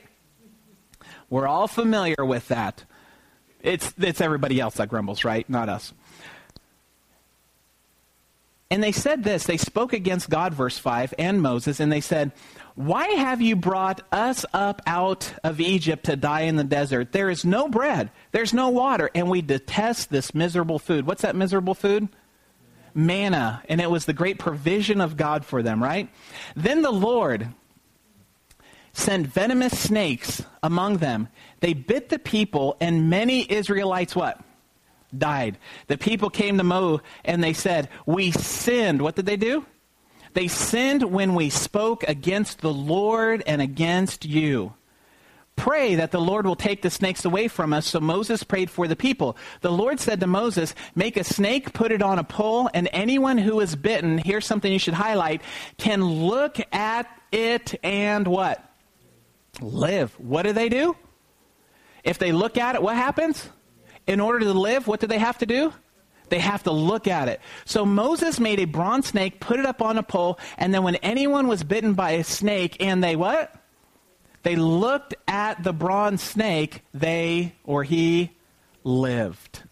We're 1.29 1.47
all 1.47 1.67
familiar 1.67 2.23
with 2.23 2.47
that. 2.49 2.83
It's, 3.61 3.93
it's 3.97 4.21
everybody 4.21 4.59
else 4.59 4.75
that 4.75 4.89
grumbles, 4.89 5.23
right? 5.23 5.49
Not 5.49 5.69
us. 5.69 5.93
And 8.73 8.83
they 8.83 8.91
said 8.91 9.23
this 9.23 9.45
they 9.45 9.57
spoke 9.57 9.93
against 9.93 10.31
God, 10.31 10.55
verse 10.55 10.79
5, 10.79 11.13
and 11.19 11.43
Moses, 11.43 11.79
and 11.79 11.91
they 11.91 12.01
said, 12.01 12.31
Why 12.73 13.05
have 13.05 13.39
you 13.39 13.55
brought 13.55 14.01
us 14.11 14.47
up 14.51 14.81
out 14.87 15.31
of 15.43 15.61
Egypt 15.61 16.05
to 16.05 16.15
die 16.15 16.41
in 16.41 16.55
the 16.55 16.63
desert? 16.63 17.11
There 17.11 17.29
is 17.29 17.45
no 17.45 17.67
bread, 17.67 18.09
there's 18.31 18.51
no 18.51 18.69
water, 18.69 19.11
and 19.13 19.29
we 19.29 19.43
detest 19.43 20.09
this 20.09 20.33
miserable 20.33 20.79
food. 20.79 21.05
What's 21.05 21.21
that 21.21 21.35
miserable 21.35 21.75
food? 21.75 22.09
Manna. 22.95 23.61
And 23.69 23.79
it 23.79 23.91
was 23.91 24.05
the 24.05 24.13
great 24.13 24.39
provision 24.39 25.01
of 25.01 25.17
God 25.17 25.45
for 25.45 25.61
them, 25.61 25.81
right? 25.81 26.09
Then 26.55 26.81
the 26.81 26.91
Lord 26.91 27.49
sent 28.93 29.27
venomous 29.27 29.77
snakes 29.77 30.43
among 30.61 30.97
them. 30.97 31.27
They 31.59 31.73
bit 31.73 32.09
the 32.09 32.19
people, 32.19 32.77
and 32.79 33.09
many 33.09 33.51
Israelites 33.51 34.15
what? 34.15 34.39
died. 35.17 35.57
The 35.87 35.97
people 35.97 36.29
came 36.29 36.57
to 36.57 36.63
Mo 36.63 37.01
and 37.23 37.43
they 37.43 37.53
said, 37.53 37.89
We 38.05 38.31
sinned. 38.31 39.01
What 39.01 39.15
did 39.15 39.25
they 39.25 39.37
do? 39.37 39.65
They 40.33 40.47
sinned 40.47 41.03
when 41.03 41.35
we 41.35 41.49
spoke 41.49 42.03
against 42.03 42.61
the 42.61 42.73
Lord 42.73 43.43
and 43.45 43.61
against 43.61 44.25
you. 44.25 44.73
Pray 45.55 45.93
that 45.95 46.09
the 46.09 46.19
Lord 46.19 46.47
will 46.47 46.55
take 46.55 46.81
the 46.81 46.89
snakes 46.89 47.25
away 47.25 47.47
from 47.47 47.73
us. 47.73 47.85
So 47.85 47.99
Moses 47.99 48.41
prayed 48.41 48.71
for 48.71 48.87
the 48.87 48.95
people. 48.95 49.37
The 49.61 49.71
Lord 49.71 49.99
said 49.99 50.19
to 50.21 50.27
Moses, 50.27 50.73
Make 50.95 51.15
a 51.15 51.23
snake, 51.23 51.73
put 51.73 51.91
it 51.91 52.01
on 52.01 52.17
a 52.17 52.23
pole, 52.23 52.71
and 52.73 52.89
anyone 52.91 53.37
who 53.37 53.59
is 53.59 53.75
bitten, 53.75 54.17
here's 54.17 54.47
something 54.47 54.71
you 54.71 54.79
should 54.79 54.95
highlight, 54.95 55.43
can 55.77 56.03
look 56.03 56.57
at 56.73 57.07
it 57.31 57.75
and 57.83 58.27
what? 58.27 58.67
Live. 59.61 60.13
What 60.19 60.43
do 60.43 60.53
they 60.53 60.69
do? 60.69 60.95
If 62.03 62.17
they 62.17 62.31
look 62.31 62.57
at 62.57 62.75
it, 62.75 62.81
what 62.81 62.95
happens? 62.95 63.49
in 64.07 64.19
order 64.19 64.39
to 64.39 64.53
live, 64.53 64.87
what 64.87 64.99
do 64.99 65.07
they 65.07 65.17
have 65.17 65.37
to 65.39 65.45
do? 65.45 65.73
They 66.29 66.39
have 66.39 66.63
to 66.63 66.71
look 66.71 67.07
at 67.07 67.27
it. 67.27 67.41
So 67.65 67.85
Moses 67.85 68.39
made 68.39 68.59
a 68.59 68.65
bronze 68.65 69.07
snake, 69.07 69.39
put 69.39 69.59
it 69.59 69.65
up 69.65 69.81
on 69.81 69.97
a 69.97 70.03
pole, 70.03 70.39
and 70.57 70.73
then 70.73 70.83
when 70.83 70.95
anyone 70.97 71.47
was 71.47 71.63
bitten 71.63 71.93
by 71.93 72.11
a 72.11 72.23
snake 72.23 72.77
and 72.81 73.03
they 73.03 73.15
what? 73.15 73.53
They 74.41 74.55
looked 74.55 75.15
at 75.27 75.63
the 75.63 75.73
bronze 75.73 76.21
snake, 76.21 76.81
they 76.93 77.55
or 77.63 77.83
he 77.83 78.31
lived. 78.83 79.63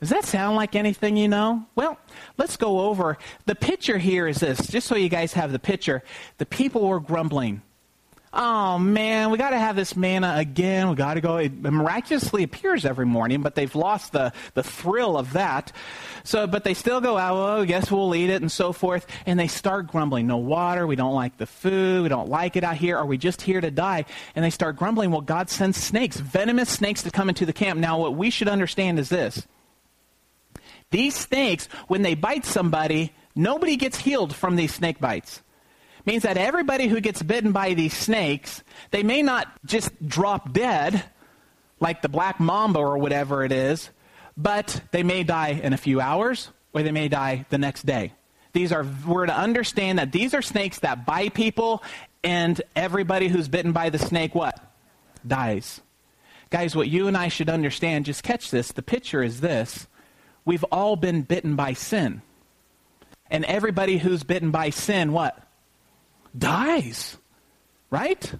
Does 0.00 0.10
that 0.10 0.24
sound 0.24 0.56
like 0.56 0.76
anything 0.76 1.16
you 1.16 1.26
know? 1.26 1.66
Well, 1.74 1.98
let's 2.36 2.56
go 2.56 2.80
over. 2.80 3.18
The 3.46 3.56
picture 3.56 3.98
here 3.98 4.28
is 4.28 4.38
this, 4.38 4.64
just 4.68 4.86
so 4.86 4.94
you 4.94 5.08
guys 5.08 5.32
have 5.32 5.50
the 5.50 5.58
picture. 5.58 6.04
The 6.38 6.46
people 6.46 6.86
were 6.86 7.00
grumbling 7.00 7.62
oh 8.38 8.78
man, 8.78 9.30
we 9.30 9.36
got 9.36 9.50
to 9.50 9.58
have 9.58 9.74
this 9.74 9.96
manna 9.96 10.34
again. 10.36 10.88
We 10.88 10.94
got 10.94 11.14
to 11.14 11.20
go. 11.20 11.38
It 11.38 11.60
miraculously 11.60 12.44
appears 12.44 12.86
every 12.86 13.04
morning, 13.04 13.42
but 13.42 13.56
they've 13.56 13.74
lost 13.74 14.12
the, 14.12 14.32
the 14.54 14.62
thrill 14.62 15.18
of 15.18 15.32
that. 15.32 15.72
So, 16.22 16.46
but 16.46 16.62
they 16.62 16.74
still 16.74 17.00
go 17.00 17.18
out, 17.18 17.36
oh, 17.36 17.62
I 17.62 17.64
guess 17.66 17.90
we'll 17.90 18.14
eat 18.14 18.30
it 18.30 18.40
and 18.40 18.50
so 18.50 18.72
forth. 18.72 19.06
And 19.26 19.38
they 19.38 19.48
start 19.48 19.88
grumbling. 19.88 20.28
No 20.28 20.36
water. 20.36 20.86
We 20.86 20.96
don't 20.96 21.14
like 21.14 21.36
the 21.36 21.46
food. 21.46 22.04
We 22.04 22.08
don't 22.08 22.28
like 22.28 22.56
it 22.56 22.62
out 22.62 22.76
here. 22.76 22.96
Are 22.96 23.06
we 23.06 23.18
just 23.18 23.42
here 23.42 23.60
to 23.60 23.70
die? 23.70 24.04
And 24.36 24.44
they 24.44 24.50
start 24.50 24.76
grumbling. 24.76 25.10
Well, 25.10 25.20
God 25.20 25.50
sends 25.50 25.76
snakes, 25.76 26.16
venomous 26.16 26.70
snakes 26.70 27.02
to 27.02 27.10
come 27.10 27.28
into 27.28 27.44
the 27.44 27.52
camp. 27.52 27.80
Now, 27.80 27.98
what 27.98 28.14
we 28.14 28.30
should 28.30 28.48
understand 28.48 29.00
is 29.00 29.08
this. 29.08 29.46
These 30.90 31.16
snakes, 31.16 31.66
when 31.88 32.02
they 32.02 32.14
bite 32.14 32.46
somebody, 32.46 33.12
nobody 33.34 33.76
gets 33.76 33.98
healed 33.98 34.34
from 34.34 34.56
these 34.56 34.72
snake 34.72 35.00
bites 35.00 35.42
means 36.08 36.24
that 36.24 36.36
everybody 36.36 36.88
who 36.88 37.00
gets 37.00 37.22
bitten 37.22 37.52
by 37.52 37.74
these 37.74 37.96
snakes, 37.96 38.64
they 38.90 39.04
may 39.04 39.22
not 39.22 39.46
just 39.64 39.90
drop 40.06 40.52
dead 40.52 41.04
like 41.78 42.02
the 42.02 42.08
black 42.08 42.40
mamba 42.40 42.80
or 42.80 42.98
whatever 42.98 43.44
it 43.44 43.52
is, 43.52 43.90
but 44.36 44.80
they 44.90 45.04
may 45.04 45.22
die 45.22 45.50
in 45.50 45.72
a 45.72 45.76
few 45.76 46.00
hours 46.00 46.50
or 46.72 46.82
they 46.82 46.90
may 46.90 47.08
die 47.08 47.46
the 47.50 47.58
next 47.58 47.86
day. 47.86 48.12
These 48.52 48.72
are, 48.72 48.84
we're 49.06 49.26
to 49.26 49.36
understand 49.36 50.00
that 50.00 50.10
these 50.10 50.34
are 50.34 50.42
snakes 50.42 50.80
that 50.80 51.06
bite 51.06 51.34
people, 51.34 51.82
and 52.24 52.60
everybody 52.74 53.28
who's 53.28 53.46
bitten 53.46 53.72
by 53.72 53.90
the 53.90 53.98
snake, 53.98 54.34
what? 54.34 54.58
dies. 55.26 55.80
Guys, 56.50 56.74
what 56.74 56.88
you 56.88 57.08
and 57.08 57.16
I 57.16 57.28
should 57.28 57.50
understand, 57.50 58.06
just 58.06 58.22
catch 58.22 58.50
this. 58.50 58.72
The 58.72 58.82
picture 58.82 59.22
is 59.22 59.40
this. 59.40 59.86
We've 60.44 60.64
all 60.64 60.96
been 60.96 61.22
bitten 61.22 61.56
by 61.56 61.74
sin. 61.74 62.22
And 63.30 63.44
everybody 63.44 63.98
who's 63.98 64.24
bitten 64.24 64.50
by 64.50 64.70
sin, 64.70 65.12
what? 65.12 65.38
Dies. 66.36 67.16
Right? 67.90 68.34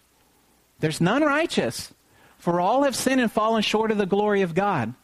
There's 0.80 1.00
none 1.00 1.22
righteous. 1.22 1.92
For 2.38 2.60
all 2.60 2.84
have 2.84 2.94
sinned 2.94 3.20
and 3.20 3.30
fallen 3.30 3.62
short 3.62 3.90
of 3.90 3.98
the 3.98 4.06
glory 4.06 4.42
of 4.42 4.54
God. 4.54 4.94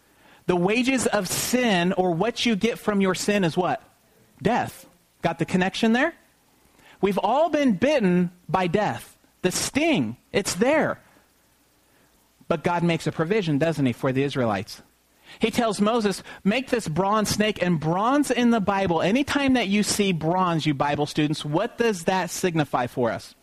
The 0.47 0.57
wages 0.57 1.07
of 1.07 1.29
sin, 1.29 1.93
or 1.95 2.13
what 2.13 2.45
you 2.45 2.55
get 2.55 2.79
from 2.79 3.01
your 3.01 3.15
sin, 3.15 3.45
is 3.45 3.57
what? 3.57 3.83
Death. 4.43 4.87
Got 5.23 5.39
the 5.39 5.47
connection 5.47 5.93
there? 5.93 6.15
We've 7.01 7.19
all 7.19 7.49
been 7.49 7.73
bitten 7.73 8.31
by 8.49 8.67
death. 8.67 9.17
The 9.43 9.51
sting, 9.51 10.17
it's 10.33 10.55
there. 10.55 11.01
But 12.47 12.63
God 12.63 12.83
makes 12.83 13.07
a 13.07 13.13
provision, 13.13 13.59
doesn't 13.59 13.85
he, 13.85 13.93
for 13.93 14.13
the 14.13 14.23
Israelites? 14.23 14.83
He 15.39 15.51
tells 15.51 15.81
Moses, 15.81 16.23
make 16.43 16.71
this 16.71 16.89
bronze 16.89 17.31
snake. 17.31 17.63
And 17.63 17.81
bronze 17.81 18.31
in 18.31 18.51
the 18.51 18.61
Bible, 18.61 19.03
anytime 19.03 19.55
that 19.55 19.69
you 19.69 19.83
see 19.83 20.13
bronze, 20.13 20.67
you 20.67 20.75
Bible 20.75 21.07
students, 21.07 21.45
what 21.45 21.79
does 21.79 22.05
that 22.05 22.31
signify 22.31 22.87
for 22.87 23.11
us? 23.11 23.35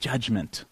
Judgment. 0.00 0.64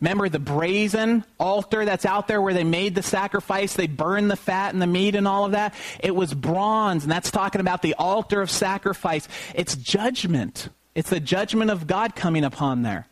Remember 0.00 0.28
the 0.28 0.38
brazen 0.38 1.24
altar 1.40 1.84
that's 1.84 2.06
out 2.06 2.28
there 2.28 2.40
where 2.40 2.54
they 2.54 2.64
made 2.64 2.94
the 2.94 3.02
sacrifice, 3.02 3.74
they 3.74 3.88
burned 3.88 4.30
the 4.30 4.36
fat 4.36 4.72
and 4.72 4.80
the 4.80 4.86
meat 4.86 5.16
and 5.16 5.26
all 5.26 5.44
of 5.44 5.52
that? 5.52 5.74
It 5.98 6.14
was 6.14 6.34
bronze, 6.34 7.02
and 7.02 7.10
that's 7.10 7.30
talking 7.30 7.60
about 7.60 7.82
the 7.82 7.94
altar 7.94 8.40
of 8.40 8.50
sacrifice. 8.50 9.26
It's 9.54 9.74
judgment. 9.74 10.68
It's 10.94 11.10
the 11.10 11.20
judgment 11.20 11.70
of 11.70 11.86
God 11.86 12.14
coming 12.14 12.44
upon 12.44 12.82
there. 12.82 13.06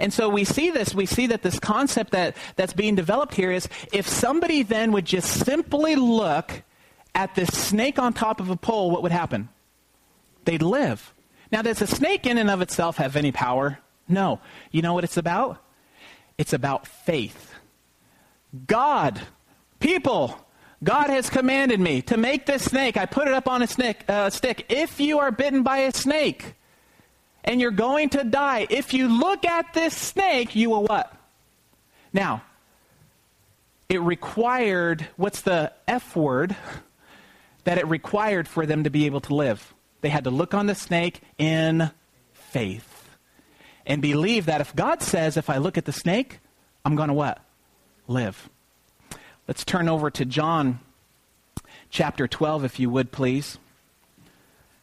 And 0.00 0.12
so 0.12 0.30
we 0.30 0.44
see 0.44 0.70
this, 0.70 0.94
we 0.94 1.04
see 1.04 1.26
that 1.26 1.42
this 1.42 1.60
concept 1.60 2.12
that, 2.12 2.34
that's 2.56 2.72
being 2.72 2.94
developed 2.94 3.34
here 3.34 3.52
is 3.52 3.68
if 3.92 4.08
somebody 4.08 4.62
then 4.62 4.92
would 4.92 5.04
just 5.04 5.44
simply 5.44 5.94
look 5.94 6.62
at 7.14 7.34
this 7.34 7.50
snake 7.50 7.98
on 7.98 8.14
top 8.14 8.40
of 8.40 8.48
a 8.48 8.56
pole, 8.56 8.90
what 8.90 9.02
would 9.02 9.12
happen? 9.12 9.50
They'd 10.46 10.62
live. 10.62 11.12
Now, 11.52 11.60
does 11.60 11.82
a 11.82 11.86
snake 11.86 12.26
in 12.26 12.38
and 12.38 12.50
of 12.50 12.62
itself 12.62 12.96
have 12.96 13.14
any 13.14 13.30
power? 13.30 13.78
No. 14.08 14.40
You 14.70 14.80
know 14.80 14.94
what 14.94 15.04
it's 15.04 15.18
about? 15.18 15.62
It's 16.38 16.54
about 16.54 16.86
faith. 16.86 17.54
God, 18.66 19.20
people, 19.80 20.34
God 20.82 21.10
has 21.10 21.28
commanded 21.28 21.78
me 21.78 22.00
to 22.02 22.16
make 22.16 22.46
this 22.46 22.64
snake. 22.64 22.96
I 22.96 23.04
put 23.04 23.28
it 23.28 23.34
up 23.34 23.48
on 23.48 23.60
a 23.60 23.66
snake, 23.66 23.98
uh, 24.08 24.30
stick. 24.30 24.64
If 24.70 24.98
you 24.98 25.18
are 25.18 25.30
bitten 25.30 25.62
by 25.62 25.78
a 25.78 25.92
snake, 25.92 26.54
and 27.44 27.60
you're 27.60 27.70
going 27.70 28.10
to 28.10 28.24
die. 28.24 28.66
If 28.68 28.92
you 28.94 29.08
look 29.08 29.44
at 29.44 29.72
this 29.74 29.96
snake, 29.96 30.54
you 30.54 30.70
will 30.70 30.84
what? 30.84 31.14
Now, 32.12 32.42
it 33.88 34.00
required, 34.00 35.06
what's 35.16 35.40
the 35.42 35.72
F 35.88 36.14
word 36.14 36.56
that 37.64 37.78
it 37.78 37.86
required 37.86 38.48
for 38.48 38.66
them 38.66 38.84
to 38.84 38.90
be 38.90 39.06
able 39.06 39.20
to 39.22 39.34
live? 39.34 39.74
They 40.00 40.08
had 40.08 40.24
to 40.24 40.30
look 40.30 40.54
on 40.54 40.66
the 40.66 40.74
snake 40.74 41.20
in 41.38 41.90
faith 42.32 43.10
and 43.86 44.00
believe 44.00 44.46
that 44.46 44.60
if 44.60 44.74
God 44.74 45.02
says, 45.02 45.36
if 45.36 45.50
I 45.50 45.58
look 45.58 45.76
at 45.78 45.84
the 45.84 45.92
snake, 45.92 46.38
I'm 46.84 46.96
going 46.96 47.08
to 47.08 47.14
what? 47.14 47.40
Live. 48.06 48.48
Let's 49.48 49.64
turn 49.64 49.88
over 49.88 50.10
to 50.10 50.24
John 50.24 50.80
chapter 51.90 52.28
12, 52.28 52.64
if 52.64 52.80
you 52.80 52.90
would, 52.90 53.10
please 53.12 53.58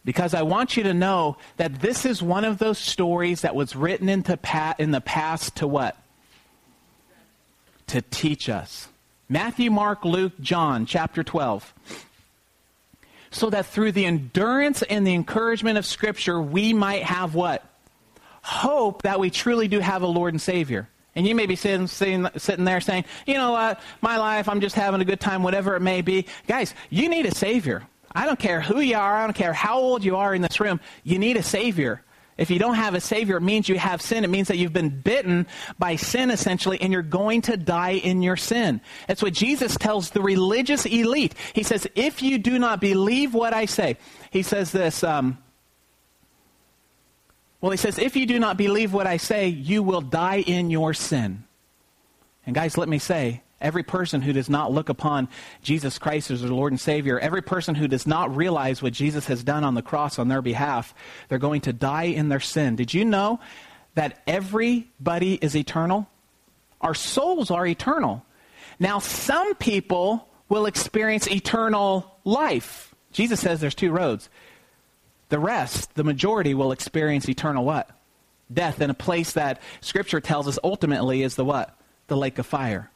because 0.07 0.33
I 0.33 0.43
want 0.43 0.77
you 0.77 0.83
to 0.83 0.93
know 0.93 1.35
that 1.57 1.81
this 1.81 2.05
is 2.05 2.23
one 2.23 2.45
of 2.45 2.59
those 2.59 2.77
stories 2.77 3.41
that 3.41 3.55
was 3.55 3.75
written 3.75 4.07
into 4.07 4.37
pa- 4.37 4.73
in 4.79 4.91
the 4.91 5.01
past 5.01 5.57
to 5.57 5.67
what? 5.67 5.97
To 7.87 8.01
teach 8.01 8.47
us. 8.47 8.87
Matthew, 9.27 9.69
Mark, 9.69 10.05
Luke, 10.05 10.31
John, 10.39 10.85
chapter 10.85 11.25
12. 11.25 11.73
So 13.31 13.49
that 13.49 13.65
through 13.65 13.91
the 13.91 14.05
endurance 14.05 14.81
and 14.81 15.05
the 15.05 15.13
encouragement 15.13 15.77
of 15.77 15.85
Scripture, 15.85 16.41
we 16.41 16.71
might 16.71 17.03
have 17.03 17.35
what? 17.35 17.65
Hope 18.41 19.01
that 19.01 19.19
we 19.19 19.29
truly 19.29 19.67
do 19.67 19.81
have 19.81 20.03
a 20.03 20.07
Lord 20.07 20.33
and 20.33 20.41
Savior. 20.41 20.87
And 21.17 21.27
you 21.27 21.35
may 21.35 21.47
be 21.47 21.57
sitting, 21.57 21.87
sitting, 21.87 22.29
sitting 22.37 22.63
there 22.63 22.79
saying, 22.79 23.03
you 23.25 23.33
know 23.33 23.51
what, 23.51 23.81
my 23.99 24.15
life, 24.15 24.47
I'm 24.47 24.61
just 24.61 24.75
having 24.75 25.01
a 25.01 25.05
good 25.05 25.19
time, 25.19 25.43
whatever 25.43 25.75
it 25.75 25.81
may 25.81 26.01
be. 26.01 26.27
Guys, 26.47 26.73
you 26.89 27.09
need 27.09 27.25
a 27.25 27.35
Savior. 27.35 27.83
I 28.13 28.25
don't 28.25 28.39
care 28.39 28.61
who 28.61 28.79
you 28.79 28.97
are, 28.97 29.17
I 29.17 29.25
don't 29.25 29.33
care 29.33 29.53
how 29.53 29.79
old 29.79 30.03
you 30.03 30.17
are 30.17 30.33
in 30.33 30.41
this 30.41 30.59
room, 30.59 30.79
you 31.03 31.19
need 31.19 31.37
a 31.37 31.43
Savior. 31.43 32.01
If 32.37 32.51
you 32.51 32.59
don't 32.59 32.75
have 32.75 32.93
a 32.93 33.01
Savior, 33.01 33.37
it 33.37 33.41
means 33.41 33.67
you 33.67 33.79
have 33.79 33.99
sin. 33.99 34.23
It 34.23 34.29
means 34.29 34.49
that 34.49 34.57
you've 34.57 34.73
been 34.73 34.89
bitten 34.89 35.47
by 35.79 35.95
sin, 35.95 36.29
essentially, 36.29 36.79
and 36.79 36.93
you're 36.93 37.01
going 37.01 37.41
to 37.43 37.57
die 37.57 37.93
in 37.93 38.21
your 38.21 38.37
sin. 38.37 38.79
That's 39.07 39.23
what 39.23 39.33
Jesus 39.33 39.75
tells 39.75 40.11
the 40.11 40.21
religious 40.21 40.85
elite. 40.85 41.33
He 41.53 41.63
says, 41.63 41.87
If 41.95 42.21
you 42.21 42.37
do 42.37 42.59
not 42.59 42.79
believe 42.79 43.33
what 43.33 43.53
I 43.53 43.65
say, 43.65 43.97
he 44.29 44.43
says 44.43 44.71
this. 44.71 45.03
Um, 45.03 45.39
well, 47.59 47.71
he 47.71 47.77
says, 47.77 47.97
If 47.97 48.15
you 48.15 48.27
do 48.27 48.37
not 48.37 48.55
believe 48.55 48.93
what 48.93 49.07
I 49.07 49.17
say, 49.17 49.47
you 49.47 49.81
will 49.81 50.01
die 50.01 50.43
in 50.45 50.69
your 50.69 50.93
sin. 50.93 51.43
And 52.45 52.53
guys, 52.53 52.77
let 52.77 52.87
me 52.87 52.99
say, 52.99 53.41
Every 53.59 53.83
person 53.83 54.21
who 54.21 54.33
does 54.33 54.49
not 54.49 54.71
look 54.71 54.89
upon 54.89 55.29
Jesus 55.63 55.97
Christ 55.97 56.29
as 56.29 56.41
their 56.41 56.51
Lord 56.51 56.71
and 56.71 56.79
Savior, 56.79 57.19
every 57.19 57.41
person 57.41 57.73
who 57.73 57.87
does 57.87 58.05
not 58.05 58.35
realize 58.35 58.81
what 58.81 58.93
Jesus 58.93 59.25
has 59.27 59.43
done 59.43 59.63
on 59.63 59.73
the 59.73 59.81
cross 59.81 60.19
on 60.19 60.27
their 60.27 60.43
behalf, 60.43 60.93
they're 61.27 61.39
going 61.39 61.61
to 61.61 61.73
die 61.73 62.03
in 62.03 62.29
their 62.29 62.39
sin. 62.39 62.75
Did 62.75 62.93
you 62.93 63.03
know 63.03 63.39
that 63.95 64.21
everybody 64.27 65.35
is 65.35 65.55
eternal? 65.55 66.07
Our 66.81 66.93
souls 66.93 67.49
are 67.49 67.65
eternal. 67.65 68.23
Now, 68.79 68.99
some 68.99 69.55
people 69.55 70.27
will 70.49 70.67
experience 70.67 71.27
eternal 71.27 72.19
life. 72.23 72.93
Jesus 73.11 73.39
says 73.39 73.59
there's 73.59 73.73
two 73.73 73.91
roads. 73.91 74.29
The 75.29 75.39
rest, 75.39 75.95
the 75.95 76.03
majority, 76.03 76.53
will 76.53 76.71
experience 76.71 77.27
eternal 77.27 77.65
what? 77.65 77.89
Death 78.53 78.81
in 78.81 78.89
a 78.89 78.93
place 78.93 79.33
that 79.33 79.61
Scripture 79.81 80.21
tells 80.21 80.47
us 80.47 80.59
ultimately 80.63 81.23
is 81.23 81.35
the 81.35 81.43
what? 81.43 81.75
The 82.05 82.15
lake 82.15 82.37
of 82.37 82.45
fire. 82.45 82.91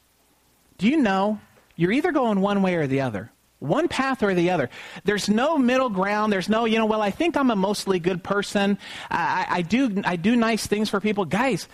Do 0.82 0.88
you 0.88 0.98
know 0.98 1.40
you're 1.76 1.92
either 1.92 2.12
going 2.12 2.42
one 2.42 2.64
way 2.64 2.74
or 2.74 2.88
the 2.88 3.02
other? 3.02 3.32
One 3.60 3.88
path 3.88 4.24
or 4.24 4.34
the 4.34 4.50
other. 4.50 4.72
There's 5.04 5.30
no 5.30 5.60
middle 5.60 5.92
ground. 5.92 6.34
There's 6.34 6.50
no, 6.50 6.66
you 6.66 6.80
know, 6.80 6.88
well, 6.88 7.04
I 7.04 7.12
think 7.12 7.38
I'm 7.38 7.52
a 7.52 7.56
mostly 7.56 8.00
good 8.00 8.24
person. 8.24 8.80
I, 9.12 9.46
I, 9.48 9.62
do, 9.62 10.02
I 10.04 10.16
do 10.16 10.36
nice 10.36 10.66
things 10.66 10.90
for 10.90 11.00
people. 11.00 11.26
Guys, 11.26 11.68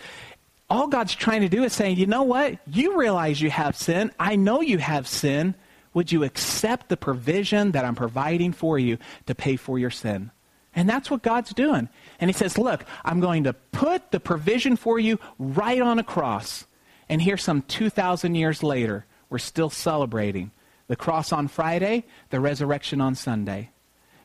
all 0.68 0.88
God's 0.88 1.14
trying 1.14 1.40
to 1.40 1.48
do 1.48 1.64
is 1.64 1.72
saying, 1.72 1.96
you 1.96 2.04
know 2.04 2.24
what? 2.24 2.58
You 2.66 2.98
realize 2.98 3.40
you 3.40 3.48
have 3.48 3.78
sin. 3.78 4.12
I 4.20 4.36
know 4.36 4.60
you 4.60 4.76
have 4.76 5.08
sin. 5.08 5.54
Would 5.94 6.12
you 6.12 6.22
accept 6.22 6.90
the 6.90 6.98
provision 6.98 7.70
that 7.70 7.86
I'm 7.86 7.94
providing 7.94 8.52
for 8.52 8.78
you 8.78 8.98
to 9.24 9.34
pay 9.34 9.56
for 9.56 9.78
your 9.78 9.88
sin? 9.88 10.32
And 10.74 10.86
that's 10.86 11.10
what 11.10 11.22
God's 11.22 11.54
doing. 11.54 11.88
And 12.20 12.28
He 12.28 12.34
says, 12.34 12.58
look, 12.58 12.84
I'm 13.06 13.20
going 13.20 13.44
to 13.44 13.54
put 13.54 14.10
the 14.10 14.20
provision 14.20 14.76
for 14.76 14.98
you 14.98 15.18
right 15.38 15.80
on 15.80 15.98
a 15.98 16.04
cross. 16.04 16.66
And 17.08 17.22
here, 17.22 17.36
some 17.36 17.62
2,000 17.62 18.34
years 18.34 18.62
later, 18.62 19.06
we're 19.30 19.38
still 19.38 19.70
celebrating 19.70 20.50
the 20.88 20.96
cross 20.96 21.32
on 21.32 21.48
Friday, 21.48 22.04
the 22.30 22.40
resurrection 22.40 23.00
on 23.00 23.14
Sunday, 23.14 23.70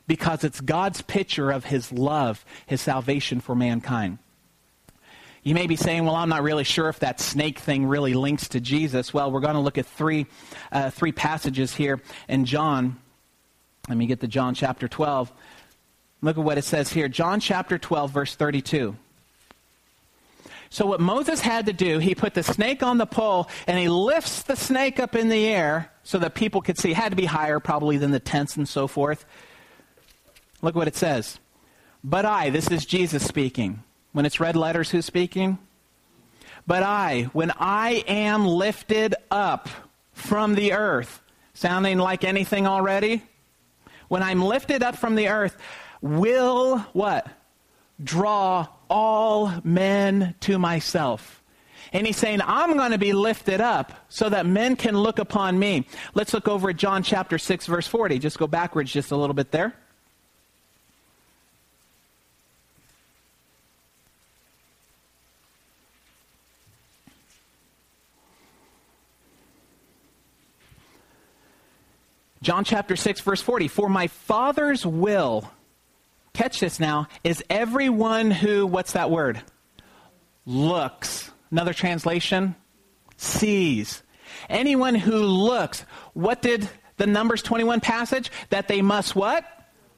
because 0.06 0.44
it's 0.44 0.60
God's 0.60 1.02
picture 1.02 1.50
of 1.50 1.64
his 1.64 1.92
love, 1.92 2.44
his 2.66 2.80
salvation 2.80 3.40
for 3.40 3.54
mankind. 3.54 4.18
You 5.42 5.54
may 5.54 5.66
be 5.66 5.76
saying, 5.76 6.06
well, 6.06 6.16
I'm 6.16 6.30
not 6.30 6.42
really 6.42 6.64
sure 6.64 6.88
if 6.88 7.00
that 7.00 7.20
snake 7.20 7.58
thing 7.58 7.84
really 7.84 8.14
links 8.14 8.48
to 8.48 8.60
Jesus. 8.60 9.12
Well, 9.12 9.30
we're 9.30 9.40
going 9.40 9.54
to 9.54 9.60
look 9.60 9.76
at 9.76 9.84
three, 9.84 10.26
uh, 10.72 10.88
three 10.88 11.12
passages 11.12 11.74
here 11.74 12.00
in 12.28 12.46
John. 12.46 12.96
Let 13.86 13.98
me 13.98 14.06
get 14.06 14.20
to 14.20 14.26
John 14.26 14.54
chapter 14.54 14.88
12. 14.88 15.30
Look 16.22 16.38
at 16.38 16.44
what 16.44 16.56
it 16.56 16.64
says 16.64 16.90
here. 16.90 17.08
John 17.08 17.40
chapter 17.40 17.76
12, 17.76 18.10
verse 18.10 18.34
32. 18.34 18.96
So, 20.74 20.86
what 20.86 20.98
Moses 20.98 21.40
had 21.40 21.66
to 21.66 21.72
do, 21.72 22.00
he 22.00 22.16
put 22.16 22.34
the 22.34 22.42
snake 22.42 22.82
on 22.82 22.98
the 22.98 23.06
pole 23.06 23.48
and 23.68 23.78
he 23.78 23.88
lifts 23.88 24.42
the 24.42 24.56
snake 24.56 24.98
up 24.98 25.14
in 25.14 25.28
the 25.28 25.46
air 25.46 25.92
so 26.02 26.18
that 26.18 26.34
people 26.34 26.62
could 26.62 26.78
see. 26.78 26.90
It 26.90 26.96
had 26.96 27.10
to 27.10 27.16
be 27.16 27.26
higher, 27.26 27.60
probably, 27.60 27.96
than 27.96 28.10
the 28.10 28.18
tents 28.18 28.56
and 28.56 28.68
so 28.68 28.88
forth. 28.88 29.24
Look 30.62 30.74
what 30.74 30.88
it 30.88 30.96
says. 30.96 31.38
But 32.02 32.24
I, 32.24 32.50
this 32.50 32.72
is 32.72 32.86
Jesus 32.86 33.24
speaking. 33.24 33.84
When 34.10 34.26
it's 34.26 34.40
red 34.40 34.56
letters, 34.56 34.90
who's 34.90 35.04
speaking? 35.04 35.58
But 36.66 36.82
I, 36.82 37.30
when 37.32 37.52
I 37.56 38.02
am 38.08 38.44
lifted 38.44 39.14
up 39.30 39.68
from 40.12 40.56
the 40.56 40.72
earth, 40.72 41.22
sounding 41.52 41.98
like 41.98 42.24
anything 42.24 42.66
already? 42.66 43.22
When 44.08 44.24
I'm 44.24 44.42
lifted 44.42 44.82
up 44.82 44.96
from 44.96 45.14
the 45.14 45.28
earth, 45.28 45.56
will 46.00 46.78
what? 46.94 47.28
Draw 48.02 48.66
all 48.94 49.52
men 49.64 50.36
to 50.38 50.56
myself. 50.56 51.42
And 51.92 52.06
he's 52.06 52.16
saying, 52.16 52.40
I'm 52.44 52.76
going 52.76 52.92
to 52.92 52.98
be 52.98 53.12
lifted 53.12 53.60
up 53.60 53.92
so 54.08 54.28
that 54.28 54.46
men 54.46 54.76
can 54.76 54.96
look 54.96 55.18
upon 55.18 55.58
me. 55.58 55.88
Let's 56.14 56.32
look 56.32 56.46
over 56.46 56.70
at 56.70 56.76
John 56.76 57.02
chapter 57.02 57.36
6, 57.36 57.66
verse 57.66 57.88
40. 57.88 58.20
Just 58.20 58.38
go 58.38 58.46
backwards 58.46 58.92
just 58.92 59.10
a 59.10 59.16
little 59.16 59.34
bit 59.34 59.50
there. 59.50 59.74
John 72.42 72.62
chapter 72.62 72.94
6, 72.94 73.22
verse 73.22 73.42
40. 73.42 73.66
For 73.66 73.88
my 73.88 74.06
Father's 74.06 74.86
will 74.86 75.50
catch 76.34 76.60
this 76.60 76.78
now, 76.78 77.06
is 77.22 77.42
everyone 77.48 78.30
who, 78.30 78.66
what's 78.66 78.92
that 78.92 79.10
word? 79.10 79.42
Looks. 80.44 81.30
Another 81.50 81.72
translation, 81.72 82.54
sees. 83.16 84.02
Anyone 84.48 84.94
who 84.94 85.16
looks. 85.16 85.84
What 86.12 86.42
did 86.42 86.68
the 86.96 87.06
Numbers 87.06 87.42
21 87.42 87.80
passage? 87.80 88.30
That 88.50 88.68
they 88.68 88.82
must 88.82 89.16
what? 89.16 89.44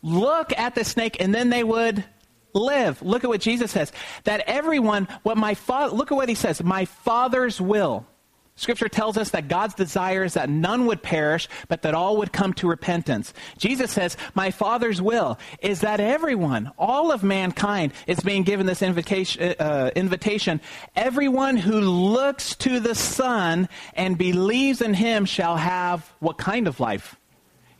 Look 0.03 0.57
at 0.57 0.75
the 0.75 0.85
snake 0.85 1.17
and 1.19 1.35
then 1.35 1.51
they 1.51 1.65
would 1.65 2.05
live. 2.53 3.03
Look 3.03 3.25
at 3.25 3.29
what 3.29 3.41
Jesus 3.41 3.71
says. 3.71 3.93
That 4.25 4.45
everyone, 4.47 5.09
what 5.23 5.37
my 5.37 5.55
father, 5.55 5.95
look 5.97 6.13
at 6.13 6.17
what 6.17 6.29
he 6.29 6.35
says, 6.35 6.63
my 6.63 6.85
Father's 6.85 7.61
will. 7.61 8.07
Scripture 8.59 8.89
tells 8.89 9.19
us 9.19 9.31
that 9.31 9.49
God's 9.49 9.75
desire 9.75 10.25
is 10.25 10.33
that 10.35 10.49
none 10.49 10.87
would 10.87 11.03
perish, 11.03 11.47
but 11.69 11.83
that 11.83 11.95
all 11.95 12.17
would 12.17 12.33
come 12.33 12.55
to 12.55 12.69
repentance. 12.69 13.35
Jesus 13.59 13.93
says, 13.93 14.17
My 14.35 14.51
Father's 14.51 15.01
will 15.01 15.39
is 15.61 15.83
that 15.83 16.01
everyone, 16.01 16.73
all 16.79 17.13
of 17.13 17.23
mankind, 17.23 17.93
is 18.07 18.21
being 18.21 18.45
given 18.45 18.65
this 18.65 18.81
invitation. 18.81 19.55
Uh, 19.61 19.91
invitation. 19.95 20.61
Everyone 20.95 21.59
who 21.59 21.81
looks 21.81 22.57
to 22.57 22.81
the 22.81 22.95
Son 22.95 23.69
and 23.93 24.17
believes 24.17 24.81
in 24.81 24.95
him 24.95 25.27
shall 25.27 25.57
have 25.57 26.11
what 26.21 26.39
kind 26.39 26.67
of 26.67 26.81
life? 26.81 27.17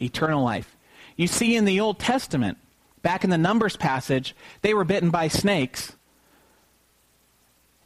Eternal 0.01 0.45
life. 0.45 0.77
You 1.17 1.27
see 1.27 1.57
in 1.57 1.65
the 1.65 1.81
Old 1.81 1.99
Testament, 1.99 2.59
back 3.01 3.25
in 3.25 3.31
the 3.31 3.39
Numbers 3.39 3.77
passage, 3.77 4.37
they 4.61 4.75
were 4.75 4.85
bitten 4.85 5.09
by 5.09 5.29
snakes. 5.29 5.97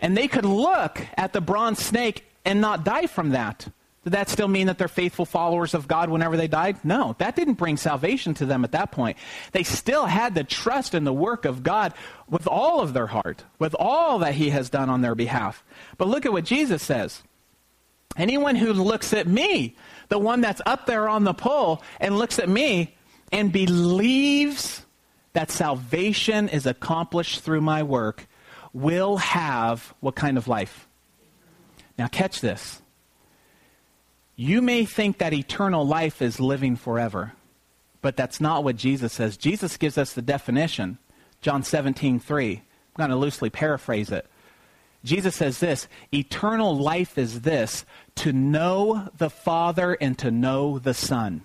And 0.01 0.17
they 0.17 0.27
could 0.27 0.45
look 0.45 1.07
at 1.17 1.33
the 1.33 1.41
bronze 1.41 1.79
snake 1.79 2.25
and 2.45 2.61
not 2.61 2.85
die 2.85 3.07
from 3.07 3.31
that. 3.31 3.69
Did 4.05 4.15
that 4.15 4.31
still 4.31 4.49
mean 4.49 4.69
that 4.69 4.79
they're 4.79 4.89
faithful 4.89 5.27
followers 5.27 5.75
of 5.75 5.87
God 5.87 6.09
whenever 6.09 6.37
they 6.37 6.49
died? 6.49 6.83
No, 6.83 7.15
that 7.19 7.37
didn't 7.37 7.55
bring 7.55 7.77
salvation 7.77 8.33
to 8.35 8.47
them 8.47 8.65
at 8.65 8.73
that 8.73 8.93
point. 8.93 9.19
They 9.53 9.63
still 9.63 10.07
had 10.07 10.35
to 10.37 10.45
trust 10.45 10.95
in 10.95 11.05
the 11.05 11.13
work 11.13 11.45
of 11.45 11.63
God 11.63 11.93
with 12.27 12.47
all 12.47 12.81
of 12.81 12.95
their 12.95 13.09
heart, 13.09 13.45
with 13.59 13.77
all 13.79 14.21
that 14.21 14.35
He 14.35 14.51
has 14.51 14.71
done 14.71 14.89
on 14.89 15.03
their 15.03 15.15
behalf. 15.15 15.63
But 15.99 16.09
look 16.09 16.25
at 16.25 16.33
what 16.33 16.45
Jesus 16.45 16.83
says. 16.83 17.23
Anyone 18.17 18.57
who 18.57 18.73
looks 18.73 19.13
at 19.13 19.27
me, 19.27 19.77
the 20.09 20.19
one 20.19 20.41
that's 20.41 20.63
up 20.65 20.87
there 20.87 21.09
on 21.09 21.25
the 21.25 21.35
pole, 21.35 21.83
and 22.01 22.17
looks 22.17 22.39
at 22.39 22.49
me 22.49 22.97
and 23.31 23.53
believes 23.53 24.85
that 25.35 25.51
salvation 25.51 26.49
is 26.49 26.67
accomplished 26.67 27.41
through 27.41 27.61
my 27.61 27.83
work, 27.83 28.27
will 28.73 29.19
have 29.19 29.95
what 30.01 30.17
kind 30.17 30.39
of 30.39 30.49
life? 30.49 30.89
Now, 32.01 32.07
catch 32.07 32.41
this. 32.41 32.81
You 34.35 34.63
may 34.63 34.87
think 34.87 35.19
that 35.19 35.35
eternal 35.35 35.87
life 35.87 36.23
is 36.23 36.41
living 36.41 36.77
forever, 36.77 37.35
but 38.01 38.17
that's 38.17 38.41
not 38.41 38.65
what 38.65 38.77
Jesus 38.77 39.13
says. 39.13 39.37
Jesus 39.37 39.77
gives 39.77 39.99
us 39.99 40.15
the 40.15 40.23
definition. 40.23 40.97
John 41.43 41.63
17, 41.63 42.19
3. 42.19 42.53
I'm 42.57 42.63
going 42.97 43.11
to 43.11 43.17
loosely 43.17 43.51
paraphrase 43.51 44.11
it. 44.11 44.27
Jesus 45.05 45.37
says 45.37 45.59
this 45.59 45.89
Eternal 46.11 46.75
life 46.75 47.19
is 47.19 47.43
this, 47.43 47.85
to 48.15 48.33
know 48.33 49.11
the 49.19 49.29
Father 49.29 49.93
and 50.01 50.17
to 50.21 50.31
know 50.31 50.79
the 50.79 50.95
Son. 50.95 51.45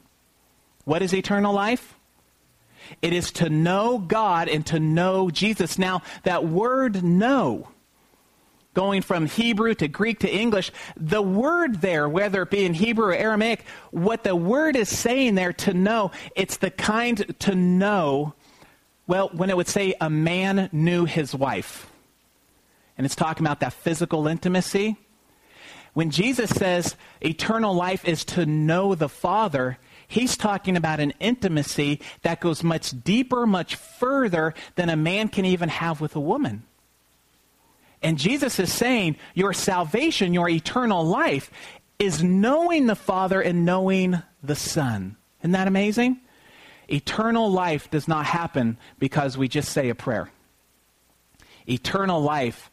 What 0.85 1.01
is 1.01 1.13
eternal 1.13 1.53
life? 1.53 1.95
It 3.01 3.11
is 3.11 3.29
to 3.33 3.49
know 3.49 3.97
God 3.97 4.47
and 4.47 4.65
to 4.67 4.79
know 4.79 5.29
Jesus. 5.29 5.77
Now, 5.77 6.01
that 6.23 6.45
word 6.45 7.03
know 7.03 7.67
going 8.75 9.01
from 9.01 9.25
Hebrew 9.25 9.73
to 9.75 9.87
Greek 9.87 10.19
to 10.19 10.29
English, 10.29 10.71
the 10.95 11.21
word 11.21 11.81
there, 11.81 12.07
whether 12.07 12.43
it 12.43 12.51
be 12.51 12.65
in 12.65 12.75
Hebrew 12.75 13.07
or 13.07 13.15
Aramaic, 13.15 13.65
what 13.89 14.23
the 14.23 14.35
word 14.35 14.75
is 14.75 14.89
saying 14.89 15.33
there 15.33 15.53
to 15.53 15.73
know, 15.73 16.11
it's 16.35 16.57
the 16.57 16.69
kind 16.69 17.33
to 17.39 17.55
know, 17.55 18.35
well, 19.07 19.29
when 19.33 19.49
it 19.49 19.57
would 19.57 19.67
say 19.67 19.95
a 19.99 20.09
man 20.09 20.69
knew 20.71 21.05
his 21.05 21.33
wife. 21.33 21.89
And 22.97 23.05
it's 23.05 23.15
talking 23.15 23.45
about 23.45 23.61
that 23.61 23.73
physical 23.73 24.27
intimacy. 24.27 24.97
When 25.93 26.11
Jesus 26.11 26.49
says 26.49 26.95
eternal 27.21 27.73
life 27.73 28.05
is 28.05 28.25
to 28.25 28.45
know 28.45 28.95
the 28.95 29.09
Father, 29.09 29.77
he's 30.07 30.35
talking 30.35 30.75
about 30.75 30.99
an 30.99 31.13
intimacy 31.21 32.01
that 32.21 32.41
goes 32.41 32.63
much 32.63 32.91
deeper, 33.03 33.47
much 33.47 33.75
further 33.75 34.53
than 34.75 34.89
a 34.89 34.97
man 34.97 35.29
can 35.29 35.45
even 35.45 35.69
have 35.69 36.01
with 36.01 36.15
a 36.15 36.19
woman. 36.19 36.63
And 38.05 38.19
Jesus 38.19 38.59
is 38.59 38.71
saying 38.71 39.15
your 39.33 39.51
salvation, 39.51 40.31
your 40.35 40.47
eternal 40.47 41.03
life, 41.03 41.49
is 41.97 42.21
knowing 42.21 42.85
the 42.85 42.95
Father 42.95 43.41
and 43.41 43.65
knowing 43.65 44.21
the 44.43 44.55
Son. 44.55 45.15
Isn't 45.41 45.53
that 45.53 45.67
amazing? 45.67 46.19
Eternal 46.87 47.51
life 47.51 47.89
does 47.89 48.07
not 48.07 48.27
happen 48.27 48.77
because 48.99 49.39
we 49.39 49.47
just 49.47 49.71
say 49.71 49.89
a 49.89 49.95
prayer. 49.95 50.29
Eternal 51.67 52.21
life, 52.21 52.69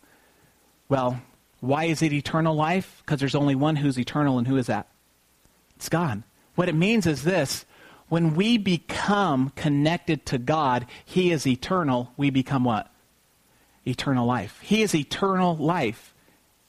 well, 0.91 1.23
why 1.61 1.85
is 1.85 2.03
it 2.03 2.13
eternal 2.13 2.55
life? 2.55 3.03
Because 3.03 3.19
there's 3.19 3.35
only 3.35 3.55
one 3.55 3.77
who's 3.77 3.99
eternal, 3.99 4.37
and 4.37 4.47
who 4.47 4.59
is 4.59 4.67
that? 4.67 4.87
It's 5.77 5.89
God. 5.89 6.25
What 6.57 6.69
it 6.69 6.75
means 6.75 7.07
is 7.07 7.25
this 7.25 7.65
when 8.11 8.35
we 8.35 8.59
become 8.59 9.49
connected 9.57 10.27
to 10.27 10.37
God, 10.37 10.85
He 11.07 11.33
is 11.33 11.47
eternal, 11.47 12.13
we 12.19 12.29
become 12.29 12.65
what? 12.65 12.92
Eternal 13.87 14.27
life. 14.27 14.61
He 14.61 14.83
is 14.83 14.95
eternal 14.95 15.57
life, 15.57 16.15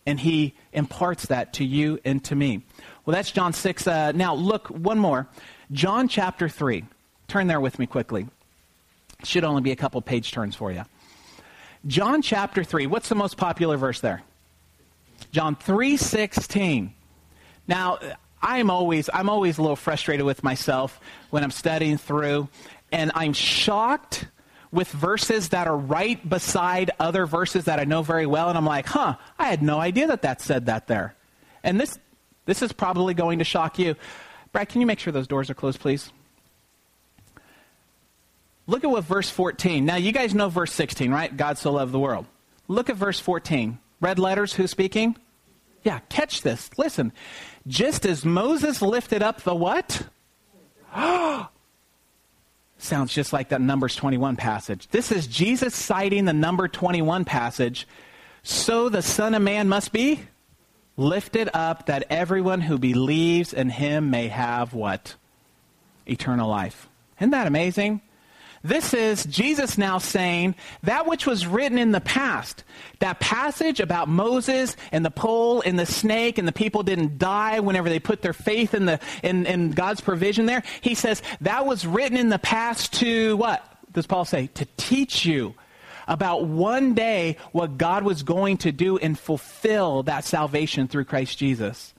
and 0.06 0.20
He 0.20 0.54
imparts 0.72 1.28
that 1.28 1.54
to 1.54 1.66
you 1.66 2.00
and 2.06 2.24
to 2.26 2.36
me. 2.36 2.64
Well, 3.06 3.16
that's 3.16 3.32
John 3.32 3.54
6. 3.54 3.88
Uh, 3.88 4.12
now, 4.14 4.34
look, 4.34 4.68
one 4.68 5.00
more. 5.00 5.28
John 5.72 6.08
chapter 6.08 6.50
3. 6.50 6.86
Turn 7.28 7.48
there 7.48 7.62
with 7.62 7.80
me 7.80 7.86
quickly. 7.86 8.28
Should 9.24 9.44
only 9.44 9.62
be 9.62 9.72
a 9.72 9.76
couple 9.76 10.02
page 10.02 10.32
turns 10.32 10.56
for 10.56 10.72
you. 10.72 10.84
John 11.86 12.22
chapter 12.22 12.64
3. 12.64 12.88
What's 12.88 13.10
the 13.10 13.16
most 13.16 13.38
popular 13.38 13.78
verse 13.78 14.00
there? 14.00 14.24
John 15.32 15.56
3:16. 15.56 16.94
Now, 17.68 17.98
I'm 18.42 18.70
always 18.70 19.10
I'm 19.14 19.30
always 19.30 19.58
a 19.58 19.62
little 19.62 19.76
frustrated 19.76 20.26
with 20.26 20.44
myself 20.44 21.00
when 21.30 21.44
I'm 21.44 21.52
studying 21.52 21.98
through 21.98 22.50
and 22.92 23.12
I'm 23.16 23.34
shocked 23.34 24.28
with 24.74 24.90
verses 24.90 25.50
that 25.50 25.68
are 25.68 25.78
right 25.78 26.28
beside 26.28 26.92
other 27.00 27.28
verses 27.28 27.66
that 27.66 27.80
I 27.80 27.86
know 27.86 28.02
very 28.02 28.26
well, 28.26 28.50
and 28.50 28.58
I'm 28.58 28.66
like, 28.66 28.88
huh, 28.88 29.16
I 29.38 29.48
had 29.48 29.62
no 29.62 29.80
idea 29.80 30.08
that 30.08 30.24
that 30.24 30.42
said 30.42 30.66
that 30.66 30.88
there. 30.88 31.16
And 31.64 31.80
this, 31.80 31.98
this 32.46 32.64
is 32.64 32.74
probably 32.74 33.14
going 33.14 33.38
to 33.40 33.46
shock 33.46 33.78
you. 33.78 33.96
Brad, 34.52 34.70
can 34.70 34.82
you 34.82 34.88
make 34.88 35.00
sure 35.00 35.14
those 35.14 35.28
doors 35.28 35.50
are 35.52 35.54
closed, 35.54 35.80
please? 35.80 36.12
Look 38.66 38.84
at 38.84 38.90
what 38.90 39.04
verse 39.04 39.30
14. 39.30 39.86
Now, 39.86 39.98
you 39.98 40.12
guys 40.12 40.34
know 40.34 40.50
verse 40.50 40.74
16, 40.74 41.12
right? 41.12 41.36
God 41.36 41.60
so 41.60 41.72
loved 41.72 41.92
the 41.92 42.00
world. 42.00 42.26
Look 42.68 42.90
at 42.90 42.96
verse 42.96 43.20
14. 43.20 43.78
Red 44.02 44.18
letters, 44.18 44.54
who's 44.54 44.72
speaking? 44.72 45.16
Yeah, 45.84 46.00
catch 46.10 46.42
this. 46.42 46.72
Listen. 46.78 47.14
Just 47.68 48.06
as 48.06 48.26
Moses 48.26 48.82
lifted 48.82 49.22
up 49.22 49.42
the 49.42 49.54
what? 49.54 50.08
sounds 52.84 53.14
just 53.14 53.34
like 53.34 53.50
that 53.50 53.62
Numbers 53.62 53.96
21 53.96 54.36
passage. 54.36 54.88
This 54.90 55.12
is 55.12 55.28
Jesus 55.28 55.76
citing 55.76 56.26
the 56.26 56.34
number 56.34 56.68
21 56.68 57.26
passage. 57.26 57.88
So 58.44 58.90
the 58.90 59.02
Son 59.02 59.34
of 59.34 59.42
Man 59.42 59.70
must 59.70 59.92
be 59.92 60.22
lifted 60.98 61.50
up 61.54 61.88
that 61.88 62.06
everyone 62.10 62.62
who 62.62 62.78
believes 62.78 63.54
in 63.54 63.70
him 63.70 64.10
may 64.10 64.28
have 64.28 64.74
what? 64.74 65.16
Eternal 66.06 66.50
life. 66.50 66.90
Isn't 67.20 67.32
that 67.32 67.48
amazing? 67.48 68.02
This 68.64 68.94
is 68.94 69.26
Jesus 69.26 69.78
now 69.78 69.98
saying 69.98 70.56
that 70.84 71.06
which 71.06 71.28
was 71.28 71.46
written 71.46 71.78
in 71.78 71.92
the 71.92 72.00
past. 72.00 72.64
That 73.00 73.20
passage 73.20 73.82
about 73.82 74.08
Moses 74.08 74.78
and 74.94 75.06
the 75.06 75.12
pole 75.12 75.62
and 75.66 75.78
the 75.78 75.86
snake 75.86 76.38
and 76.38 76.48
the 76.48 76.54
people 76.54 76.82
didn't 76.82 77.18
die 77.18 77.60
whenever 77.60 77.90
they 77.90 78.00
put 78.00 78.22
their 78.22 78.32
faith 78.32 78.74
in, 78.74 78.86
the, 78.86 79.02
in, 79.22 79.46
in 79.46 79.72
God's 79.72 80.00
provision 80.00 80.46
there. 80.46 80.64
He 80.80 80.96
says 80.96 81.22
that 81.42 81.66
was 81.66 81.86
written 81.86 82.18
in 82.18 82.30
the 82.30 82.40
past 82.40 82.94
to 82.94 83.36
what? 83.36 83.70
Does 83.92 84.08
Paul 84.08 84.24
say? 84.24 84.48
To 84.48 84.66
teach 84.78 85.26
you 85.26 85.56
about 86.08 86.46
one 86.46 86.94
day 86.94 87.36
what 87.52 87.78
God 87.78 88.04
was 88.04 88.24
going 88.24 88.58
to 88.58 88.72
do 88.72 88.98
and 88.98 89.20
fulfill 89.20 90.04
that 90.04 90.24
salvation 90.24 90.88
through 90.88 91.06
Christ 91.06 91.38
Jesus. 91.38 91.94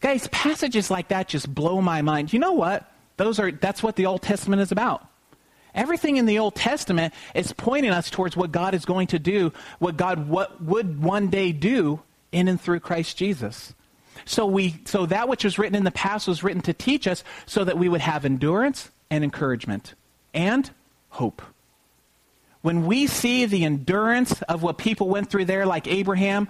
Guys, 0.00 0.28
passages 0.32 0.90
like 0.90 1.08
that 1.08 1.28
just 1.28 1.52
blow 1.52 1.80
my 1.80 2.02
mind. 2.02 2.32
You 2.32 2.40
know 2.40 2.52
what? 2.52 2.90
Those 3.16 3.38
are 3.38 3.52
that's 3.52 3.80
what 3.80 3.94
the 3.94 4.06
Old 4.06 4.22
Testament 4.22 4.60
is 4.60 4.72
about. 4.72 5.08
Everything 5.74 6.16
in 6.16 6.26
the 6.26 6.38
Old 6.38 6.54
Testament 6.54 7.12
is 7.34 7.52
pointing 7.52 7.90
us 7.90 8.10
towards 8.10 8.36
what 8.36 8.52
God 8.52 8.74
is 8.74 8.84
going 8.84 9.08
to 9.08 9.18
do, 9.18 9.52
what 9.78 9.96
God 9.96 10.28
what 10.28 10.62
would 10.62 11.02
one 11.02 11.28
day 11.28 11.52
do 11.52 12.00
in 12.30 12.48
and 12.48 12.60
through 12.60 12.80
Christ 12.80 13.16
Jesus. 13.16 13.74
So 14.24 14.46
we 14.46 14.76
so 14.84 15.06
that 15.06 15.28
which 15.28 15.44
was 15.44 15.58
written 15.58 15.74
in 15.74 15.84
the 15.84 15.90
past 15.90 16.28
was 16.28 16.44
written 16.44 16.62
to 16.62 16.72
teach 16.72 17.06
us 17.06 17.24
so 17.46 17.64
that 17.64 17.78
we 17.78 17.88
would 17.88 18.00
have 18.00 18.24
endurance 18.24 18.90
and 19.10 19.24
encouragement 19.24 19.94
and 20.32 20.70
hope. 21.10 21.42
When 22.62 22.86
we 22.86 23.06
see 23.06 23.44
the 23.44 23.64
endurance 23.64 24.40
of 24.42 24.62
what 24.62 24.78
people 24.78 25.08
went 25.08 25.28
through 25.28 25.44
there 25.44 25.66
like 25.66 25.86
Abraham, 25.86 26.48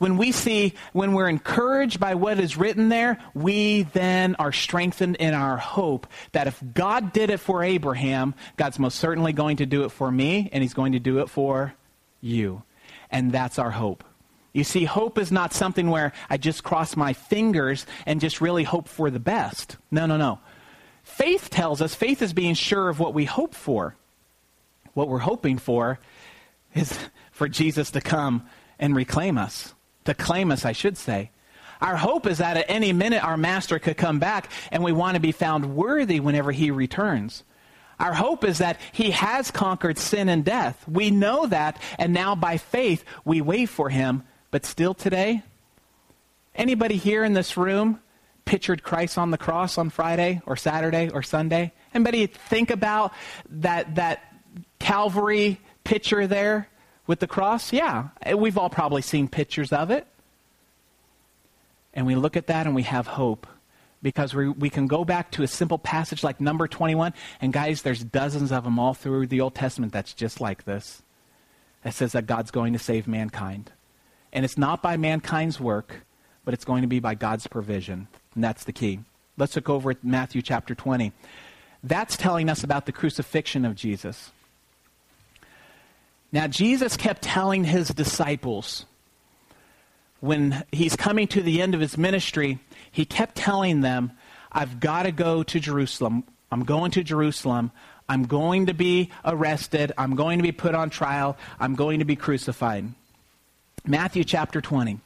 when 0.00 0.16
we 0.16 0.32
see, 0.32 0.72
when 0.94 1.12
we're 1.12 1.28
encouraged 1.28 2.00
by 2.00 2.14
what 2.14 2.40
is 2.40 2.56
written 2.56 2.88
there, 2.88 3.18
we 3.34 3.82
then 3.82 4.34
are 4.36 4.50
strengthened 4.50 5.16
in 5.16 5.34
our 5.34 5.58
hope 5.58 6.06
that 6.32 6.46
if 6.46 6.58
God 6.72 7.12
did 7.12 7.28
it 7.28 7.36
for 7.36 7.62
Abraham, 7.62 8.34
God's 8.56 8.78
most 8.78 8.98
certainly 8.98 9.34
going 9.34 9.58
to 9.58 9.66
do 9.66 9.84
it 9.84 9.90
for 9.90 10.10
me, 10.10 10.48
and 10.54 10.62
He's 10.62 10.72
going 10.72 10.92
to 10.92 10.98
do 10.98 11.18
it 11.18 11.28
for 11.28 11.74
you. 12.22 12.62
And 13.10 13.30
that's 13.30 13.58
our 13.58 13.70
hope. 13.70 14.02
You 14.54 14.64
see, 14.64 14.84
hope 14.84 15.18
is 15.18 15.30
not 15.30 15.52
something 15.52 15.90
where 15.90 16.12
I 16.30 16.38
just 16.38 16.64
cross 16.64 16.96
my 16.96 17.12
fingers 17.12 17.84
and 18.06 18.22
just 18.22 18.40
really 18.40 18.64
hope 18.64 18.88
for 18.88 19.10
the 19.10 19.20
best. 19.20 19.76
No, 19.90 20.06
no, 20.06 20.16
no. 20.16 20.38
Faith 21.02 21.50
tells 21.50 21.82
us, 21.82 21.94
faith 21.94 22.22
is 22.22 22.32
being 22.32 22.54
sure 22.54 22.88
of 22.88 23.00
what 23.00 23.12
we 23.12 23.26
hope 23.26 23.54
for. 23.54 23.94
What 24.94 25.08
we're 25.08 25.18
hoping 25.18 25.58
for 25.58 25.98
is 26.74 26.98
for 27.32 27.50
Jesus 27.50 27.90
to 27.90 28.00
come 28.00 28.46
and 28.78 28.96
reclaim 28.96 29.36
us 29.36 29.74
to 30.04 30.14
claim 30.14 30.50
us, 30.50 30.64
I 30.64 30.72
should 30.72 30.96
say. 30.96 31.30
Our 31.80 31.96
hope 31.96 32.26
is 32.26 32.38
that 32.38 32.56
at 32.56 32.66
any 32.68 32.92
minute 32.92 33.24
our 33.24 33.36
master 33.36 33.78
could 33.78 33.96
come 33.96 34.18
back 34.18 34.50
and 34.70 34.84
we 34.84 34.92
want 34.92 35.14
to 35.14 35.20
be 35.20 35.32
found 35.32 35.74
worthy 35.74 36.20
whenever 36.20 36.52
he 36.52 36.70
returns. 36.70 37.42
Our 37.98 38.14
hope 38.14 38.44
is 38.44 38.58
that 38.58 38.80
he 38.92 39.10
has 39.10 39.50
conquered 39.50 39.98
sin 39.98 40.28
and 40.28 40.42
death. 40.42 40.82
We 40.88 41.10
know 41.10 41.46
that, 41.46 41.80
and 41.98 42.14
now 42.14 42.34
by 42.34 42.56
faith 42.56 43.04
we 43.26 43.42
wait 43.42 43.66
for 43.66 43.90
him. 43.90 44.24
But 44.50 44.64
still 44.64 44.94
today, 44.94 45.42
anybody 46.54 46.96
here 46.96 47.24
in 47.24 47.34
this 47.34 47.58
room 47.58 48.00
pictured 48.46 48.82
Christ 48.82 49.18
on 49.18 49.30
the 49.30 49.38
cross 49.38 49.76
on 49.76 49.90
Friday 49.90 50.40
or 50.46 50.56
Saturday 50.56 51.10
or 51.10 51.22
Sunday? 51.22 51.72
Anybody 51.92 52.26
think 52.26 52.70
about 52.70 53.12
that, 53.50 53.96
that 53.96 54.34
Calvary 54.78 55.60
picture 55.84 56.26
there? 56.26 56.68
With 57.10 57.18
the 57.18 57.26
cross? 57.26 57.72
Yeah, 57.72 58.10
eh, 58.22 58.34
we've 58.34 58.56
all 58.56 58.70
probably 58.70 59.02
seen 59.02 59.26
pictures 59.26 59.72
of 59.72 59.90
it. 59.90 60.06
And 61.92 62.06
we 62.06 62.14
look 62.14 62.36
at 62.36 62.46
that 62.46 62.66
and 62.66 62.74
we 62.74 62.84
have 62.84 63.08
hope 63.08 63.48
because 64.00 64.32
we, 64.32 64.48
we 64.48 64.70
can 64.70 64.86
go 64.86 65.04
back 65.04 65.32
to 65.32 65.42
a 65.42 65.48
simple 65.48 65.76
passage 65.76 66.22
like 66.22 66.40
number 66.40 66.68
21. 66.68 67.12
And 67.40 67.52
guys, 67.52 67.82
there's 67.82 68.04
dozens 68.04 68.52
of 68.52 68.62
them 68.62 68.78
all 68.78 68.94
through 68.94 69.26
the 69.26 69.40
Old 69.40 69.56
Testament 69.56 69.92
that's 69.92 70.14
just 70.14 70.40
like 70.40 70.66
this. 70.66 71.02
That 71.82 71.94
says 71.94 72.12
that 72.12 72.28
God's 72.28 72.52
going 72.52 72.74
to 72.74 72.78
save 72.78 73.08
mankind. 73.08 73.72
And 74.32 74.44
it's 74.44 74.56
not 74.56 74.80
by 74.80 74.96
mankind's 74.96 75.58
work, 75.58 76.06
but 76.44 76.54
it's 76.54 76.64
going 76.64 76.82
to 76.82 76.88
be 76.88 77.00
by 77.00 77.16
God's 77.16 77.48
provision. 77.48 78.06
And 78.36 78.44
that's 78.44 78.62
the 78.62 78.72
key. 78.72 79.00
Let's 79.36 79.56
look 79.56 79.68
over 79.68 79.90
at 79.90 80.04
Matthew 80.04 80.42
chapter 80.42 80.76
20. 80.76 81.10
That's 81.82 82.16
telling 82.16 82.48
us 82.48 82.62
about 82.62 82.86
the 82.86 82.92
crucifixion 82.92 83.64
of 83.64 83.74
Jesus. 83.74 84.30
Now, 86.32 86.46
Jesus 86.46 86.96
kept 86.96 87.22
telling 87.22 87.64
his 87.64 87.88
disciples 87.88 88.86
when 90.20 90.64
he's 90.70 90.94
coming 90.96 91.26
to 91.28 91.42
the 91.42 91.60
end 91.60 91.74
of 91.74 91.80
his 91.80 91.98
ministry, 91.98 92.58
he 92.90 93.04
kept 93.04 93.34
telling 93.34 93.80
them, 93.80 94.12
I've 94.52 94.78
got 94.78 95.04
to 95.04 95.12
go 95.12 95.42
to 95.42 95.60
Jerusalem. 95.60 96.24
I'm 96.52 96.64
going 96.64 96.90
to 96.92 97.02
Jerusalem. 97.02 97.72
I'm 98.08 98.24
going 98.24 98.66
to 98.66 98.74
be 98.74 99.10
arrested. 99.24 99.92
I'm 99.96 100.16
going 100.16 100.38
to 100.38 100.42
be 100.42 100.52
put 100.52 100.74
on 100.74 100.90
trial. 100.90 101.36
I'm 101.58 101.74
going 101.74 102.00
to 102.00 102.04
be 102.04 102.16
crucified. 102.16 102.92
Matthew 103.86 104.24
chapter 104.24 104.60
20. 104.60 105.00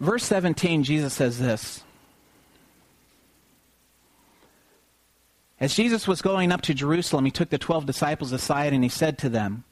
Verse 0.00 0.24
17, 0.24 0.82
Jesus 0.84 1.14
says 1.14 1.38
this. 1.38 1.83
As 5.60 5.74
Jesus 5.74 6.08
was 6.08 6.20
going 6.20 6.50
up 6.50 6.62
to 6.62 6.74
Jerusalem, 6.74 7.24
he 7.24 7.30
took 7.30 7.50
the 7.50 7.58
twelve 7.58 7.86
disciples 7.86 8.32
aside 8.32 8.72
and 8.72 8.82
he 8.82 8.90
said 8.90 9.18
to 9.18 9.28
them, 9.28 9.64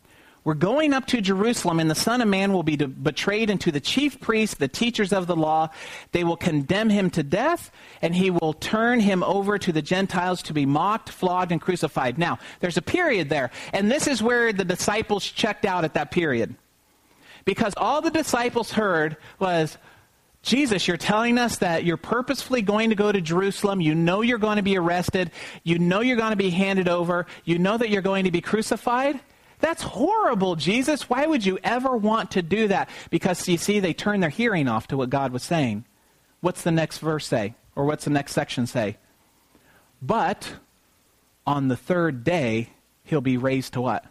We're 0.45 0.55
going 0.55 0.93
up 0.93 1.07
to 1.07 1.21
Jerusalem, 1.21 1.81
and 1.81 1.91
the 1.91 1.97
Son 1.97 2.21
of 2.21 2.29
Man 2.29 2.53
will 2.53 2.63
be 2.63 2.77
betrayed 2.77 3.51
into 3.51 3.73
the 3.73 3.81
chief 3.81 4.21
priests, 4.21 4.57
the 4.57 4.69
teachers 4.69 5.13
of 5.13 5.27
the 5.27 5.35
law. 5.35 5.71
They 6.13 6.23
will 6.23 6.37
condemn 6.37 6.89
him 6.89 7.11
to 7.11 7.25
death, 7.25 7.73
and 8.01 8.15
he 8.15 8.31
will 8.31 8.53
turn 8.53 9.01
him 9.01 9.25
over 9.25 9.59
to 9.59 9.73
the 9.73 9.83
Gentiles 9.83 10.41
to 10.43 10.53
be 10.53 10.67
mocked, 10.67 11.09
flogged, 11.09 11.51
and 11.51 11.61
crucified. 11.61 12.17
Now, 12.17 12.39
there's 12.61 12.77
a 12.77 12.83
period 12.83 13.29
there, 13.29 13.51
and 13.73 13.91
this 13.91 14.07
is 14.07 14.23
where 14.23 14.53
the 14.53 14.65
disciples 14.65 15.25
checked 15.25 15.65
out 15.65 15.85
at 15.85 15.95
that 15.95 16.13
period. 16.13 16.55
Because 17.45 17.75
all 17.77 18.01
the 18.01 18.11
disciples 18.11 18.71
heard 18.71 19.17
was, 19.41 19.79
Jesus, 20.43 20.89
you're 20.89 20.97
telling 20.97 21.39
us 21.39 21.59
that 21.59 21.85
you're 21.85 21.97
purposefully 21.97 22.63
going 22.63 22.91
to 22.91 22.97
go 22.97 23.13
to 23.13 23.21
Jerusalem. 23.21 23.81
You 23.81 23.95
know 23.95 24.23
you're 24.23 24.39
going 24.39 24.57
to 24.57 24.63
be 24.63 24.77
arrested. 24.77 25.31
You 25.63 25.79
know 25.79 26.01
you're 26.01 26.17
going 26.17 26.31
to 26.31 26.37
be 26.37 26.51
handed 26.51 26.89
over. 26.89 27.27
You 27.45 27.59
know 27.59 27.79
that 27.79 27.91
you're 27.91 28.03
going 28.03 28.25
to 28.25 28.33
be 28.33 28.41
crucified. 28.41 29.21
That's 29.61 29.83
horrible, 29.83 30.57
Jesus. 30.57 31.09
Why 31.09 31.25
would 31.27 31.47
you 31.47 31.61
ever 31.63 31.97
want 31.97 32.33
to 32.33 32.43
do 32.43 32.67
that? 32.69 32.89
Because 33.11 33.47
you 33.47 33.57
see, 33.57 33.79
they 33.79 33.95
turned 33.95 34.21
their 34.21 34.31
hearing 34.31 34.67
off 34.67 34.89
to 34.89 34.97
what 34.97 35.11
God 35.11 35.33
was 35.33 35.45
saying. 35.45 35.85
What's 36.41 36.63
the 36.63 36.73
next 36.73 36.99
verse 36.99 37.29
say? 37.29 37.55
Or 37.77 37.85
what's 37.85 38.05
the 38.05 38.11
next 38.11 38.33
section 38.33 38.67
say? 38.67 38.97
But 40.03 40.55
on 41.47 41.69
the 41.69 41.77
third 41.77 42.25
day, 42.25 42.71
he'll 43.05 43.21
be 43.21 43.37
raised 43.37 43.75
to 43.75 43.81
what? 43.81 44.05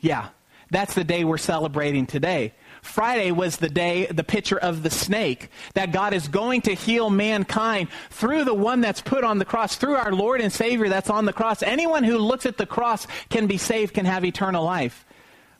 Yeah, 0.00 0.30
that's 0.72 0.94
the 0.94 1.04
day 1.04 1.22
we're 1.22 1.38
celebrating 1.38 2.06
today. 2.06 2.52
Friday 2.82 3.30
was 3.30 3.56
the 3.56 3.68
day, 3.68 4.06
the 4.06 4.24
picture 4.24 4.58
of 4.58 4.82
the 4.82 4.90
snake, 4.90 5.50
that 5.74 5.92
God 5.92 6.12
is 6.12 6.26
going 6.26 6.62
to 6.62 6.74
heal 6.74 7.10
mankind 7.10 7.88
through 8.10 8.44
the 8.44 8.54
one 8.54 8.80
that's 8.80 9.00
put 9.00 9.22
on 9.22 9.38
the 9.38 9.44
cross, 9.44 9.76
through 9.76 9.94
our 9.94 10.12
Lord 10.12 10.40
and 10.40 10.52
Savior 10.52 10.88
that's 10.88 11.08
on 11.08 11.24
the 11.24 11.32
cross. 11.32 11.62
Anyone 11.62 12.02
who 12.02 12.18
looks 12.18 12.44
at 12.44 12.58
the 12.58 12.66
cross 12.66 13.06
can 13.30 13.46
be 13.46 13.56
saved, 13.56 13.94
can 13.94 14.04
have 14.04 14.24
eternal 14.24 14.64
life. 14.64 15.06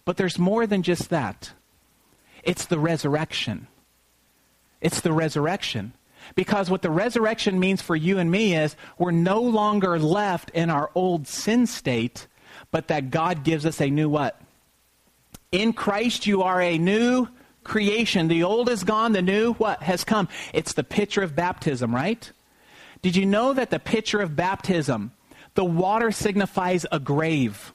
But 0.04 0.16
there's 0.16 0.38
more 0.38 0.66
than 0.66 0.82
just 0.82 1.10
that. 1.10 1.52
It's 2.42 2.66
the 2.66 2.78
resurrection. 2.78 3.68
It's 4.80 5.00
the 5.00 5.12
resurrection. 5.12 5.92
Because 6.34 6.70
what 6.70 6.82
the 6.82 6.90
resurrection 6.90 7.60
means 7.60 7.80
for 7.80 7.94
you 7.94 8.18
and 8.18 8.32
me 8.32 8.56
is 8.56 8.74
we're 8.98 9.12
no 9.12 9.40
longer 9.40 9.98
left 9.98 10.50
in 10.50 10.70
our 10.70 10.90
old 10.96 11.28
sin 11.28 11.68
state, 11.68 12.26
but 12.72 12.88
that 12.88 13.10
God 13.10 13.44
gives 13.44 13.64
us 13.64 13.80
a 13.80 13.90
new 13.90 14.08
what? 14.08 14.40
In 15.52 15.74
Christ, 15.74 16.26
you 16.26 16.42
are 16.42 16.60
a 16.60 16.78
new 16.78 17.28
creation. 17.62 18.28
The 18.28 18.42
old 18.42 18.70
is 18.70 18.84
gone, 18.84 19.12
the 19.12 19.20
new, 19.20 19.52
what, 19.54 19.82
has 19.82 20.02
come. 20.02 20.28
It's 20.54 20.72
the 20.72 20.82
picture 20.82 21.22
of 21.22 21.36
baptism, 21.36 21.94
right? 21.94 22.30
Did 23.02 23.16
you 23.16 23.26
know 23.26 23.52
that 23.52 23.70
the 23.70 23.78
picture 23.78 24.20
of 24.20 24.34
baptism, 24.34 25.12
the 25.54 25.64
water 25.64 26.10
signifies 26.10 26.86
a 26.90 26.98
grave? 26.98 27.74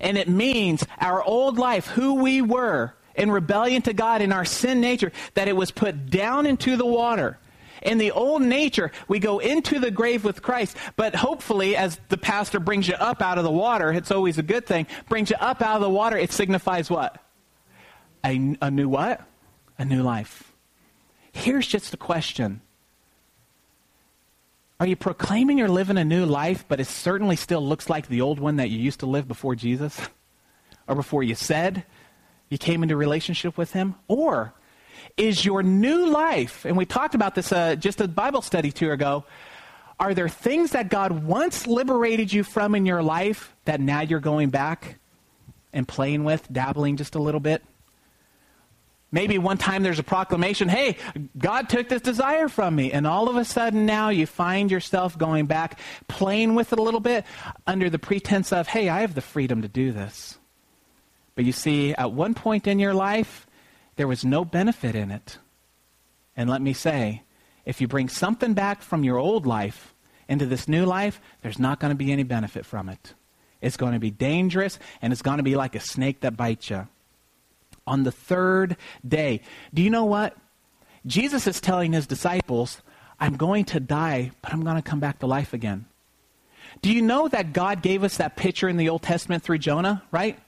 And 0.00 0.16
it 0.16 0.28
means 0.28 0.86
our 0.98 1.22
old 1.22 1.58
life, 1.58 1.86
who 1.88 2.14
we 2.14 2.40
were 2.40 2.94
in 3.14 3.30
rebellion 3.30 3.82
to 3.82 3.92
God 3.92 4.22
in 4.22 4.32
our 4.32 4.44
sin 4.44 4.80
nature, 4.80 5.12
that 5.34 5.48
it 5.48 5.56
was 5.56 5.70
put 5.70 6.08
down 6.08 6.46
into 6.46 6.76
the 6.76 6.86
water. 6.86 7.38
In 7.82 7.98
the 7.98 8.10
old 8.10 8.42
nature, 8.42 8.90
we 9.06 9.18
go 9.18 9.38
into 9.38 9.78
the 9.78 9.90
grave 9.90 10.24
with 10.24 10.42
Christ, 10.42 10.76
but 10.96 11.14
hopefully, 11.14 11.76
as 11.76 12.00
the 12.08 12.16
pastor 12.16 12.60
brings 12.60 12.88
you 12.88 12.94
up 12.94 13.22
out 13.22 13.38
of 13.38 13.44
the 13.44 13.50
water, 13.50 13.92
it's 13.92 14.10
always 14.10 14.38
a 14.38 14.42
good 14.42 14.66
thing, 14.66 14.86
brings 15.08 15.30
you 15.30 15.36
up 15.40 15.62
out 15.62 15.76
of 15.76 15.82
the 15.82 15.90
water, 15.90 16.16
it 16.16 16.32
signifies 16.32 16.90
what? 16.90 17.22
A, 18.24 18.56
a 18.60 18.70
new 18.70 18.88
what? 18.88 19.20
A 19.78 19.84
new 19.84 20.02
life. 20.02 20.52
Here's 21.32 21.66
just 21.66 21.90
the 21.90 21.96
question. 21.96 22.60
Are 24.80 24.86
you 24.86 24.96
proclaiming 24.96 25.58
you're 25.58 25.68
living 25.68 25.98
a 25.98 26.04
new 26.04 26.24
life, 26.24 26.64
but 26.68 26.80
it 26.80 26.86
certainly 26.86 27.36
still 27.36 27.64
looks 27.64 27.90
like 27.90 28.06
the 28.06 28.20
old 28.20 28.38
one 28.38 28.56
that 28.56 28.70
you 28.70 28.78
used 28.78 29.00
to 29.00 29.06
live 29.06 29.26
before 29.26 29.56
Jesus? 29.56 30.00
Or 30.86 30.94
before 30.94 31.22
you 31.22 31.34
said 31.34 31.84
you 32.48 32.58
came 32.58 32.82
into 32.82 32.96
relationship 32.96 33.58
with 33.58 33.72
him? 33.72 33.96
Or 34.06 34.54
is 35.18 35.44
your 35.44 35.62
new 35.62 36.06
life, 36.10 36.64
and 36.64 36.76
we 36.76 36.86
talked 36.86 37.14
about 37.14 37.34
this 37.34 37.52
uh, 37.52 37.74
just 37.74 38.00
a 38.00 38.08
Bible 38.08 38.42
study 38.42 38.70
two 38.72 38.90
ago, 38.90 39.24
are 40.00 40.14
there 40.14 40.28
things 40.28 40.70
that 40.70 40.88
God 40.88 41.24
once 41.24 41.66
liberated 41.66 42.32
you 42.32 42.44
from 42.44 42.74
in 42.74 42.86
your 42.86 43.02
life 43.02 43.54
that 43.64 43.80
now 43.80 44.00
you're 44.00 44.20
going 44.20 44.50
back 44.50 44.98
and 45.72 45.86
playing 45.86 46.24
with, 46.24 46.50
dabbling 46.52 46.96
just 46.96 47.16
a 47.16 47.18
little 47.18 47.40
bit? 47.40 47.64
Maybe 49.10 49.38
one 49.38 49.56
time 49.56 49.82
there's 49.82 49.98
a 49.98 50.04
proclamation, 50.04 50.68
hey, 50.68 50.98
God 51.36 51.68
took 51.68 51.88
this 51.88 52.02
desire 52.02 52.48
from 52.48 52.76
me. 52.76 52.92
And 52.92 53.06
all 53.06 53.28
of 53.28 53.36
a 53.36 53.44
sudden 53.44 53.86
now 53.86 54.10
you 54.10 54.26
find 54.26 54.70
yourself 54.70 55.16
going 55.16 55.46
back, 55.46 55.80
playing 56.08 56.54
with 56.54 56.72
it 56.72 56.78
a 56.78 56.82
little 56.82 57.00
bit 57.00 57.24
under 57.66 57.88
the 57.88 57.98
pretense 57.98 58.52
of, 58.52 58.68
hey, 58.68 58.88
I 58.90 59.00
have 59.00 59.14
the 59.14 59.22
freedom 59.22 59.62
to 59.62 59.68
do 59.68 59.92
this. 59.92 60.38
But 61.34 61.46
you 61.46 61.52
see, 61.52 61.94
at 61.94 62.12
one 62.12 62.34
point 62.34 62.66
in 62.66 62.78
your 62.78 62.92
life, 62.94 63.47
there 63.98 64.08
was 64.08 64.24
no 64.24 64.44
benefit 64.44 64.94
in 64.94 65.10
it. 65.10 65.38
And 66.36 66.48
let 66.48 66.62
me 66.62 66.72
say, 66.72 67.24
if 67.64 67.80
you 67.80 67.88
bring 67.88 68.08
something 68.08 68.54
back 68.54 68.80
from 68.80 69.02
your 69.02 69.18
old 69.18 69.44
life 69.44 69.92
into 70.28 70.46
this 70.46 70.68
new 70.68 70.86
life, 70.86 71.20
there's 71.42 71.58
not 71.58 71.80
going 71.80 71.90
to 71.90 71.96
be 71.96 72.12
any 72.12 72.22
benefit 72.22 72.64
from 72.64 72.88
it. 72.88 73.14
It's 73.60 73.76
going 73.76 73.94
to 73.94 73.98
be 73.98 74.12
dangerous, 74.12 74.78
and 75.02 75.12
it's 75.12 75.20
going 75.20 75.38
to 75.38 75.42
be 75.42 75.56
like 75.56 75.74
a 75.74 75.80
snake 75.80 76.20
that 76.20 76.36
bites 76.36 76.70
you. 76.70 76.86
On 77.88 78.04
the 78.04 78.12
third 78.12 78.76
day, 79.06 79.40
do 79.74 79.82
you 79.82 79.90
know 79.90 80.04
what? 80.04 80.36
Jesus 81.04 81.48
is 81.48 81.60
telling 81.60 81.92
his 81.92 82.06
disciples, 82.06 82.80
I'm 83.18 83.36
going 83.36 83.64
to 83.66 83.80
die, 83.80 84.30
but 84.42 84.52
I'm 84.52 84.62
going 84.62 84.76
to 84.76 84.82
come 84.82 85.00
back 85.00 85.18
to 85.18 85.26
life 85.26 85.52
again. 85.52 85.86
Do 86.82 86.92
you 86.92 87.02
know 87.02 87.26
that 87.26 87.52
God 87.52 87.82
gave 87.82 88.04
us 88.04 88.18
that 88.18 88.36
picture 88.36 88.68
in 88.68 88.76
the 88.76 88.90
Old 88.90 89.02
Testament 89.02 89.42
through 89.42 89.58
Jonah, 89.58 90.04
right? 90.12 90.38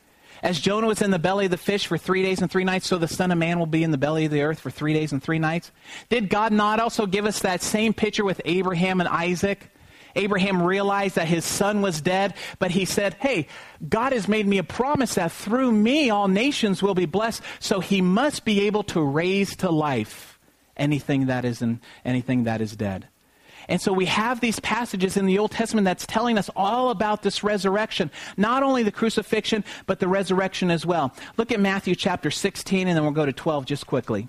As 0.43 0.59
Jonah 0.59 0.86
was 0.86 1.03
in 1.03 1.11
the 1.11 1.18
belly 1.18 1.45
of 1.45 1.51
the 1.51 1.57
fish 1.57 1.86
for 1.86 1.99
three 1.99 2.22
days 2.22 2.41
and 2.41 2.51
three 2.51 2.64
nights, 2.64 2.86
so 2.86 2.97
the 2.99 3.09
Son 3.09 3.30
of 3.30 3.38
Man 3.38 3.59
will 3.59 3.66
be 3.66 3.82
in 3.82 3.91
the 3.91 3.99
belly 3.99 4.24
of 4.24 4.30
the 4.30 4.43
earth 4.43 4.61
for 4.61 4.70
three 4.70 4.95
days 4.95 5.12
and 5.12 5.22
three 5.22 5.38
nights. 5.38 5.70
Did 6.09 6.30
God 6.30 6.53
not 6.53 6.80
also 6.80 7.07
give 7.07 7.26
us 7.26 7.41
that 7.41 7.62
same 7.62 7.93
picture 7.93 8.24
with 8.24 8.41
Abraham 8.45 9.01
and 9.01 9.09
Isaac? 9.09 9.70
Abraham 10.16 10.62
realized 10.62 11.16
that 11.16 11.28
his 11.28 11.45
son 11.45 11.82
was 11.82 12.01
dead, 12.01 12.34
but 12.59 12.70
he 12.70 12.84
said, 12.84 13.14
Hey, 13.20 13.47
God 13.86 14.12
has 14.12 14.28
made 14.28 14.47
me 14.47 14.59
a 14.59 14.64
promise 14.64 15.14
that 15.14 15.32
through 15.32 15.72
me 15.72 16.11
all 16.11 16.28
nations 16.28 16.82
will 16.82 16.95
be 16.95 17.07
blessed, 17.07 17.43
so 17.59 17.80
he 17.80 18.01
must 18.01 18.45
be 18.45 18.66
able 18.66 18.82
to 18.84 19.01
raise 19.01 19.55
to 19.57 19.70
life 19.70 20.38
anything 20.76 21.26
that 21.26 21.45
is, 21.45 21.62
in, 21.62 21.80
anything 22.05 22.45
that 22.45 22.61
is 22.61 22.74
dead. 22.74 23.07
And 23.71 23.81
so 23.81 23.93
we 23.93 24.07
have 24.07 24.41
these 24.41 24.59
passages 24.61 25.16
in 25.16 25.27
the 25.27 25.39
Old 25.39 25.53
Testament 25.53 25.85
that's 25.85 26.05
telling 26.05 26.37
us 26.37 26.51
all 26.57 26.91
about 26.91 27.23
this 27.23 27.45
resurrection. 27.45 28.11
Not 28.37 28.64
only 28.64 28.83
the 28.83 28.91
crucifixion, 28.91 29.64
but 29.87 30.01
the 30.01 30.09
resurrection 30.09 30.73
as 30.73 30.85
well. 30.85 31.14
Look 31.37 31.53
at 31.53 31.61
Matthew 31.61 31.95
chapter 31.95 32.33
16, 32.33 32.89
and 32.89 32.97
then 32.97 33.05
we'll 33.05 33.12
go 33.12 33.25
to 33.25 33.33
12 33.33 33.66
just 33.66 33.87
quickly. 33.87 34.29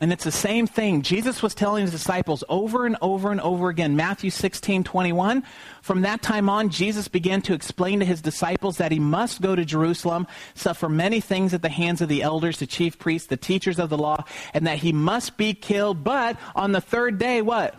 And 0.00 0.12
it's 0.12 0.24
the 0.24 0.32
same 0.32 0.66
thing. 0.66 1.00
Jesus 1.00 1.42
was 1.42 1.54
telling 1.54 1.82
his 1.82 1.90
disciples 1.90 2.44
over 2.48 2.84
and 2.84 2.96
over 3.00 3.30
and 3.30 3.40
over 3.40 3.70
again. 3.70 3.96
Matthew 3.96 4.30
16, 4.30 4.84
21. 4.84 5.42
From 5.80 6.02
that 6.02 6.20
time 6.20 6.50
on, 6.50 6.68
Jesus 6.68 7.08
began 7.08 7.40
to 7.42 7.54
explain 7.54 8.00
to 8.00 8.04
his 8.04 8.20
disciples 8.20 8.76
that 8.76 8.92
he 8.92 8.98
must 8.98 9.40
go 9.40 9.56
to 9.56 9.64
Jerusalem, 9.64 10.26
suffer 10.54 10.88
many 10.88 11.20
things 11.20 11.54
at 11.54 11.62
the 11.62 11.70
hands 11.70 12.02
of 12.02 12.10
the 12.10 12.22
elders, 12.22 12.58
the 12.58 12.66
chief 12.66 12.98
priests, 12.98 13.28
the 13.28 13.38
teachers 13.38 13.78
of 13.78 13.88
the 13.88 13.96
law, 13.96 14.24
and 14.52 14.66
that 14.66 14.78
he 14.78 14.92
must 14.92 15.38
be 15.38 15.54
killed, 15.54 16.04
but 16.04 16.36
on 16.54 16.72
the 16.72 16.80
third 16.80 17.18
day, 17.18 17.40
what? 17.40 17.74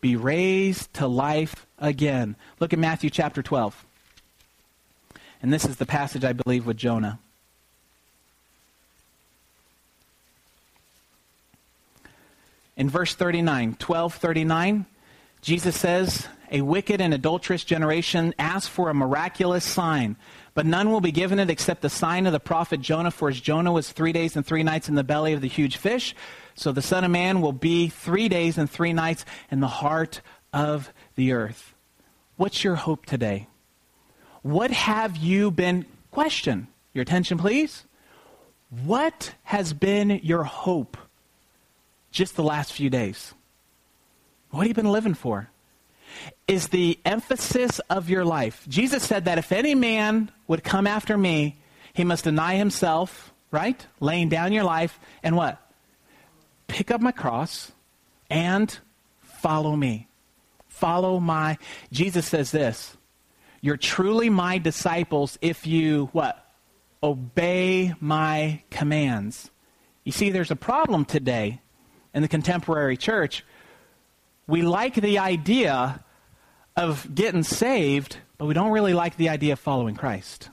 Be 0.00 0.16
raised 0.16 0.94
to 0.94 1.06
life 1.06 1.66
again. 1.78 2.36
Look 2.58 2.72
at 2.72 2.78
Matthew 2.78 3.10
chapter 3.10 3.42
12. 3.42 3.84
And 5.42 5.52
this 5.52 5.66
is 5.66 5.76
the 5.76 5.86
passage, 5.86 6.24
I 6.24 6.32
believe, 6.32 6.64
with 6.64 6.78
Jonah. 6.78 7.18
In 12.76 12.90
verse 12.90 13.14
39, 13.14 13.76
1239, 13.80 14.86
Jesus 15.40 15.76
says, 15.76 16.26
A 16.50 16.62
wicked 16.62 17.00
and 17.00 17.14
adulterous 17.14 17.62
generation 17.62 18.34
asks 18.38 18.68
for 18.68 18.88
a 18.88 18.94
miraculous 18.94 19.64
sign, 19.64 20.16
but 20.54 20.66
none 20.66 20.90
will 20.90 21.00
be 21.00 21.12
given 21.12 21.38
it 21.38 21.50
except 21.50 21.82
the 21.82 21.90
sign 21.90 22.26
of 22.26 22.32
the 22.32 22.40
prophet 22.40 22.80
Jonah, 22.80 23.10
for 23.10 23.28
as 23.28 23.40
Jonah 23.40 23.72
was 23.72 23.92
three 23.92 24.12
days 24.12 24.34
and 24.36 24.44
three 24.44 24.62
nights 24.62 24.88
in 24.88 24.94
the 24.96 25.04
belly 25.04 25.32
of 25.34 25.40
the 25.40 25.48
huge 25.48 25.76
fish, 25.76 26.16
so 26.54 26.72
the 26.72 26.82
Son 26.82 27.04
of 27.04 27.10
Man 27.10 27.40
will 27.40 27.52
be 27.52 27.88
three 27.88 28.28
days 28.28 28.58
and 28.58 28.70
three 28.70 28.92
nights 28.92 29.24
in 29.50 29.60
the 29.60 29.68
heart 29.68 30.20
of 30.52 30.92
the 31.14 31.32
earth. 31.32 31.74
What's 32.36 32.64
your 32.64 32.76
hope 32.76 33.06
today? 33.06 33.48
What 34.42 34.70
have 34.72 35.16
you 35.16 35.50
been, 35.50 35.86
question, 36.10 36.68
your 36.92 37.02
attention 37.02 37.38
please. 37.38 37.84
What 38.84 39.34
has 39.44 39.72
been 39.72 40.20
your 40.22 40.44
hope 40.44 40.96
just 42.14 42.36
the 42.36 42.42
last 42.44 42.72
few 42.72 42.88
days? 42.88 43.34
What 44.50 44.60
have 44.60 44.68
you 44.68 44.74
been 44.74 44.92
living 44.92 45.14
for? 45.14 45.50
Is 46.46 46.68
the 46.68 46.98
emphasis 47.04 47.80
of 47.90 48.08
your 48.08 48.24
life. 48.24 48.64
Jesus 48.68 49.02
said 49.02 49.24
that 49.24 49.36
if 49.36 49.50
any 49.50 49.74
man 49.74 50.30
would 50.46 50.62
come 50.62 50.86
after 50.86 51.18
me, 51.18 51.56
he 51.92 52.04
must 52.04 52.24
deny 52.24 52.54
himself, 52.54 53.34
right? 53.50 53.84
Laying 53.98 54.28
down 54.28 54.52
your 54.52 54.62
life, 54.62 54.98
and 55.24 55.36
what? 55.36 55.60
Pick 56.68 56.92
up 56.92 57.00
my 57.00 57.10
cross 57.10 57.72
and 58.30 58.78
follow 59.20 59.74
me. 59.74 60.06
Follow 60.68 61.18
my. 61.18 61.58
Jesus 61.90 62.26
says 62.26 62.52
this 62.52 62.96
You're 63.60 63.76
truly 63.76 64.30
my 64.30 64.58
disciples 64.58 65.36
if 65.42 65.66
you, 65.66 66.10
what? 66.12 66.40
Obey 67.02 67.92
my 68.00 68.62
commands. 68.70 69.50
You 70.04 70.12
see, 70.12 70.30
there's 70.30 70.52
a 70.52 70.56
problem 70.56 71.04
today 71.04 71.60
in 72.14 72.22
the 72.22 72.28
contemporary 72.28 72.96
church, 72.96 73.44
we 74.46 74.62
like 74.62 74.94
the 74.94 75.18
idea 75.18 76.02
of 76.76 77.14
getting 77.14 77.42
saved, 77.42 78.18
but 78.38 78.46
we 78.46 78.54
don't 78.54 78.70
really 78.70 78.94
like 78.94 79.16
the 79.16 79.28
idea 79.28 79.54
of 79.54 79.60
following 79.60 79.96
Christ. 79.96 80.50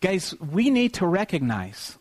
Guys, 0.00 0.34
we 0.40 0.70
need 0.70 0.94
to 0.94 1.06
recognize 1.06 1.98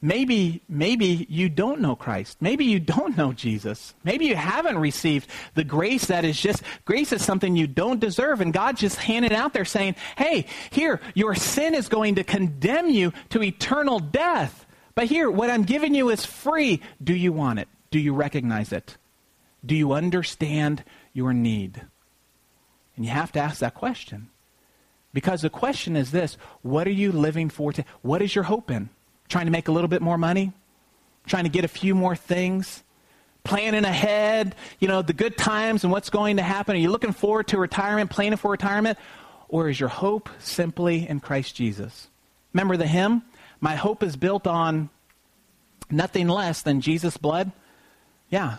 maybe 0.00 0.62
maybe 0.68 1.26
you 1.28 1.48
don't 1.48 1.80
know 1.80 1.94
Christ. 1.94 2.38
Maybe 2.40 2.64
you 2.64 2.80
don't 2.80 3.16
know 3.16 3.32
Jesus. 3.32 3.94
Maybe 4.02 4.26
you 4.26 4.34
haven't 4.34 4.78
received 4.78 5.28
the 5.54 5.64
grace 5.64 6.06
that 6.06 6.24
is 6.24 6.40
just 6.40 6.62
grace 6.84 7.12
is 7.12 7.24
something 7.24 7.56
you 7.56 7.66
don't 7.66 8.00
deserve 8.00 8.40
and 8.40 8.52
God 8.52 8.76
just 8.76 8.96
handed 8.96 9.32
out 9.32 9.52
there 9.52 9.64
saying, 9.64 9.94
"Hey, 10.16 10.46
here, 10.70 11.00
your 11.14 11.34
sin 11.34 11.74
is 11.74 11.88
going 11.88 12.16
to 12.16 12.24
condemn 12.24 12.90
you 12.90 13.12
to 13.30 13.42
eternal 13.42 14.00
death." 14.00 14.61
But 14.94 15.06
here, 15.06 15.30
what 15.30 15.50
I'm 15.50 15.64
giving 15.64 15.94
you 15.94 16.10
is 16.10 16.24
free. 16.24 16.80
Do 17.02 17.14
you 17.14 17.32
want 17.32 17.58
it? 17.58 17.68
Do 17.90 17.98
you 17.98 18.14
recognize 18.14 18.72
it? 18.72 18.96
Do 19.64 19.74
you 19.74 19.92
understand 19.92 20.84
your 21.12 21.32
need? 21.32 21.82
And 22.96 23.04
you 23.04 23.10
have 23.10 23.32
to 23.32 23.40
ask 23.40 23.60
that 23.60 23.74
question. 23.74 24.28
Because 25.12 25.42
the 25.42 25.50
question 25.50 25.96
is 25.96 26.10
this 26.10 26.36
what 26.62 26.86
are 26.86 26.92
you 26.92 27.12
living 27.12 27.48
for? 27.48 27.72
To, 27.72 27.84
what 28.02 28.22
is 28.22 28.34
your 28.34 28.44
hope 28.44 28.70
in? 28.70 28.88
Trying 29.28 29.46
to 29.46 29.52
make 29.52 29.68
a 29.68 29.72
little 29.72 29.88
bit 29.88 30.02
more 30.02 30.18
money? 30.18 30.52
Trying 31.26 31.44
to 31.44 31.50
get 31.50 31.64
a 31.64 31.68
few 31.68 31.94
more 31.94 32.16
things? 32.16 32.82
Planning 33.44 33.84
ahead, 33.84 34.54
you 34.78 34.86
know, 34.86 35.02
the 35.02 35.12
good 35.12 35.36
times 35.36 35.82
and 35.82 35.92
what's 35.92 36.10
going 36.10 36.36
to 36.36 36.42
happen? 36.42 36.76
Are 36.76 36.78
you 36.78 36.90
looking 36.90 37.12
forward 37.12 37.48
to 37.48 37.58
retirement, 37.58 38.10
planning 38.10 38.36
for 38.36 38.50
retirement? 38.50 38.98
Or 39.48 39.68
is 39.68 39.80
your 39.80 39.88
hope 39.88 40.28
simply 40.38 41.08
in 41.08 41.20
Christ 41.20 41.56
Jesus? 41.56 42.08
Remember 42.52 42.76
the 42.76 42.86
hymn? 42.86 43.22
My 43.62 43.76
hope 43.76 44.02
is 44.02 44.16
built 44.16 44.46
on 44.46 44.90
nothing 45.88 46.26
less 46.26 46.62
than 46.62 46.80
Jesus' 46.80 47.16
blood, 47.16 47.52
yeah. 48.28 48.56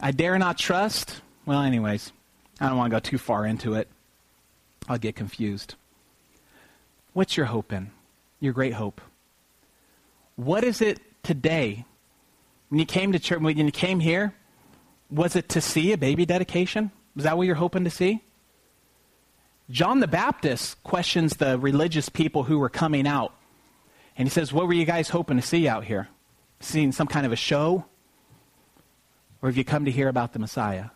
I 0.00 0.10
dare 0.10 0.38
not 0.38 0.58
trust. 0.58 1.20
Well, 1.44 1.60
anyways, 1.60 2.10
I 2.58 2.68
don't 2.68 2.78
want 2.78 2.90
to 2.90 2.96
go 2.96 3.00
too 3.00 3.18
far 3.18 3.46
into 3.46 3.74
it. 3.74 3.88
I'll 4.88 4.98
get 4.98 5.14
confused. 5.14 5.74
What's 7.12 7.36
your 7.36 7.46
hope 7.46 7.70
in? 7.70 7.90
Your 8.40 8.54
great 8.54 8.72
hope. 8.72 9.00
What 10.36 10.64
is 10.64 10.80
it 10.80 10.98
today? 11.22 11.84
When 12.70 12.78
you 12.78 12.86
came 12.86 13.12
to 13.12 13.18
church, 13.18 13.40
when 13.40 13.58
you 13.58 13.70
came 13.70 14.00
here, 14.00 14.32
was 15.10 15.36
it 15.36 15.50
to 15.50 15.60
see 15.60 15.92
a 15.92 15.98
baby 15.98 16.24
dedication? 16.24 16.90
Was 17.14 17.24
that 17.24 17.36
what 17.36 17.46
you're 17.46 17.56
hoping 17.56 17.84
to 17.84 17.90
see? 17.90 18.22
John 19.68 20.00
the 20.00 20.08
Baptist 20.08 20.82
questions 20.82 21.36
the 21.36 21.58
religious 21.58 22.08
people 22.08 22.44
who 22.44 22.58
were 22.58 22.70
coming 22.70 23.06
out 23.06 23.34
and 24.16 24.28
he 24.28 24.30
says, 24.30 24.52
What 24.52 24.66
were 24.66 24.72
you 24.72 24.84
guys 24.84 25.08
hoping 25.08 25.36
to 25.36 25.42
see 25.42 25.68
out 25.68 25.84
here? 25.84 26.08
Seeing 26.60 26.92
some 26.92 27.06
kind 27.06 27.26
of 27.26 27.32
a 27.32 27.36
show? 27.36 27.84
Or 29.40 29.48
have 29.48 29.56
you 29.56 29.64
come 29.64 29.84
to 29.86 29.90
hear 29.90 30.08
about 30.08 30.32
the 30.32 30.38
Messiah? 30.38 30.86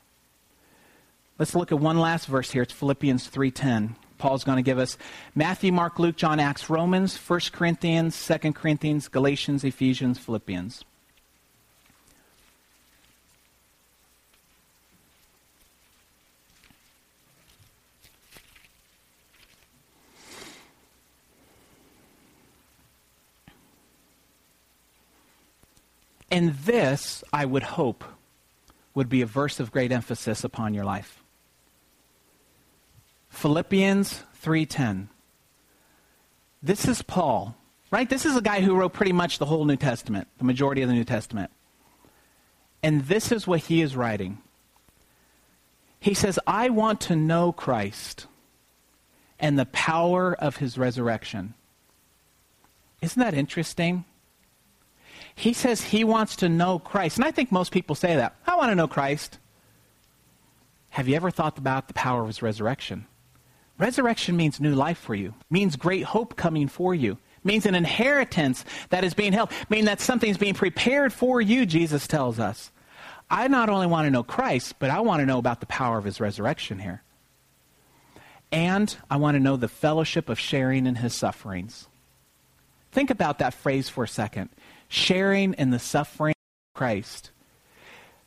Let's 1.39 1.55
look 1.55 1.73
at 1.73 1.81
one 1.81 1.99
last 1.99 2.27
verse 2.27 2.51
here. 2.51 2.63
It's 2.63 2.73
Philippians 2.73 3.29
3:10. 3.29 3.97
Paul's 4.19 4.45
going 4.45 4.57
to 4.57 4.63
give 4.63 4.79
us 4.79 4.97
Matthew, 5.35 5.73
Mark, 5.73 5.99
Luke, 5.99 6.17
John, 6.17 6.41
Acts, 6.41 6.71
Romans, 6.71 7.17
1 7.19 7.41
Corinthians, 7.53 8.27
2 8.27 8.53
Corinthians, 8.55 9.09
Galatians, 9.09 9.63
Ephesians, 9.63 10.19
Philippians. 10.19 10.85
And 26.37 26.51
this, 26.51 27.25
I 27.33 27.47
would 27.47 27.63
hope, 27.63 28.05
would 28.93 29.09
be 29.09 29.23
a 29.23 29.27
verse 29.27 29.59
of 29.59 29.73
great 29.73 29.91
emphasis 29.91 30.45
upon 30.45 30.75
your 30.75 30.85
life. 30.85 31.25
Philippians 33.31 34.23
3:10. 34.35 35.09
This 36.63 36.87
is 36.87 37.01
Paul, 37.01 37.57
right? 37.91 38.11
This 38.11 38.27
is 38.27 38.37
a 38.37 38.43
guy 38.43 38.61
who 38.61 38.77
wrote 38.77 38.93
pretty 38.93 39.15
much 39.15 39.39
the 39.39 39.47
whole 39.47 39.65
New 39.65 39.79
Testament, 39.79 40.29
the 40.37 40.45
majority 40.45 40.83
of 40.83 40.91
the 40.91 40.95
New 40.95 41.05
Testament. 41.05 41.51
And 42.83 43.07
this 43.07 43.33
is 43.33 43.47
what 43.47 43.61
he 43.61 43.81
is 43.81 43.97
writing. 43.97 44.37
He 45.99 46.13
says, 46.13 46.39
"I 46.47 46.69
want 46.69 47.01
to 47.09 47.17
know 47.17 47.51
Christ 47.51 48.27
and 49.39 49.59
the 49.59 49.65
power 49.65 50.35
of 50.35 50.57
his 50.57 50.77
resurrection." 50.77 51.55
Isn't 53.01 53.23
that 53.23 53.33
interesting? 53.33 54.05
He 55.37 55.53
says 55.53 55.83
he 55.83 56.03
wants 56.03 56.37
to 56.37 56.49
know 56.49 56.79
Christ. 56.79 57.19
And 57.19 57.25
I 57.25 57.31
think 57.31 57.53
most 57.53 57.71
people 57.71 57.95
say 57.95 58.17
that. 58.17 58.35
I 58.47 58.57
want 58.57 58.71
to 58.71 58.75
know 58.75 58.89
Christ. 58.89 59.39
Have 60.89 61.09
you 61.09 61.15
ever 61.15 61.31
thought 61.31 61.59
about 61.59 61.89
the 61.89 61.95
power 61.95 62.23
of 62.23 62.27
his 62.27 62.41
resurrection? 62.41 63.07
Resurrection 63.79 64.35
means 64.35 64.59
new 64.59 64.75
life 64.75 64.97
for 64.97 65.15
you, 65.15 65.35
means 65.51 65.77
great 65.77 66.05
hope 66.05 66.37
coming 66.37 66.69
for 66.69 66.95
you, 66.95 67.19
means 67.45 67.67
an 67.67 67.75
inheritance 67.75 68.65
that 68.89 69.05
is 69.05 69.13
being 69.13 69.35
held, 69.35 69.51
meaning 69.69 69.85
that 69.85 70.01
something's 70.01 70.39
being 70.39 70.55
prepared 70.55 71.13
for 71.13 71.43
you, 71.43 71.67
Jesus 71.67 72.07
tells 72.07 72.41
us. 72.41 72.71
I 73.29 73.49
not 73.49 73.69
only 73.69 73.87
want 73.87 74.07
to 74.07 74.11
know 74.11 74.23
Christ, 74.23 74.77
but 74.79 74.89
I 74.89 75.01
want 75.01 75.21
to 75.21 75.27
know 75.27 75.39
about 75.39 75.61
the 75.61 75.67
power 75.67 75.99
of 75.99 76.05
his 76.05 76.19
resurrection 76.19 76.79
here. 76.79 77.03
And 78.51 78.97
I 79.11 79.17
want 79.17 79.35
to 79.35 79.41
know 79.41 79.57
the 79.57 79.69
fellowship 79.69 80.31
of 80.31 80.39
sharing 80.39 80.87
in 80.87 80.95
his 80.95 81.15
sufferings. 81.15 81.89
Think 82.93 83.11
about 83.11 83.41
that 83.41 83.53
phrase 83.53 83.91
for 83.91 84.05
a 84.05 84.09
second 84.09 84.49
sharing 84.89 85.55
in 85.55 85.71
the 85.71 85.79
suffering 85.79 86.33
of 86.33 86.79
Christ. 86.79 87.31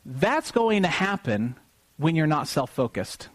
That's 0.04 0.50
going 0.50 0.82
to 0.82 0.88
happen 0.88 1.56
when 1.96 2.16
you're 2.16 2.26
not 2.26 2.48
self 2.48 2.70
focused. 2.70 3.28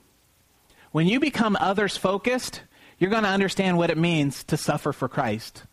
When 0.92 1.08
you 1.08 1.20
become 1.20 1.58
others 1.60 1.98
focused, 1.98 2.62
you're 2.98 3.10
going 3.10 3.24
to 3.24 3.30
understand 3.30 3.78
what 3.78 3.90
it 3.90 3.98
means 3.98 4.44
to 4.46 4.58
suffer 4.58 4.94
for 4.94 5.08
Christ. 5.08 5.64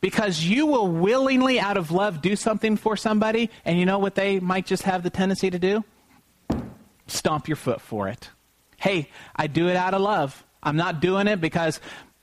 Because 0.00 0.42
you 0.42 0.66
will 0.66 0.88
willingly, 0.88 1.60
out 1.60 1.76
of 1.76 1.90
love, 1.90 2.22
do 2.22 2.34
something 2.36 2.76
for 2.76 2.96
somebody, 2.96 3.50
and 3.64 3.78
you 3.78 3.84
know 3.84 3.98
what 3.98 4.14
they 4.14 4.40
might 4.40 4.64
just 4.64 4.84
have 4.84 5.02
the 5.02 5.10
tendency 5.10 5.50
to 5.50 5.58
do? 5.58 5.84
Stomp 7.06 7.48
your 7.48 7.56
foot 7.56 7.80
for 7.80 8.08
it. 8.08 8.30
Hey, 8.78 9.10
I 9.36 9.46
do 9.46 9.68
it 9.68 9.76
out 9.76 9.92
of 9.92 10.00
love. 10.00 10.42
I'm 10.62 10.76
not 10.76 11.00
doing 11.00 11.26
it 11.26 11.40
because 11.40 11.80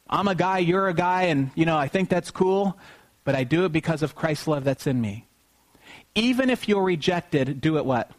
I'm 0.10 0.28
a 0.28 0.34
guy, 0.34 0.60
you're 0.60 0.88
a 0.88 0.94
guy, 0.94 1.24
and, 1.24 1.52
you 1.54 1.66
know, 1.66 1.78
I 1.78 1.88
think 1.88 2.10
that's 2.10 2.32
cool, 2.32 2.78
but 3.28 3.36
I 3.36 3.44
do 3.44 3.66
it 3.66 3.74
because 3.74 4.04
of 4.04 4.16
Christ's 4.16 4.48
love 4.48 4.64
that's 4.64 4.88
in 4.88 5.02
me. 5.02 5.28
Even 6.16 6.50
if 6.50 6.70
you're 6.70 6.82
rejected, 6.82 7.60
do 7.60 7.78
it 7.78 7.84
what? 7.84 8.10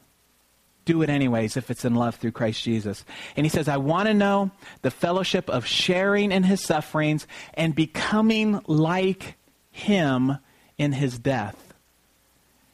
do 0.85 1.03
it 1.03 1.09
anyways 1.09 1.57
if 1.57 1.71
it's 1.71 1.85
in 1.85 1.95
love 1.95 2.17
through 2.17 2.33
Christ 2.33 2.63
Jesus. 2.63 3.05
And 3.37 3.45
he 3.45 3.51
says, 3.51 3.69
I 3.69 3.77
want 3.77 4.09
to 4.09 4.15
know 4.15 4.51
the 4.81 4.91
fellowship 4.91 5.49
of 5.49 5.67
sharing 5.67 6.31
in 6.31 6.43
his 6.43 6.63
sufferings 6.63 7.27
and 7.55 7.75
becoming 7.75 8.61
like 8.67 9.37
him 9.71 10.39
in 10.79 10.93
his 10.93 11.19
death. 11.19 11.75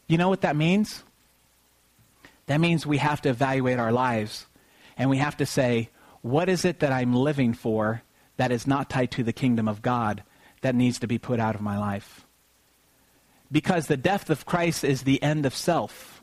You 0.07 0.17
know 0.17 0.29
what 0.29 0.43
that 0.43 0.55
means? 0.55 1.03
That 2.47 2.61
means 2.61 2.87
we 2.87 2.99
have 2.99 3.21
to 3.23 3.31
evaluate 3.31 3.81
our 3.81 3.93
lives 3.93 4.47
and 4.97 5.11
we 5.11 5.19
have 5.19 5.37
to 5.37 5.47
say, 5.47 5.89
what 6.23 6.49
is 6.49 6.65
it 6.65 6.81
that 6.81 6.93
I'm 6.93 7.15
living 7.15 7.53
for 7.53 8.03
that 8.39 8.53
is 8.53 8.67
not 8.67 8.91
tied 8.91 9.11
to 9.13 9.23
the 9.25 9.33
kingdom 9.33 9.69
of 9.69 9.83
God 9.83 10.23
that 10.63 10.77
needs 10.77 11.01
to 11.01 11.09
be 11.09 11.19
put 11.19 11.41
out 11.41 11.57
of 11.57 11.61
my 11.61 11.79
life? 11.79 12.24
Because 13.51 13.87
the 13.87 13.97
death 13.97 14.31
of 14.31 14.47
Christ 14.47 14.85
is 14.85 15.03
the 15.03 15.23
end 15.23 15.47
of 15.47 15.55
self. 15.55 16.23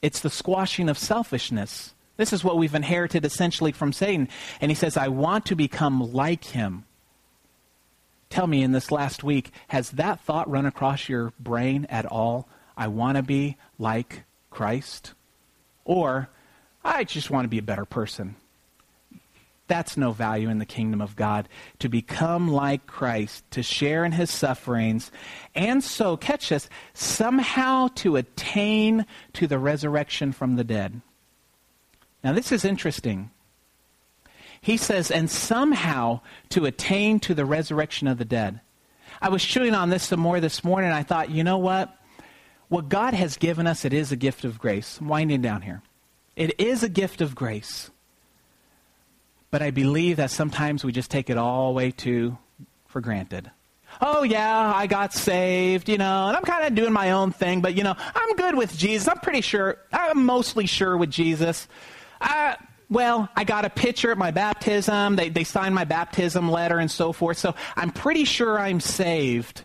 It's 0.00 0.20
the 0.20 0.30
squashing 0.30 0.88
of 0.88 0.98
selfishness. 0.98 1.94
This 2.16 2.32
is 2.32 2.44
what 2.44 2.58
we've 2.58 2.74
inherited 2.74 3.24
essentially 3.24 3.72
from 3.72 3.92
Satan. 3.92 4.28
And 4.60 4.70
he 4.70 4.74
says, 4.74 4.96
I 4.96 5.08
want 5.08 5.46
to 5.46 5.56
become 5.56 6.12
like 6.12 6.44
him. 6.44 6.84
Tell 8.30 8.46
me 8.46 8.62
in 8.62 8.72
this 8.72 8.90
last 8.90 9.22
week, 9.22 9.50
has 9.68 9.90
that 9.90 10.20
thought 10.20 10.50
run 10.50 10.66
across 10.66 11.08
your 11.08 11.32
brain 11.38 11.86
at 11.90 12.06
all? 12.06 12.48
I 12.76 12.88
want 12.88 13.16
to 13.16 13.22
be 13.22 13.56
like 13.78 14.24
Christ? 14.50 15.12
Or, 15.84 16.30
I 16.84 17.04
just 17.04 17.30
want 17.30 17.44
to 17.44 17.48
be 17.48 17.58
a 17.58 17.62
better 17.62 17.84
person. 17.84 18.36
That's 19.68 19.96
no 19.96 20.12
value 20.12 20.48
in 20.48 20.58
the 20.58 20.66
kingdom 20.66 21.00
of 21.00 21.16
God. 21.16 21.48
To 21.78 21.88
become 21.88 22.48
like 22.48 22.86
Christ, 22.86 23.50
to 23.52 23.62
share 23.62 24.04
in 24.04 24.12
his 24.12 24.30
sufferings, 24.30 25.10
and 25.54 25.82
so, 25.82 26.16
catch 26.16 26.48
this, 26.48 26.68
somehow 26.94 27.88
to 27.96 28.16
attain 28.16 29.06
to 29.34 29.46
the 29.46 29.58
resurrection 29.58 30.32
from 30.32 30.56
the 30.56 30.64
dead. 30.64 31.00
Now, 32.22 32.32
this 32.32 32.52
is 32.52 32.64
interesting. 32.64 33.30
He 34.60 34.76
says, 34.76 35.10
and 35.10 35.30
somehow 35.30 36.20
to 36.50 36.66
attain 36.66 37.18
to 37.20 37.34
the 37.34 37.44
resurrection 37.44 38.06
of 38.06 38.18
the 38.18 38.24
dead. 38.24 38.60
I 39.20 39.28
was 39.28 39.44
chewing 39.44 39.74
on 39.74 39.90
this 39.90 40.04
some 40.04 40.20
more 40.20 40.40
this 40.40 40.62
morning, 40.62 40.90
and 40.90 40.96
I 40.96 41.02
thought, 41.02 41.30
you 41.30 41.44
know 41.44 41.58
what? 41.58 41.96
What 42.68 42.88
God 42.88 43.12
has 43.14 43.36
given 43.36 43.66
us, 43.66 43.84
it 43.84 43.92
is 43.92 44.12
a 44.12 44.16
gift 44.16 44.44
of 44.44 44.58
grace. 44.58 44.98
I'm 45.00 45.08
winding 45.08 45.42
down 45.42 45.62
here. 45.62 45.82
It 46.36 46.58
is 46.60 46.82
a 46.82 46.88
gift 46.88 47.20
of 47.20 47.34
grace. 47.34 47.90
But 49.52 49.62
I 49.62 49.70
believe 49.70 50.16
that 50.16 50.30
sometimes 50.30 50.82
we 50.82 50.90
just 50.90 51.10
take 51.10 51.30
it 51.30 51.38
all 51.38 51.68
the 51.68 51.76
way 51.76 51.92
too 51.92 52.38
for 52.86 53.00
granted. 53.00 53.50
Oh, 54.00 54.22
yeah, 54.22 54.72
I 54.74 54.86
got 54.86 55.12
saved, 55.12 55.90
you 55.90 55.98
know, 55.98 56.26
and 56.28 56.36
I'm 56.36 56.42
kind 56.42 56.64
of 56.66 56.74
doing 56.74 56.94
my 56.94 57.10
own 57.10 57.30
thing, 57.30 57.60
but, 57.60 57.74
you 57.74 57.84
know, 57.84 57.94
I'm 57.98 58.36
good 58.36 58.56
with 58.56 58.76
Jesus. 58.76 59.06
I'm 59.06 59.18
pretty 59.18 59.42
sure, 59.42 59.76
I'm 59.92 60.24
mostly 60.24 60.64
sure 60.64 60.96
with 60.96 61.10
Jesus. 61.10 61.68
I, 62.18 62.56
well, 62.88 63.28
I 63.36 63.44
got 63.44 63.66
a 63.66 63.70
picture 63.70 64.10
at 64.10 64.16
my 64.16 64.30
baptism. 64.30 65.16
They, 65.16 65.28
they 65.28 65.44
signed 65.44 65.74
my 65.74 65.84
baptism 65.84 66.50
letter 66.50 66.78
and 66.78 66.90
so 66.90 67.12
forth. 67.12 67.36
So 67.36 67.54
I'm 67.76 67.90
pretty 67.90 68.24
sure 68.24 68.58
I'm 68.58 68.80
saved 68.80 69.64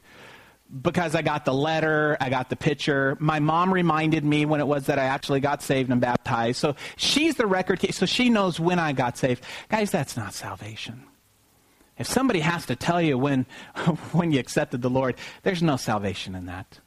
because 0.81 1.15
I 1.15 1.21
got 1.21 1.45
the 1.45 1.53
letter, 1.53 2.17
I 2.19 2.29
got 2.29 2.49
the 2.49 2.55
picture. 2.55 3.17
My 3.19 3.39
mom 3.39 3.73
reminded 3.73 4.25
me 4.25 4.45
when 4.45 4.59
it 4.59 4.67
was 4.67 4.87
that 4.87 4.99
I 4.99 5.05
actually 5.05 5.39
got 5.39 5.61
saved 5.63 5.89
and 5.89 6.01
baptized. 6.01 6.59
So 6.59 6.75
she's 6.97 7.35
the 7.35 7.47
record, 7.47 7.81
so 7.93 8.05
she 8.05 8.29
knows 8.29 8.59
when 8.59 8.79
I 8.79 8.91
got 8.91 9.17
saved. 9.17 9.43
Guys, 9.69 9.91
that's 9.91 10.17
not 10.17 10.33
salvation. 10.33 11.03
If 11.97 12.07
somebody 12.07 12.41
has 12.41 12.65
to 12.67 12.75
tell 12.75 13.01
you 13.01 13.17
when, 13.17 13.45
when 14.11 14.31
you 14.31 14.39
accepted 14.39 14.81
the 14.81 14.89
Lord, 14.89 15.15
there's 15.43 15.63
no 15.63 15.77
salvation 15.77 16.35
in 16.35 16.45
that. 16.45 16.79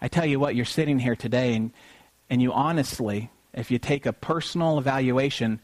I 0.00 0.08
tell 0.08 0.26
you 0.26 0.38
what, 0.38 0.54
you're 0.54 0.64
sitting 0.64 0.98
here 0.98 1.16
today 1.16 1.54
and, 1.54 1.72
and 2.28 2.42
you 2.42 2.52
honestly, 2.52 3.30
if 3.54 3.70
you 3.70 3.78
take 3.78 4.04
a 4.06 4.12
personal 4.12 4.78
evaluation, 4.78 5.60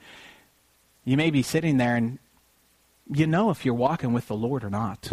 you 1.05 1.17
may 1.17 1.31
be 1.31 1.43
sitting 1.43 1.77
there 1.77 1.97
and 1.97 2.19
you 3.13 3.27
know 3.27 3.51
if 3.51 3.65
you're 3.65 3.75
walking 3.75 4.13
with 4.13 4.29
the 4.29 4.37
Lord 4.37 4.65
or 4.65 4.71
not. 4.71 5.13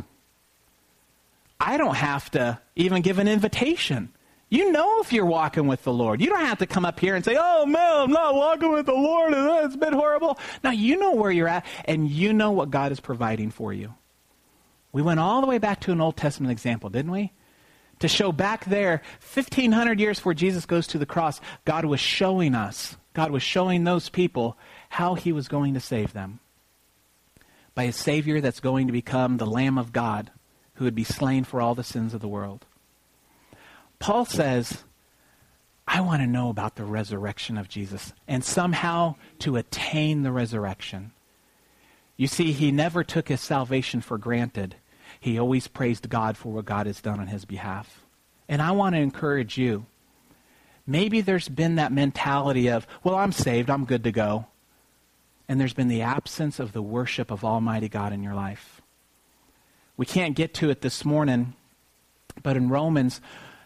I 1.59 1.77
don't 1.77 1.95
have 1.95 2.31
to 2.31 2.59
even 2.75 3.01
give 3.01 3.19
an 3.19 3.27
invitation. 3.27 4.13
You 4.49 4.71
know 4.71 5.01
if 5.01 5.13
you're 5.13 5.25
walking 5.25 5.67
with 5.67 5.83
the 5.83 5.93
Lord. 5.93 6.21
You 6.21 6.27
don't 6.27 6.45
have 6.45 6.57
to 6.59 6.65
come 6.65 6.85
up 6.85 6.99
here 6.99 7.15
and 7.15 7.23
say, 7.23 7.37
oh, 7.39 7.65
man, 7.65 8.01
I'm 8.01 8.11
not 8.11 8.33
walking 8.33 8.71
with 8.71 8.87
the 8.87 8.93
Lord 8.93 9.33
and 9.33 9.65
it's 9.65 9.75
been 9.75 9.93
horrible. 9.93 10.39
Now, 10.63 10.71
you 10.71 10.97
know 10.97 11.13
where 11.13 11.31
you're 11.31 11.47
at 11.47 11.65
and 11.85 12.09
you 12.09 12.33
know 12.33 12.51
what 12.51 12.71
God 12.71 12.91
is 12.91 12.99
providing 12.99 13.51
for 13.51 13.73
you. 13.73 13.93
We 14.91 15.03
went 15.03 15.19
all 15.19 15.41
the 15.41 15.47
way 15.47 15.59
back 15.59 15.81
to 15.81 15.91
an 15.91 16.01
Old 16.01 16.17
Testament 16.17 16.51
example, 16.51 16.89
didn't 16.89 17.11
we? 17.11 17.31
To 17.99 18.07
show 18.07 18.31
back 18.31 18.65
there, 18.65 19.01
1,500 19.33 19.99
years 19.99 20.17
before 20.17 20.33
Jesus 20.33 20.65
goes 20.65 20.87
to 20.87 20.97
the 20.97 21.05
cross, 21.05 21.41
God 21.65 21.85
was 21.85 21.99
showing 21.99 22.55
us, 22.55 22.97
God 23.13 23.29
was 23.29 23.43
showing 23.43 23.83
those 23.83 24.09
people 24.09 24.57
how 24.87 25.13
he 25.13 25.31
was 25.31 25.47
going 25.47 25.75
to 25.75 25.79
save 25.79 26.13
them. 26.13 26.39
By 27.75 27.83
a 27.83 27.91
Savior 27.91 28.41
that's 28.41 28.61
going 28.61 28.87
to 28.87 28.93
become 28.93 29.37
the 29.37 29.45
Lamb 29.45 29.77
of 29.77 29.93
God 29.93 30.31
who 30.79 30.85
would 30.85 30.95
be 30.95 31.03
slain 31.03 31.43
for 31.43 31.59
all 31.59 31.75
the 31.75 31.83
sins 31.83 32.13
of 32.13 32.21
the 32.21 32.27
world. 32.27 32.65
Paul 33.99 34.23
says, 34.23 34.85
I 35.85 35.99
want 35.99 36.21
to 36.21 36.27
know 36.27 36.47
about 36.49 36.77
the 36.77 36.85
resurrection 36.85 37.57
of 37.57 37.67
Jesus 37.67 38.13
and 38.29 38.45
somehow 38.45 39.15
to 39.39 39.57
attain 39.57 40.23
the 40.23 40.31
resurrection. 40.31 41.11
You 42.15 42.27
see, 42.27 42.53
he 42.53 42.71
never 42.71 43.03
took 43.03 43.27
his 43.27 43.41
salvation 43.41 43.99
for 43.99 44.17
granted. 44.17 44.75
He 45.19 45.37
always 45.37 45.67
praised 45.67 46.09
God 46.09 46.37
for 46.37 46.53
what 46.53 46.63
God 46.63 46.87
has 46.87 47.01
done 47.01 47.19
on 47.19 47.27
his 47.27 47.43
behalf. 47.43 48.05
And 48.47 48.61
I 48.61 48.71
want 48.71 48.95
to 48.95 49.01
encourage 49.01 49.57
you. 49.57 49.85
Maybe 50.87 51.19
there's 51.19 51.49
been 51.49 51.75
that 51.75 51.91
mentality 51.91 52.69
of, 52.69 52.87
well, 53.03 53.15
I'm 53.15 53.33
saved, 53.33 53.69
I'm 53.69 53.83
good 53.83 54.05
to 54.05 54.13
go. 54.13 54.45
And 55.49 55.59
there's 55.59 55.73
been 55.73 55.89
the 55.89 56.03
absence 56.03 56.57
of 56.57 56.71
the 56.71 56.81
worship 56.81 57.31
of 57.31 57.43
Almighty 57.43 57.89
God 57.89 58.13
in 58.13 58.23
your 58.23 58.33
life. 58.33 58.78
We 59.99 60.05
can't 60.05 60.33
get 60.33 60.53
to 60.53 60.69
it 60.69 60.79
this 60.79 61.03
morning, 61.03 61.55
but 62.41 62.55
in 62.55 62.69
Romans, 62.69 63.19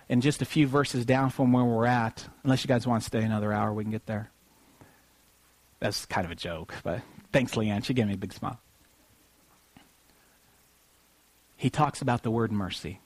in 0.10 0.20
just 0.20 0.42
a 0.42 0.46
few 0.46 0.66
verses 0.66 1.06
down 1.06 1.30
from 1.30 1.54
where 1.54 1.64
we're 1.64 1.86
at, 1.86 2.28
unless 2.44 2.64
you 2.64 2.68
guys 2.68 2.88
want 2.88 3.04
to 3.04 3.06
stay 3.06 3.22
another 3.22 3.54
hour, 3.54 3.72
we 3.72 3.84
can 3.84 3.92
get 3.92 4.08
there. 4.08 4.32
That's 5.80 6.08
kind 6.08 6.26
of 6.26 6.32
a 6.32 6.36
joke, 6.36 6.74
but 6.84 7.02
thanks, 7.32 7.54
Leanne. 7.54 7.86
She 7.86 7.94
gave 7.94 8.08
me 8.08 8.16
a 8.16 8.18
big 8.18 8.34
smile. 8.34 8.60
He 11.56 11.70
talks 11.70 12.02
about 12.02 12.24
the 12.24 12.32
word 12.32 12.52
mercy. 12.52 13.00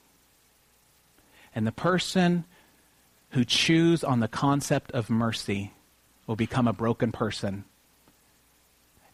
And 1.53 1.67
the 1.67 1.73
person 1.73 2.45
who 3.32 3.43
chews 3.43 4.05
on 4.05 4.21
the 4.21 4.30
concept 4.30 4.89
of 4.91 5.09
mercy 5.09 5.73
will 6.28 6.38
become 6.38 6.65
a 6.65 6.71
broken 6.71 7.11
person 7.11 7.65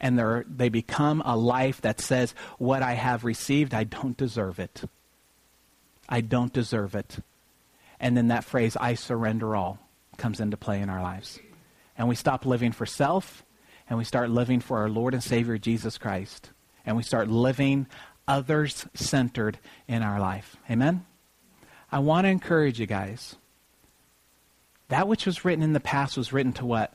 and 0.04 0.20
they 0.50 0.68
become 0.68 1.24
a 1.24 1.38
life 1.38 1.80
that 1.80 2.02
says, 2.02 2.36
What 2.58 2.84
I 2.84 2.92
have 2.92 3.24
received, 3.24 3.74
I 3.74 3.86
don't 3.86 4.18
deserve 4.18 4.60
it. 4.60 4.84
I 6.10 6.20
don't 6.20 6.52
deserve 6.52 6.94
it. 6.94 7.20
And 8.02 8.18
then 8.18 8.28
that 8.28 8.44
phrase, 8.44 8.76
I 8.76 8.96
surrender 8.96 9.56
all, 9.56 9.80
comes 10.18 10.42
into 10.42 10.58
play 10.58 10.82
in 10.82 10.90
our 10.90 11.02
lives. 11.02 11.40
And 11.98 12.10
we 12.10 12.16
stop 12.16 12.46
living 12.46 12.74
for 12.74 12.86
self 12.86 13.44
and 13.90 13.98
we 13.98 14.04
start 14.04 14.30
living 14.30 14.60
for 14.60 14.80
our 14.80 14.90
Lord 14.90 15.14
and 15.14 15.24
Savior 15.24 15.58
Jesus 15.58 15.98
Christ. 15.98 16.50
And 16.86 16.98
we 16.98 17.04
start 17.04 17.30
living 17.30 17.88
others 18.28 18.86
centered 18.94 19.58
in 19.88 20.04
our 20.04 20.20
life. 20.20 20.58
Amen? 20.70 21.06
I 21.94 22.00
want 22.00 22.26
to 22.26 22.30
encourage 22.30 22.78
you 22.78 22.88
guys. 22.88 23.38
That 24.90 25.08
which 25.08 25.26
was 25.26 25.46
written 25.46 25.64
in 25.64 25.72
the 25.72 25.80
past 25.80 26.18
was 26.18 26.34
written 26.34 26.52
to 26.54 26.66
what? 26.66 26.94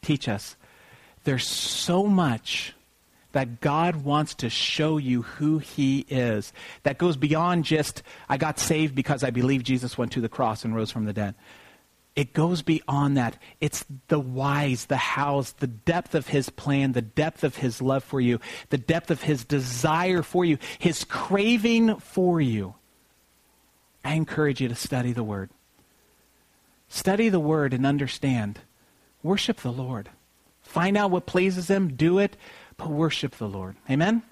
Teach 0.00 0.28
us 0.28 0.56
there's 1.24 1.46
so 1.46 2.06
much 2.06 2.74
that 3.32 3.60
God 3.60 3.96
wants 3.96 4.34
to 4.36 4.50
show 4.50 4.98
you 4.98 5.22
who 5.22 5.58
He 5.58 6.00
is. 6.08 6.52
That 6.82 6.98
goes 6.98 7.16
beyond 7.16 7.64
just, 7.64 8.02
I 8.28 8.36
got 8.36 8.58
saved 8.58 8.94
because 8.94 9.24
I 9.24 9.30
believe 9.30 9.62
Jesus 9.62 9.96
went 9.96 10.12
to 10.12 10.20
the 10.20 10.28
cross 10.28 10.64
and 10.64 10.74
rose 10.74 10.90
from 10.90 11.06
the 11.06 11.12
dead. 11.12 11.34
It 12.14 12.34
goes 12.34 12.60
beyond 12.60 13.16
that. 13.16 13.38
It's 13.58 13.86
the 14.08 14.20
whys, 14.20 14.84
the 14.86 14.98
hows, 14.98 15.52
the 15.52 15.66
depth 15.66 16.14
of 16.14 16.28
His 16.28 16.50
plan, 16.50 16.92
the 16.92 17.00
depth 17.00 17.42
of 17.42 17.56
His 17.56 17.80
love 17.80 18.04
for 18.04 18.20
you, 18.20 18.38
the 18.68 18.78
depth 18.78 19.10
of 19.10 19.22
His 19.22 19.44
desire 19.44 20.22
for 20.22 20.44
you, 20.44 20.58
His 20.78 21.04
craving 21.04 21.96
for 21.96 22.38
you. 22.38 22.74
I 24.04 24.14
encourage 24.14 24.60
you 24.60 24.68
to 24.68 24.74
study 24.74 25.12
the 25.12 25.24
Word. 25.24 25.48
Study 26.88 27.30
the 27.30 27.40
Word 27.40 27.72
and 27.72 27.86
understand. 27.86 28.58
Worship 29.22 29.58
the 29.58 29.72
Lord. 29.72 30.10
Find 30.72 30.96
out 30.96 31.10
what 31.10 31.26
pleases 31.26 31.68
Him, 31.68 31.96
do 31.96 32.18
it, 32.18 32.34
but 32.78 32.88
worship 32.88 33.36
the 33.36 33.46
Lord. 33.46 33.76
Amen? 33.90 34.22